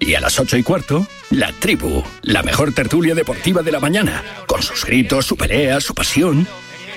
Y 0.00 0.14
a 0.14 0.20
las 0.20 0.38
8 0.38 0.56
y 0.56 0.62
cuarto, 0.62 1.06
La 1.30 1.52
Tribu, 1.52 2.02
la 2.22 2.42
mejor 2.42 2.74
tertulia 2.74 3.14
deportiva 3.14 3.62
de 3.62 3.72
la 3.72 3.80
mañana, 3.80 4.22
con 4.46 4.62
sus 4.62 4.84
gritos, 4.84 5.26
su 5.26 5.36
pelea, 5.36 5.80
su 5.80 5.94
pasión. 5.94 6.46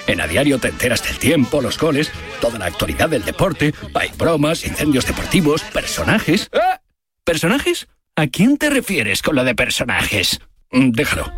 En 0.08 0.22
A 0.22 0.28
Diario 0.28 0.58
te 0.58 0.70
enteras 0.70 1.04
del 1.04 1.18
tiempo, 1.18 1.62
los 1.62 1.78
goles, 1.78 2.12
toda 2.42 2.58
la 2.58 2.66
actualidad 2.66 3.10
del 3.10 3.24
deporte, 3.24 3.74
hay 3.94 4.10
bromas, 4.18 4.66
incendios 4.66 5.06
deportivos, 5.06 5.62
personajes. 5.62 6.50
¡Ah! 6.54 6.82
¿Personajes? 7.24 7.88
¿A 8.16 8.28
quién 8.28 8.58
te 8.58 8.70
refieres 8.70 9.22
con 9.22 9.36
lo 9.36 9.44
de 9.44 9.54
personajes? 9.54 10.40
Mm, 10.72 10.92
Déjalo. 10.92 11.32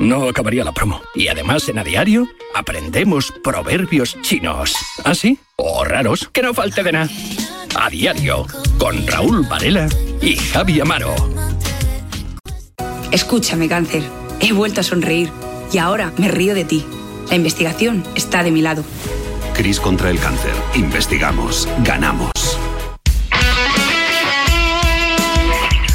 No 0.00 0.28
acabaría 0.28 0.64
la 0.64 0.72
promo. 0.72 1.02
Y 1.14 1.28
además 1.28 1.68
en 1.68 1.78
A 1.78 1.84
Diario 1.84 2.26
aprendemos 2.54 3.32
proverbios 3.44 4.20
chinos. 4.22 4.74
¿Ah, 5.04 5.14
sí? 5.14 5.38
O 5.56 5.84
raros, 5.84 6.28
que 6.32 6.42
no 6.42 6.54
falte 6.54 6.82
de 6.82 6.92
nada. 6.92 7.08
A 7.74 7.88
Diario, 7.90 8.46
con 8.78 9.06
Raúl 9.06 9.46
Varela 9.46 9.88
y 10.22 10.36
Javi 10.36 10.80
Amaro. 10.80 11.14
Escúchame, 13.10 13.68
cáncer. 13.68 14.02
He 14.40 14.52
vuelto 14.52 14.80
a 14.80 14.84
sonreír 14.84 15.30
y 15.72 15.78
ahora 15.78 16.12
me 16.16 16.28
río 16.28 16.54
de 16.54 16.64
ti. 16.64 16.84
La 17.28 17.36
investigación 17.36 18.04
está 18.14 18.42
de 18.42 18.50
mi 18.50 18.62
lado. 18.62 18.84
Cris 19.54 19.80
contra 19.80 20.10
el 20.10 20.18
cáncer. 20.18 20.52
Investigamos. 20.74 21.68
Ganamos. 21.84 22.30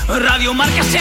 Radio 0.08 0.54
Marca 0.54 0.84
se 0.84 1.00